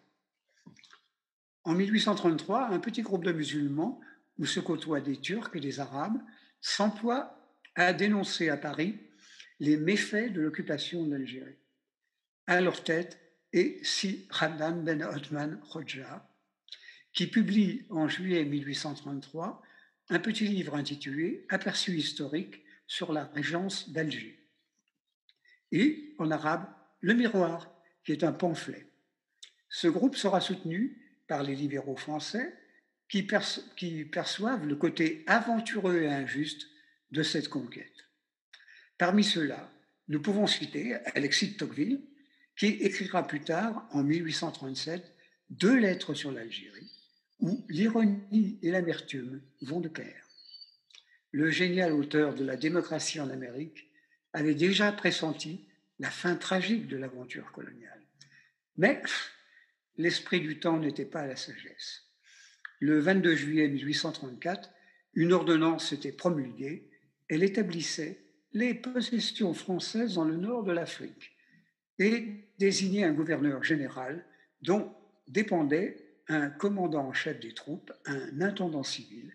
[1.65, 4.01] En 1833, un petit groupe de musulmans,
[4.39, 6.19] où se côtoient des Turcs et des Arabes,
[6.61, 7.39] s'emploie
[7.75, 8.99] à dénoncer à Paris
[9.61, 11.59] les méfaits de l'occupation d'Algérie.
[12.47, 13.19] À leur tête
[13.53, 16.29] est Si Hamdan Ben Othman Khoja,
[17.13, 19.63] qui publie en juillet 1833
[20.11, 24.39] un petit livre intitulé Aperçu historique sur la régence d'Alger.
[25.73, 26.67] Et en arabe,
[27.01, 27.71] Le Miroir,
[28.05, 28.87] qui est un pamphlet.
[29.69, 30.99] Ce groupe sera soutenu
[31.29, 32.55] par les libéraux français
[33.09, 36.67] qui, perçoivent le côté aventureux et injuste
[37.11, 38.07] de cette conquête.
[38.99, 39.71] Parmi ceux-là,
[40.09, 42.03] nous pouvons citer Alexis de Tocqueville,
[42.57, 45.15] qui écrira plus tard, en 1837,
[45.51, 46.91] deux lettres sur l'Algérie,
[47.41, 50.27] où l'ironie et l'amertume vont de pair.
[51.31, 53.91] Le génial auteur de La démocratie en Amérique
[54.33, 55.68] avait déjà pressenti
[55.99, 58.03] la fin tragique de l'aventure coloniale.
[58.77, 59.03] Mais
[59.97, 62.05] l'esprit du temps n'était pas à la sagesse.
[62.81, 64.71] Le 22 juillet 1834,
[65.15, 66.89] une ordonnance était promulguée.
[67.29, 71.33] Elle établissait les possessions françaises dans le nord de l'Afrique
[71.99, 74.25] et désigner un gouverneur général
[74.63, 74.95] dont
[75.27, 75.97] dépendait
[76.29, 79.35] un commandant en chef des troupes, un intendant civil,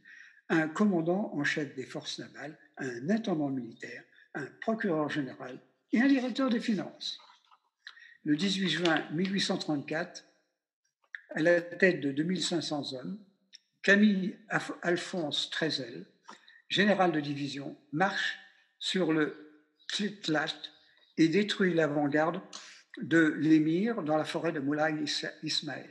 [0.49, 4.03] un commandant en chef des forces navales, un intendant militaire,
[4.35, 5.59] un procureur général
[5.93, 7.19] et un directeur des finances.
[8.25, 10.25] Le 18 juin 1834,
[11.35, 13.19] à la tête de 2500 hommes,
[13.83, 14.35] Camille
[14.81, 16.05] Alphonse Trezel,
[16.69, 18.37] général de division, marche
[18.79, 20.53] sur le Tlitlat
[21.17, 22.41] et détruit l'avant-garde
[23.01, 24.95] de l'émir dans la forêt de Moulay
[25.43, 25.89] Ismaël.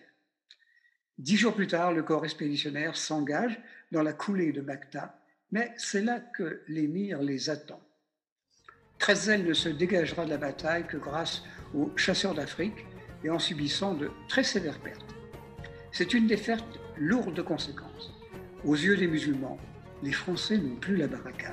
[1.18, 3.60] Dix jours plus tard, le corps expéditionnaire s'engage
[3.92, 5.20] dans la coulée de Bacta,
[5.50, 7.80] mais c'est là que l'émir les attend.
[9.02, 11.42] Trezel ne se dégagera de la bataille que grâce
[11.74, 12.86] aux chasseurs d'Afrique
[13.24, 15.16] et en subissant de très sévères pertes.
[15.90, 16.62] C'est une défaite
[16.96, 18.14] lourde de conséquences.
[18.64, 19.58] Aux yeux des musulmans,
[20.04, 21.50] les Français n'ont plus la barricade.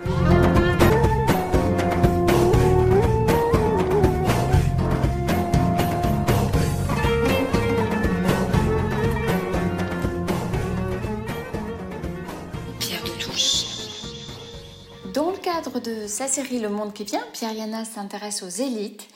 [15.79, 19.07] De sa série Le Monde qui vient, Pierre Yana s'intéresse aux élites.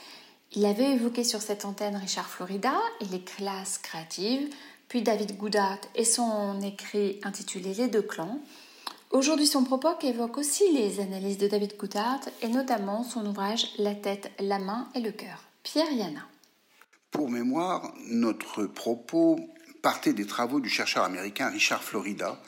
[0.52, 4.48] Il avait évoqué sur cette antenne Richard Florida et les classes créatives,
[4.88, 8.40] puis David Goudart et son écrit intitulé Les deux clans.
[9.10, 13.94] Aujourd'hui, son propos évoque aussi les analyses de David Goudart et notamment son ouvrage La
[13.94, 15.44] tête, la main et le cœur.
[15.62, 16.26] Pierre Yana.
[17.10, 19.38] Pour mémoire, notre propos
[19.82, 22.40] partait des travaux du chercheur américain Richard Florida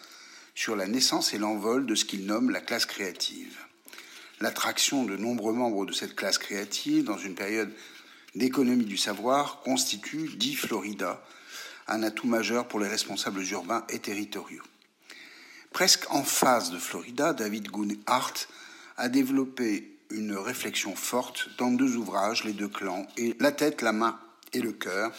[0.54, 3.65] sur la naissance et l'envol de ce qu'il nomme la classe créative
[4.40, 7.72] l'attraction de nombreux membres de cette classe créative dans une période
[8.34, 11.22] d'économie du savoir constitue, dit Florida,
[11.88, 14.62] un atout majeur pour les responsables urbains et territoriaux.
[15.72, 18.34] Presque en face de Florida, David Goonhart
[18.96, 23.92] a développé une réflexion forte dans deux ouvrages, Les deux clans et La tête, la
[23.92, 24.18] main
[24.52, 25.12] et le cœur,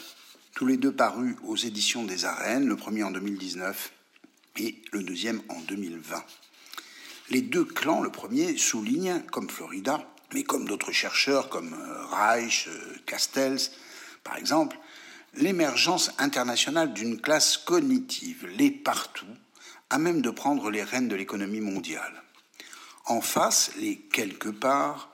[0.55, 3.91] tous les deux parus aux éditions des Arènes, le premier en 2019
[4.57, 6.23] et le deuxième en 2020.
[7.29, 12.67] Les deux clans, le premier, soulignent, comme Florida, mais comme d'autres chercheurs comme euh, Reich,
[12.67, 13.71] euh, Castells,
[14.23, 14.77] par exemple,
[15.33, 19.25] l'émergence internationale d'une classe cognitive, les partout,
[19.89, 22.23] à même de prendre les rênes de l'économie mondiale.
[23.05, 25.11] En face, les quelque part,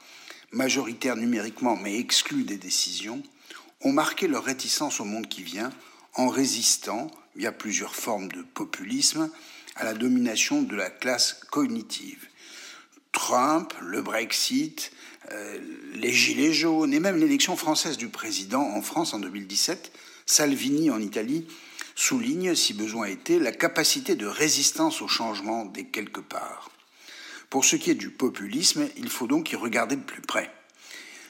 [0.51, 3.21] majoritaires numériquement mais exclus des décisions,
[3.81, 5.71] ont marqué leur réticence au monde qui vient
[6.15, 9.31] en résistant, via plusieurs formes de populisme,
[9.75, 12.27] à la domination de la classe cognitive.
[13.11, 14.91] Trump, le Brexit,
[15.31, 15.59] euh,
[15.93, 19.91] les Gilets jaunes et même l'élection française du président en France en 2017,
[20.25, 21.47] Salvini en Italie,
[21.95, 26.71] souligne, si besoin était, la capacité de résistance au changement des quelque part.
[27.49, 30.51] Pour ce qui est du populisme, il faut donc y regarder de plus près.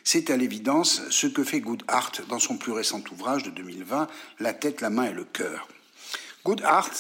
[0.05, 4.07] C'est à l'évidence ce que fait Goodhart dans son plus récent ouvrage de 2020,
[4.39, 5.67] La tête, la main et le cœur.
[6.45, 6.91] Goodhart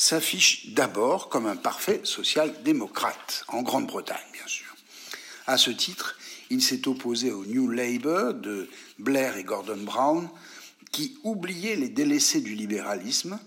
[0.00, 4.74] s'affiche d'abord comme un parfait social-démocrate, en Grande-Bretagne bien sûr.
[5.46, 6.18] À ce titre,
[6.48, 10.28] il s'est opposé au New Labour de Blair et Gordon Brown,
[10.90, 13.38] qui oubliait les délaissés du libéralisme,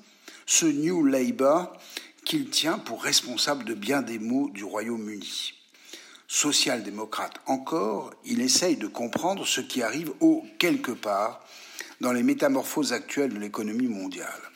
[0.46, 1.74] ce New Labour
[2.24, 5.56] qu'il tient pour responsable de bien des maux du Royaume-Uni.
[6.28, 11.44] Social-démocrate encore, il essaye de comprendre ce qui arrive au quelque part
[12.00, 14.53] dans les métamorphoses actuelles de l'économie mondiale.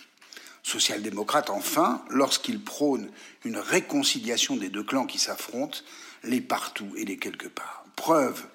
[0.67, 3.09] Social-démocrate enfin, lorsqu'il prône
[3.45, 5.79] une réconciliation des deux clans qui s'affrontent,
[6.25, 7.85] les partout et les quelque part.
[7.95, 8.45] Preuve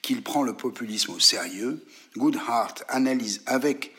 [0.00, 1.84] qu'il prend le populisme au sérieux,
[2.16, 3.92] Goodhart analyse avec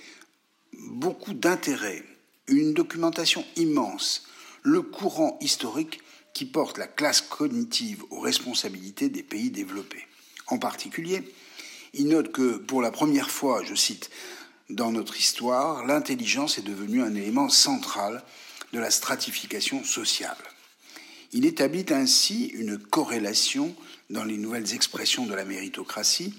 [0.71, 2.05] beaucoup d'intérêt
[2.47, 4.27] une documentation immense,
[4.63, 5.99] le courant historique
[6.33, 10.07] qui porte la classe cognitive aux responsabilités des pays développés.
[10.47, 11.21] En particulier,
[11.93, 14.09] il note que pour la première fois, je cite,
[14.71, 18.23] dans notre histoire, l'intelligence est devenue un élément central
[18.73, 20.37] de la stratification sociale.
[21.33, 23.75] Il établit ainsi une corrélation
[24.09, 26.33] dans les nouvelles expressions de la méritocratie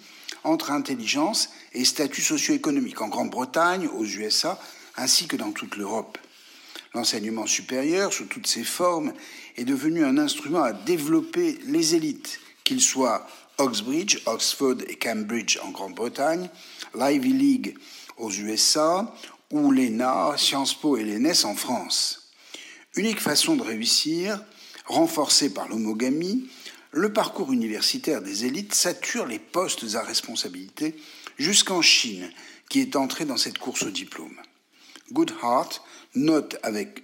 [0.45, 4.59] entre intelligence et statut socio-économique en Grande-Bretagne, aux USA,
[4.97, 6.19] ainsi que dans toute l'Europe.
[6.95, 9.13] L'enseignement supérieur, sous toutes ses formes,
[9.57, 13.27] est devenu un instrument à développer les élites, qu'ils soient
[13.59, 16.49] Oxbridge, Oxford et Cambridge en Grande-Bretagne,
[16.95, 17.77] l'Ivy League
[18.23, 19.15] aux USA
[19.51, 22.31] ou l'ENA, Sciences Po et l'ENS en France.
[22.95, 24.43] Unique façon de réussir,
[24.87, 26.49] renforcée par l'homogamie,
[26.93, 30.95] le parcours universitaire des élites sature les postes à responsabilité
[31.39, 32.31] jusqu'en Chine,
[32.69, 34.37] qui est entrée dans cette course au diplôme.
[35.11, 35.85] Goodhart
[36.15, 37.03] note avec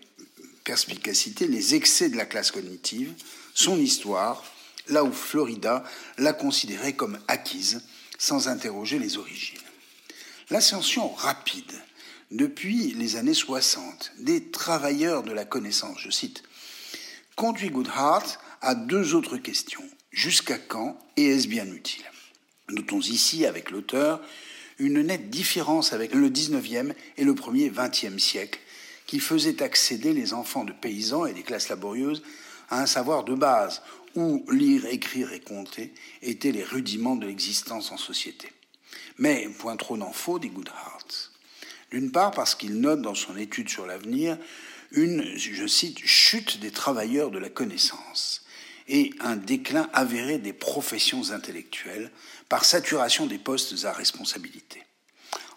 [0.65, 3.13] perspicacité les excès de la classe cognitive,
[3.55, 4.45] son histoire,
[4.89, 5.85] là où Florida
[6.17, 7.83] l'a considérée comme acquise,
[8.19, 9.68] sans interroger les origines.
[10.51, 11.75] L'ascension rapide,
[12.31, 16.43] depuis les années 60, des travailleurs de la connaissance, je cite,
[17.37, 18.25] conduit Goodhart
[18.63, 19.85] à deux autres questions.
[20.11, 22.05] Jusqu'à quand et est-ce bien utile?
[22.71, 24.23] Notons ici, avec l'auteur,
[24.79, 28.59] une nette différence avec le 19e et le premier 20e siècle,
[29.07, 32.23] qui faisait accéder les enfants de paysans et des classes laborieuses
[32.71, 33.83] à un savoir de base,
[34.15, 35.93] où lire, écrire et compter
[36.23, 38.49] étaient les rudiments de l'existence en société.
[39.19, 41.33] Mais point trop n'en faut, dit Goodhart.
[41.91, 44.39] D'une part parce qu'il note dans son étude sur l'avenir
[44.93, 48.45] une, je cite, chute des travailleurs de la connaissance
[48.89, 52.11] et un déclin avéré des professions intellectuelles
[52.49, 54.83] par saturation des postes à responsabilité.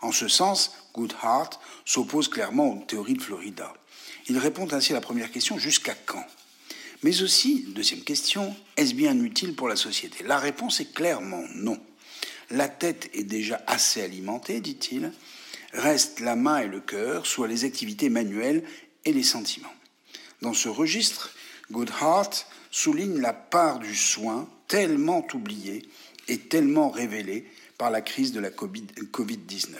[0.02, 1.52] En ce sens, Goodhart
[1.86, 3.74] s'oppose clairement aux théories de Florida.
[4.28, 6.26] Il répond ainsi à la première question jusqu'à quand?
[7.04, 10.24] Mais aussi, deuxième question, est-ce bien utile pour la société?
[10.24, 11.80] La réponse est clairement non.
[12.52, 15.11] La tête est déjà assez alimentée, dit-il.
[15.73, 18.64] Reste la main et le cœur, soit les activités manuelles
[19.06, 19.73] et les sentiments.
[20.41, 21.34] Dans ce registre,
[21.72, 22.32] Goodhart
[22.69, 25.88] souligne la part du soin tellement oubliée
[26.28, 27.45] et tellement révélée
[27.78, 29.76] par la crise de la Covid-19.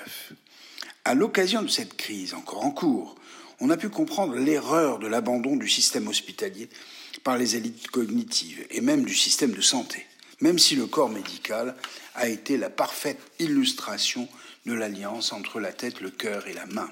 [1.03, 3.15] À l'occasion de cette crise encore en cours,
[3.60, 6.69] on a pu comprendre l'erreur de l'abandon du système hospitalier
[7.23, 10.06] par les élites cognitives et même du système de santé,
[10.39, 11.76] même si le corps médical
[12.15, 14.27] a été la parfaite illustration
[14.65, 16.91] de l'alliance entre la tête, le cœur et la main.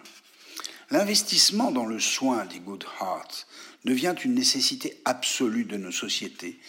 [0.91, 3.47] L'investissement dans le soin des Good Hearts
[3.85, 6.59] devient une nécessité absolue de nos sociétés,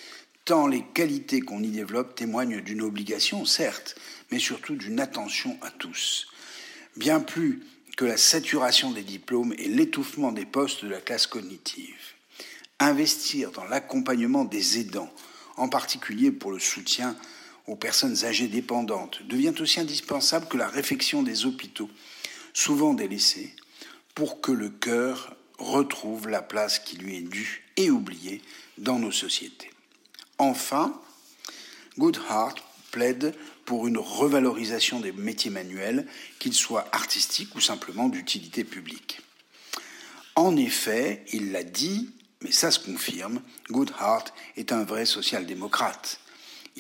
[0.45, 3.97] tant les qualités qu'on y développe témoignent d'une obligation, certes,
[4.31, 6.27] mais surtout d'une attention à tous.
[6.97, 7.63] Bien plus
[7.97, 11.97] que la saturation des diplômes et l'étouffement des postes de la classe cognitive.
[12.79, 15.13] Investir dans l'accompagnement des aidants,
[15.57, 17.17] en particulier pour le soutien
[17.71, 21.89] aux personnes âgées dépendantes, devient aussi indispensable que la réfection des hôpitaux,
[22.53, 23.55] souvent délaissés,
[24.17, 28.43] pour que le cœur retrouve la place qui lui est due et oubliée
[28.77, 29.71] dans nos sociétés.
[30.39, 31.01] Enfin,
[31.97, 32.57] Goodhart
[32.91, 36.09] plaide pour une revalorisation des métiers manuels,
[36.41, 39.21] qu'ils soient artistiques ou simplement d'utilité publique.
[40.35, 42.11] En effet, il l'a dit,
[42.43, 43.41] mais ça se confirme,
[43.71, 44.25] Goodhart
[44.57, 46.19] est un vrai social-démocrate.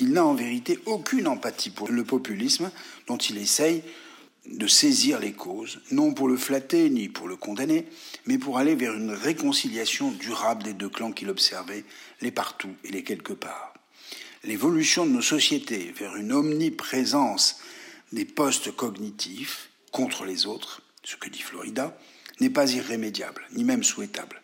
[0.01, 2.70] Il n'a en vérité aucune empathie pour le populisme
[3.06, 3.82] dont il essaye
[4.47, 7.86] de saisir les causes, non pour le flatter ni pour le condamner,
[8.24, 11.85] mais pour aller vers une réconciliation durable des deux clans qu'il observait,
[12.22, 13.74] les partout et les quelque part.
[14.44, 17.59] L'évolution de nos sociétés vers une omniprésence
[18.12, 21.97] des postes cognitifs contre les autres, ce que dit Florida,
[22.40, 24.40] n'est pas irrémédiable, ni même souhaitable.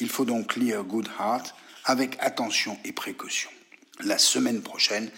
[0.00, 1.44] Il faut donc lire Goodhart
[1.84, 3.50] avec attention et précaution.
[4.04, 5.10] La semaine prochaine,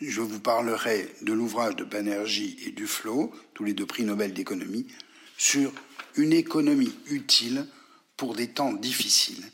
[0.00, 4.86] je vous parlerai de l'ouvrage de Banerjee et Duflo, tous les deux prix Nobel d'économie,
[5.36, 5.72] sur
[6.16, 7.66] une économie utile
[8.16, 9.44] pour des temps difficiles.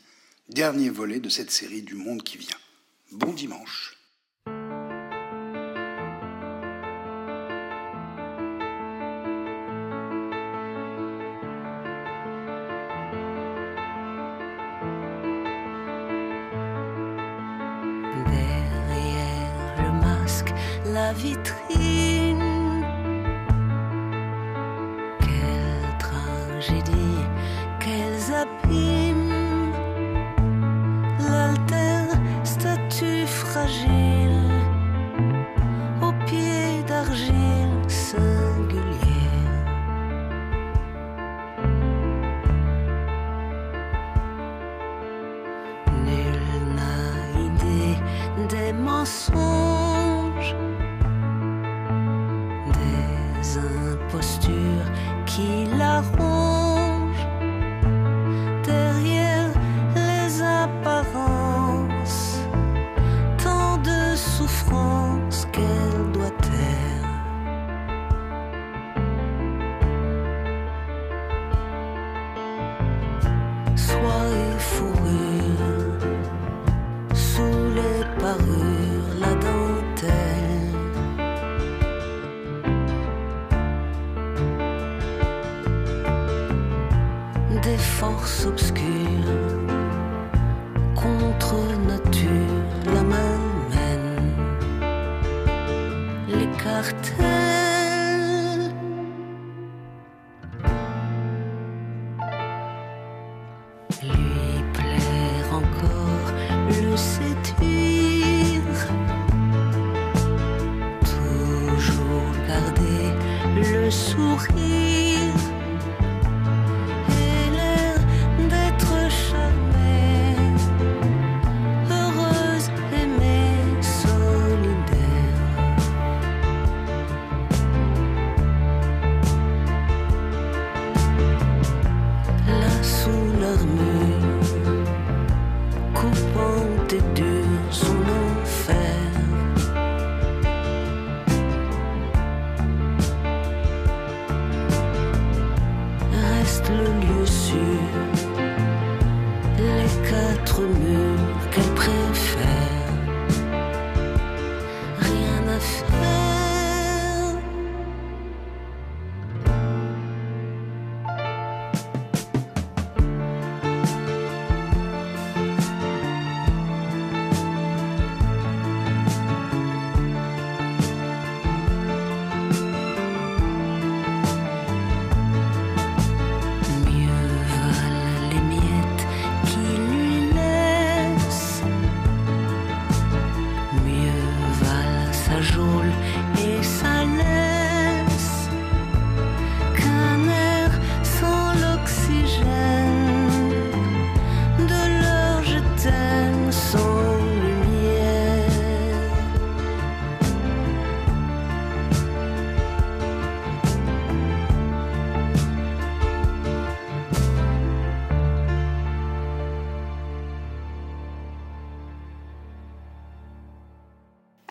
[0.49, 2.57] Dernier volet de cette série du monde qui vient.
[3.11, 3.96] Bon dimanche.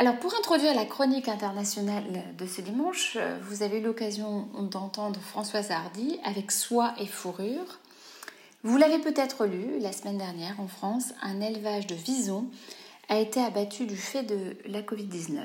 [0.06, 5.18] Alors pour introduire la chronique internationale de ce dimanche, euh, vous avez eu l'occasion d'entendre
[5.18, 7.80] Françoise Hardy avec Soie et fourrure.
[8.62, 12.46] Vous l'avez peut-être lu la semaine dernière en France, un élevage de visons
[13.08, 15.40] a été abattu du fait de la Covid-19.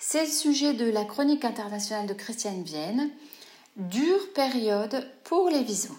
[0.00, 3.08] C'est le sujet de la chronique internationale de Christiane Vienne.
[3.76, 5.94] Dure période pour les visons.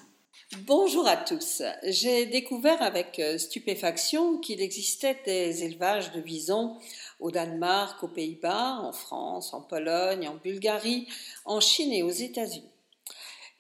[0.66, 1.62] Bonjour à tous.
[1.84, 6.78] J'ai découvert avec euh, stupéfaction qu'il existait des élevages de visons
[7.19, 11.07] au Danemark, aux Pays-Bas, en France, en Pologne, en Bulgarie,
[11.45, 12.69] en Chine et aux États-Unis.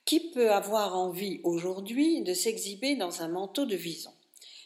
[0.05, 4.13] Qui peut avoir envie aujourd'hui de s'exhiber dans un manteau de vison?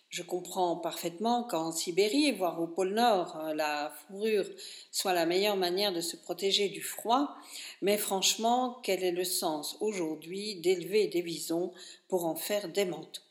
[0.09, 4.45] Je comprends parfaitement qu'en Sibérie, voire au pôle Nord, la fourrure
[4.91, 7.34] soit la meilleure manière de se protéger du froid,
[7.81, 11.72] mais franchement, quel est le sens aujourd'hui d'élever des visons
[12.09, 13.22] pour en faire des manteaux?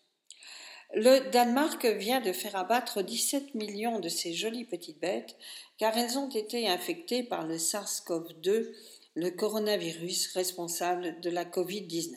[0.93, 5.37] Le Danemark vient de faire abattre 17 millions de ces jolies petites bêtes
[5.79, 8.73] car elles ont été infectées par le SARS-CoV-2,
[9.15, 12.17] le coronavirus responsable de la Covid-19.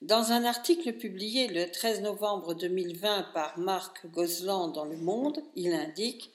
[0.00, 5.74] Dans un article publié le 13 novembre 2020 par Marc Gosland dans Le Monde, il
[5.74, 6.30] indique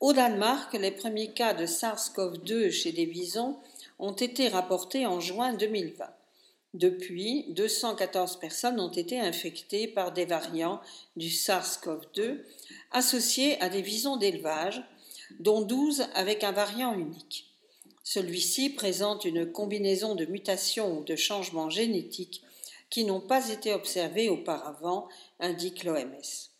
[0.00, 3.58] Au Danemark, les premiers cas de SARS-CoV-2 chez des visons
[3.98, 6.06] ont été rapportés en juin 2020.
[6.72, 10.80] Depuis, 214 personnes ont été infectées par des variants
[11.16, 12.44] du SARS-CoV-2
[12.92, 14.82] associés à des visons d'élevage,
[15.40, 17.50] dont 12 avec un variant unique.
[18.04, 22.42] Celui-ci présente une combinaison de mutations ou de changements génétiques
[22.88, 26.50] qui n'ont pas été observés auparavant, indique l'OMS.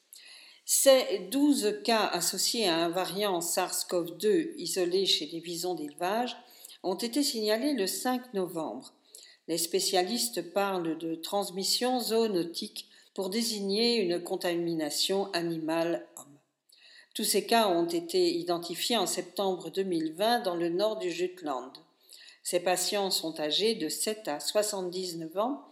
[0.65, 6.37] Ces 12 cas associés à un variant SARS-CoV-2 isolé chez les visons d'élevage
[6.85, 8.93] ont été signalés le 5 novembre.
[9.51, 16.39] Les spécialistes parlent de transmission zoonotique pour désigner une contamination animale-homme.
[17.17, 21.73] Tous ces cas ont été identifiés en septembre 2020 dans le nord du Jutland.
[22.45, 25.65] Ces patients sont âgés de 7 à 79 ans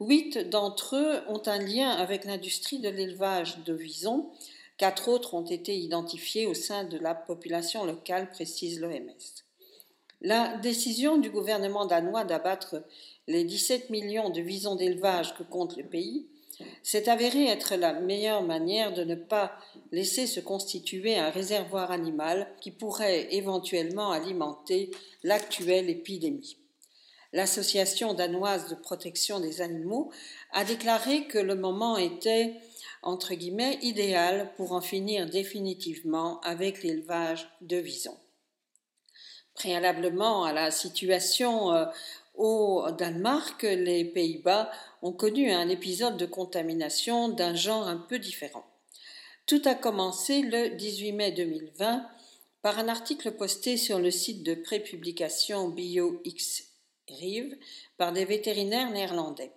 [0.00, 4.32] Huit d'entre eux ont un lien avec l'industrie de l'élevage de visons.
[4.76, 9.14] Quatre autres ont été identifiés au sein de la population locale, précise l'OMS.
[10.20, 12.84] La décision du gouvernement danois d'abattre
[13.26, 16.26] les 17 millions de visons d'élevage que compte le pays
[16.82, 19.56] s'est avérée être la meilleure manière de ne pas
[19.92, 24.90] laisser se constituer un réservoir animal qui pourrait éventuellement alimenter
[25.22, 26.58] l'actuelle épidémie
[27.32, 30.10] l'Association danoise de protection des animaux,
[30.52, 32.54] a déclaré que le moment était
[33.02, 38.18] entre guillemets idéal pour en finir définitivement avec l'élevage de visons.
[39.54, 41.86] Préalablement à la situation euh,
[42.34, 44.70] au Danemark, les Pays-Bas
[45.02, 48.64] ont connu un épisode de contamination d'un genre un peu différent.
[49.46, 52.06] Tout a commencé le 18 mai 2020
[52.62, 56.64] par un article posté sur le site de prépublication BioX
[57.08, 57.56] Rive
[57.96, 59.50] par des vétérinaires néerlandais.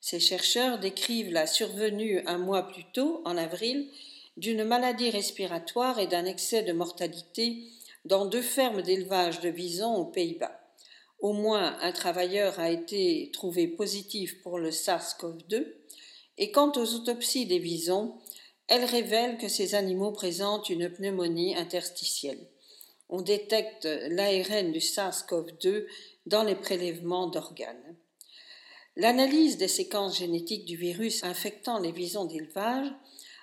[0.00, 3.88] Ces chercheurs décrivent la survenue un mois plus tôt, en avril,
[4.36, 7.64] d'une maladie respiratoire et d'un excès de mortalité
[8.04, 10.60] dans deux fermes d'élevage de visons aux Pays-Bas.
[11.20, 15.66] Au moins un travailleur a été trouvé positif pour le SARS-CoV-2,
[16.36, 18.18] et quant aux autopsies des visons,
[18.66, 22.46] elles révèlent que ces animaux présentent une pneumonie interstitielle.
[23.08, 25.86] On détecte l'ARN du SARS-CoV-2
[26.26, 27.96] dans les prélèvements d'organes.
[28.96, 32.88] L'analyse des séquences génétiques du virus infectant les visons d'élevage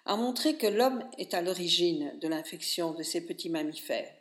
[0.05, 4.20] a montré que l'homme est à l'origine de l'infection de ces petits mammifères.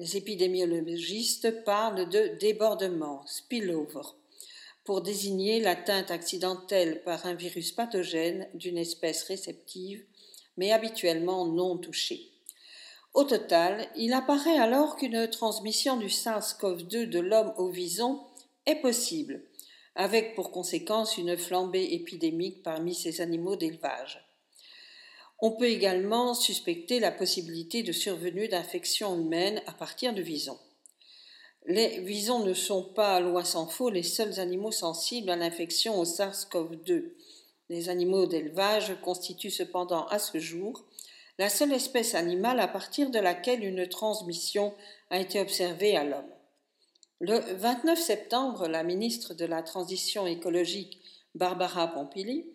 [0.00, 4.02] Les épidémiologistes parlent de débordement, spillover,
[4.82, 10.04] pour désigner l'atteinte accidentelle par un virus pathogène d'une espèce réceptive,
[10.56, 12.32] mais habituellement non touchée.
[13.14, 18.20] Au total, il apparaît alors qu'une transmission du SARS-CoV-2 de l'homme au vison
[18.66, 19.44] est possible,
[19.94, 24.23] avec pour conséquence une flambée épidémique parmi ces animaux d'élevage.
[25.46, 30.58] On peut également suspecter la possibilité de survenue d'infections humaines à partir de visons.
[31.66, 36.06] Les visons ne sont pas, loin s'en faut, les seuls animaux sensibles à l'infection au
[36.06, 37.12] SARS-CoV-2.
[37.68, 40.82] Les animaux d'élevage constituent cependant à ce jour
[41.36, 44.72] la seule espèce animale à partir de laquelle une transmission
[45.10, 46.32] a été observée à l'homme.
[47.20, 51.02] Le 29 septembre, la ministre de la Transition écologique,
[51.34, 52.46] Barbara Pompili,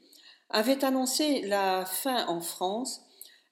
[0.49, 3.01] avait annoncé la fin en France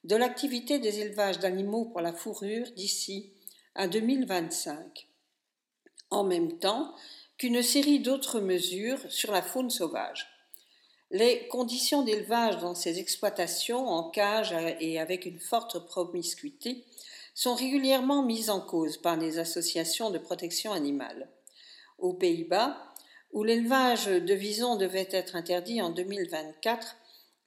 [0.03, 3.31] de l'activité des élevages d'animaux pour la fourrure d'ici
[3.75, 5.07] à 2025,
[6.09, 6.93] en même temps
[7.37, 10.27] qu'une série d'autres mesures sur la faune sauvage.
[11.11, 16.83] Les conditions d'élevage dans ces exploitations en cage et avec une forte promiscuité
[17.33, 21.29] sont régulièrement mises en cause par les associations de protection animale.
[21.97, 22.75] Aux Pays-Bas,
[23.31, 26.95] où l'élevage de visons devait être interdit en 2024,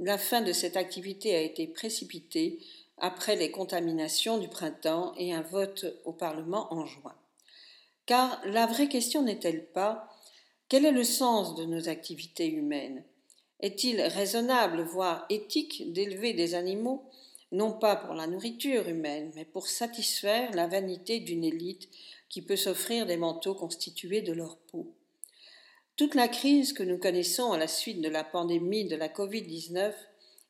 [0.01, 2.59] la fin de cette activité a été précipitée
[2.99, 7.15] après les contaminations du printemps et un vote au Parlement en juin.
[8.07, 10.11] Car la vraie question n'est-elle pas
[10.71, 13.03] quel est le sens de nos activités humaines?
[13.59, 17.03] Est-il raisonnable, voire éthique, d'élever des animaux,
[17.51, 21.89] non pas pour la nourriture humaine, mais pour satisfaire la vanité d'une élite
[22.29, 24.95] qui peut s'offrir des manteaux constitués de leur peau?
[26.01, 29.93] Toute la crise que nous connaissons à la suite de la pandémie de la Covid-19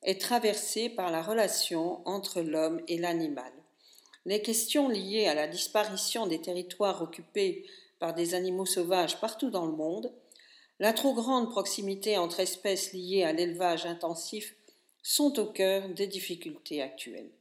[0.05, 3.51] est traversée par la relation entre l'homme et l'animal.
[4.27, 7.67] Les questions liées à la disparition des territoires occupés
[7.99, 10.13] par des animaux sauvages partout dans le monde,
[10.79, 14.55] la trop grande proximité entre espèces liées à l'élevage intensif
[15.03, 17.33] sont au cœur des difficultés actuelles.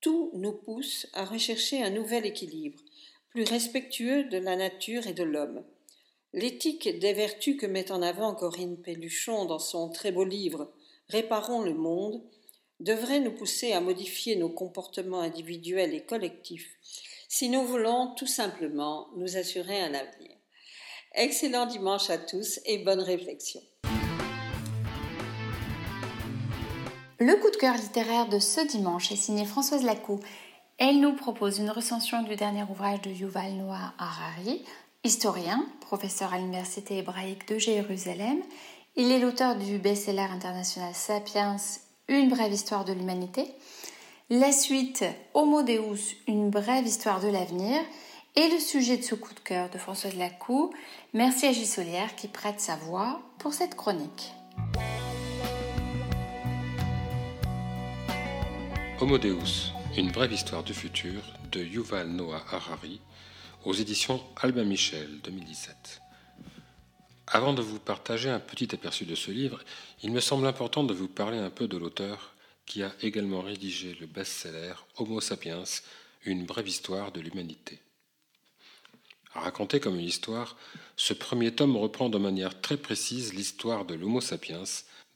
[0.00, 2.78] Tout nous pousse à rechercher un nouvel équilibre,
[3.30, 5.64] plus respectueux de la nature et de l'homme.
[6.32, 10.72] L'éthique des vertus que met en avant Corinne Pelluchon dans son très beau livre
[11.08, 12.22] Réparons le monde
[12.78, 16.76] devrait nous pousser à modifier nos comportements individuels et collectifs
[17.28, 20.36] si nous voulons tout simplement nous assurer un avenir.
[21.14, 23.60] Excellent dimanche à tous et bonne réflexion.
[27.18, 30.20] Le coup de cœur littéraire de ce dimanche est signé Françoise Lacou.
[30.78, 34.64] Elle nous propose une recension du dernier ouvrage de Yuval Noah Harari,
[35.04, 38.40] historien, professeur à l'Université hébraïque de Jérusalem
[38.96, 41.56] il est l'auteur du best-seller international Sapiens,
[42.08, 43.46] Une brève histoire de l'humanité.
[44.30, 47.80] La suite, Homo Deus, Une brève histoire de l'avenir.
[48.34, 50.72] Et le sujet de ce coup de cœur de Françoise Lacou.
[51.14, 54.32] Merci à Gisolière qui prête sa voix pour cette chronique.
[59.00, 61.22] Homo Deus, Une brève histoire du futur
[61.52, 63.00] de Yuval Noah Harari
[63.64, 66.00] aux éditions Albin Michel 2017.
[67.26, 69.60] Avant de vous partager un petit aperçu de ce livre,
[70.02, 72.32] il me semble important de vous parler un peu de l'auteur
[72.64, 75.64] qui a également rédigé le best-seller Homo sapiens,
[76.24, 77.80] une brève histoire de l'humanité.
[79.34, 80.56] Raconté comme une histoire,
[80.96, 84.64] ce premier tome reprend de manière très précise l'histoire de l'Homo sapiens,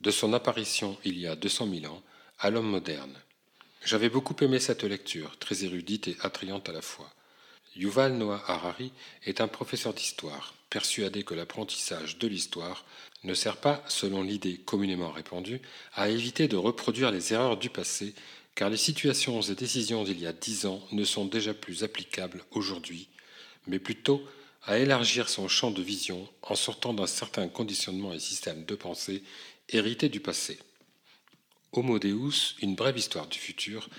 [0.01, 2.03] de son apparition il y a 200 000 ans
[2.39, 3.15] à l'homme moderne.
[3.83, 7.14] J'avais beaucoup aimé cette lecture, très érudite et attrayante à la fois.
[7.75, 8.91] Yuval Noah Harari
[9.25, 12.85] est un professeur d'histoire, persuadé que l'apprentissage de l'histoire
[13.23, 15.61] ne sert pas, selon l'idée communément répandue,
[15.93, 18.13] à éviter de reproduire les erreurs du passé,
[18.55, 22.43] car les situations et décisions d'il y a dix ans ne sont déjà plus applicables
[22.51, 23.09] aujourd'hui,
[23.67, 24.23] mais plutôt
[24.63, 29.21] à élargir son champ de vision en sortant d'un certain conditionnement et système de pensée
[29.69, 30.57] hérités du passé.
[31.73, 33.89] Homo Deus, une brève histoire du futur,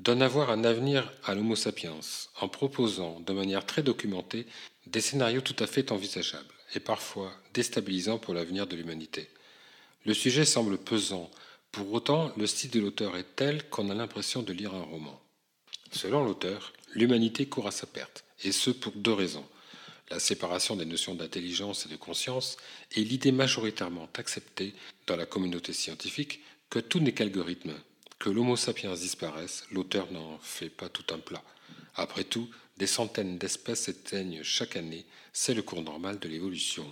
[0.00, 1.94] donne à voir un avenir à l'Homo sapiens
[2.40, 4.46] en proposant de manière très documentée
[4.86, 9.28] des scénarios tout à fait envisageables et parfois déstabilisants pour l'avenir de l'humanité.
[10.06, 11.30] Le sujet semble pesant,
[11.70, 15.20] pour autant le style de l'auteur est tel qu'on a l'impression de lire un roman.
[15.92, 19.46] Selon l'auteur, l'humanité court à sa perte, et ce pour deux raisons.
[20.10, 22.56] La séparation des notions d'intelligence et de conscience
[22.92, 24.72] et l'idée majoritairement acceptée
[25.06, 26.40] dans la communauté scientifique
[26.70, 27.74] que tout n'est qu'algorithme,
[28.20, 31.42] que l'Homo sapiens disparaisse, l'auteur n'en fait pas tout un plat.
[31.94, 36.86] Après tout, des centaines d'espèces s'éteignent chaque année, c'est le cours normal de l'évolution.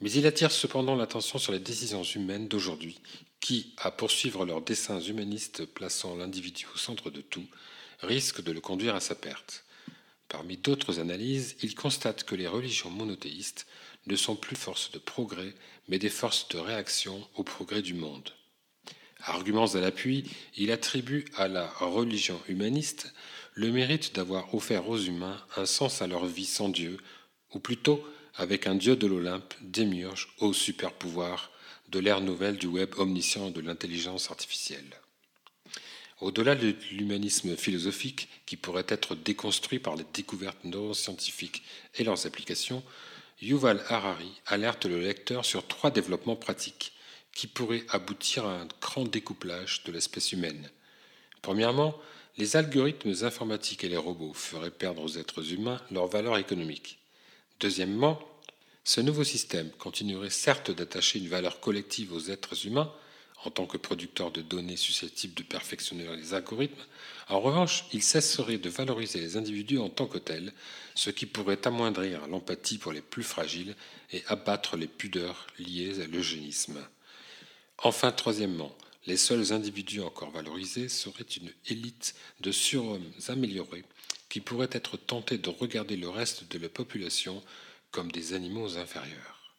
[0.00, 3.00] Mais il attire cependant l'attention sur les décisions humaines d'aujourd'hui,
[3.38, 7.46] qui, à poursuivre leurs desseins humanistes plaçant l'individu au centre de tout,
[8.00, 9.64] risquent de le conduire à sa perte.
[10.28, 13.68] Parmi d'autres analyses, il constate que les religions monothéistes
[14.08, 15.54] ne sont plus forces de progrès,
[15.86, 18.32] mais des forces de réaction au progrès du monde.
[19.24, 20.24] Arguments à l'appui,
[20.56, 23.12] il attribue à la religion humaniste
[23.54, 26.98] le mérite d'avoir offert aux humains un sens à leur vie sans Dieu,
[27.52, 31.50] ou plutôt avec un Dieu de l'Olympe démiurge au super pouvoir
[31.88, 35.00] de l'ère nouvelle du web omniscient de l'intelligence artificielle.
[36.20, 41.62] Au-delà de l'humanisme philosophique, qui pourrait être déconstruit par les découvertes neuroscientifiques
[41.96, 42.82] et leurs applications,
[43.40, 46.92] Yuval Harari alerte le lecteur sur trois développements pratiques
[47.38, 50.68] qui pourrait aboutir à un grand découplage de l'espèce humaine.
[51.40, 51.96] Premièrement,
[52.36, 56.98] les algorithmes informatiques et les robots feraient perdre aux êtres humains leur valeur économique.
[57.60, 58.18] Deuxièmement,
[58.82, 62.92] ce nouveau système continuerait certes d'attacher une valeur collective aux êtres humains,
[63.44, 66.86] en tant que producteurs de données susceptibles de perfectionner les algorithmes,
[67.28, 70.52] en revanche, il cesserait de valoriser les individus en tant que tels,
[70.96, 73.76] ce qui pourrait amoindrir l'empathie pour les plus fragiles
[74.10, 76.84] et abattre les pudeurs liées à l'eugénisme.
[77.78, 78.76] Enfin, troisièmement,
[79.06, 83.84] les seuls individus encore valorisés seraient une élite de surhommes améliorés
[84.28, 87.42] qui pourraient être tentés de regarder le reste de la population
[87.90, 89.54] comme des animaux inférieurs.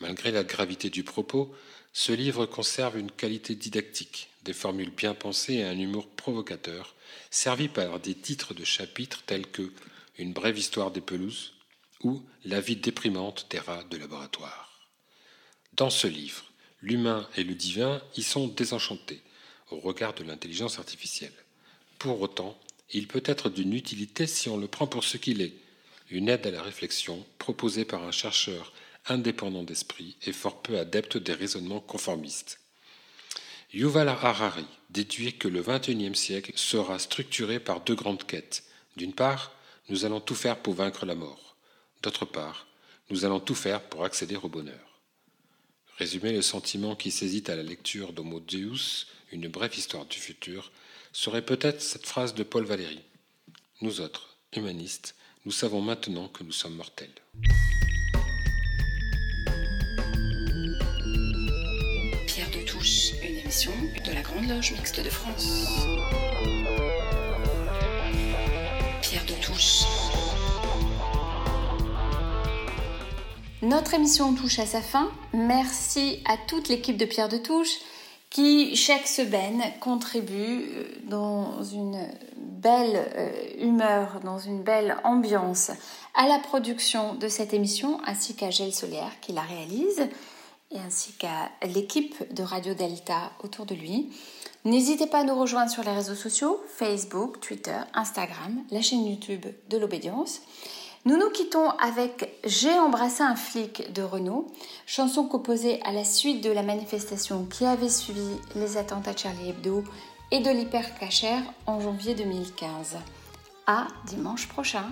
[0.00, 1.54] Malgré la gravité du propos,
[1.92, 6.94] ce livre conserve une qualité didactique, des formules bien pensées et un humour provocateur,
[7.30, 9.72] servi par des titres de chapitres tels que
[10.18, 11.52] Une brève histoire des pelouses
[12.02, 14.90] ou La vie déprimante des rats de laboratoire.
[15.74, 16.45] Dans ce livre,
[16.82, 19.20] l'humain et le divin y sont désenchantés
[19.70, 21.32] au regard de l'intelligence artificielle.
[21.98, 22.58] Pour autant,
[22.92, 25.54] il peut être d'une utilité si on le prend pour ce qu'il est,
[26.10, 28.72] une aide à la réflexion proposée par un chercheur
[29.08, 32.60] indépendant d'esprit et fort peu adepte des raisonnements conformistes.
[33.72, 38.64] Yuval Harari déduit que le XXIe siècle sera structuré par deux grandes quêtes.
[38.96, 39.52] D'une part,
[39.88, 41.56] nous allons tout faire pour vaincre la mort.
[42.02, 42.66] D'autre part,
[43.10, 44.85] nous allons tout faire pour accéder au bonheur.
[45.98, 50.70] Résumer le sentiment qui saisit à la lecture d'Homo Deus, une brève histoire du futur,
[51.12, 53.00] serait peut-être cette phrase de Paul Valéry.
[53.80, 55.14] Nous autres, humanistes,
[55.46, 57.08] nous savons maintenant que nous sommes mortels.
[62.26, 63.72] Pierre de Touche, une émission
[64.04, 65.64] de la Grande Loge Mixte de France.
[69.00, 69.95] Pierre de Touche.
[73.62, 75.10] Notre émission touche à sa fin.
[75.32, 77.78] Merci à toute l'équipe de Pierre de Touche
[78.28, 82.06] qui, chaque semaine, contribue euh, dans une
[82.36, 85.70] belle euh, humeur, dans une belle ambiance
[86.14, 90.06] à la production de cette émission, ainsi qu'à Gel Solaire qui la réalise,
[90.70, 94.10] et ainsi qu'à l'équipe de Radio Delta autour de lui.
[94.66, 99.46] N'hésitez pas à nous rejoindre sur les réseaux sociaux, Facebook, Twitter, Instagram, la chaîne YouTube
[99.70, 100.42] de l'obédience.
[101.06, 104.48] Nous nous quittons avec J'ai embrassé un flic de Renault,
[104.86, 108.26] chanson composée à la suite de la manifestation qui avait suivi
[108.56, 109.84] les attentats de Charlie Hebdo
[110.32, 112.96] et de l'hypercachère en janvier 2015.
[113.68, 114.86] À dimanche prochain.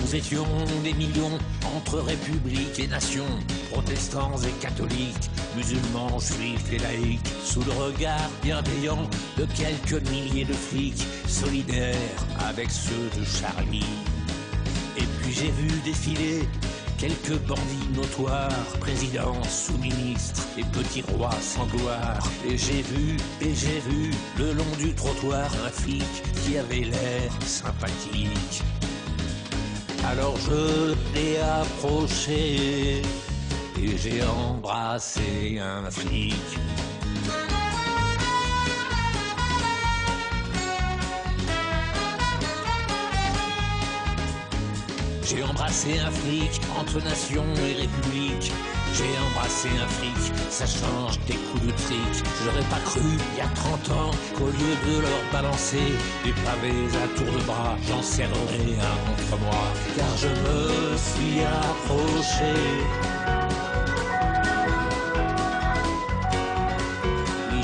[0.00, 0.44] Nous étions
[0.82, 1.38] des millions
[1.76, 3.38] entre républiques et nations,
[3.70, 10.52] protestants et catholiques, musulmans, juifs et laïcs, sous le regard bienveillant de quelques milliers de
[10.52, 11.94] flics, solidaires
[12.40, 13.86] avec ceux de Charlie.
[15.32, 16.48] J'ai vu défiler
[16.98, 18.50] quelques bandits notoires,
[18.80, 22.18] présidents, sous-ministres et petits rois sans gloire.
[22.46, 26.04] Et j'ai vu, et j'ai vu, le long du trottoir, un flic
[26.44, 28.62] qui avait l'air sympathique.
[30.04, 33.02] Alors je l'ai approché
[33.80, 36.34] et j'ai embrassé un flic.
[45.30, 48.50] J'ai embrassé un flic entre nation et république.
[48.94, 52.24] J'ai embrassé un flic, ça change des coups de trick.
[52.42, 55.92] J'aurais pas cru, il y a 30 ans, qu'au lieu de leur balancer
[56.24, 59.72] des pavés à tour de bras, j'en serrerais un contre moi.
[59.96, 62.54] Car je me suis approché.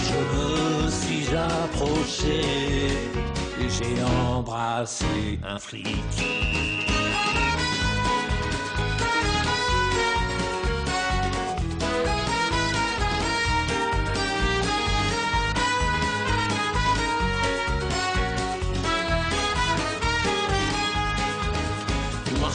[0.06, 2.42] Je me suis approché
[3.60, 6.75] et j'ai embrassé un flic.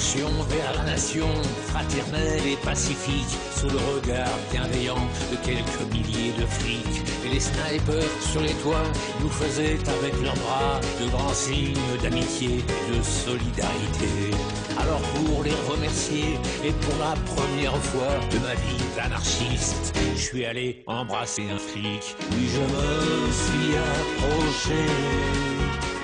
[0.01, 1.27] Vers la nation,
[1.67, 7.03] fraternelle et pacifique, sous le regard bienveillant de quelques milliers de flics.
[7.23, 8.91] Et les snipers sur les toits
[9.21, 14.35] nous faisaient avec leurs bras de grands signes d'amitié et de solidarité.
[14.79, 20.45] Alors pour les remercier, et pour la première fois de ma vie d'anarchiste, je suis
[20.45, 22.15] allé embrasser un flic.
[22.31, 24.81] Oui, je me suis approché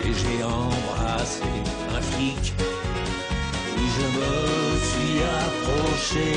[0.05, 1.43] et j'ai embrassé
[1.95, 2.53] un flic.
[3.99, 4.33] Je me
[4.89, 6.29] suis approché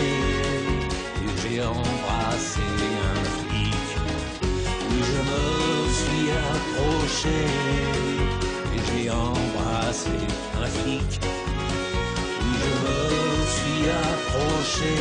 [1.25, 2.69] et j'ai embrassé
[3.11, 3.89] un flic.
[4.89, 5.45] Oui, je me
[6.01, 7.41] suis approché
[8.75, 10.17] et j'ai embrassé
[10.59, 11.11] un flic.
[12.41, 13.01] Oui, je me
[13.57, 14.95] suis approché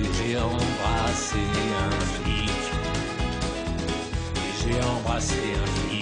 [0.00, 1.42] et j'ai embrassé
[1.84, 2.64] un flic.
[4.36, 5.95] Et j'ai embrassé un flic.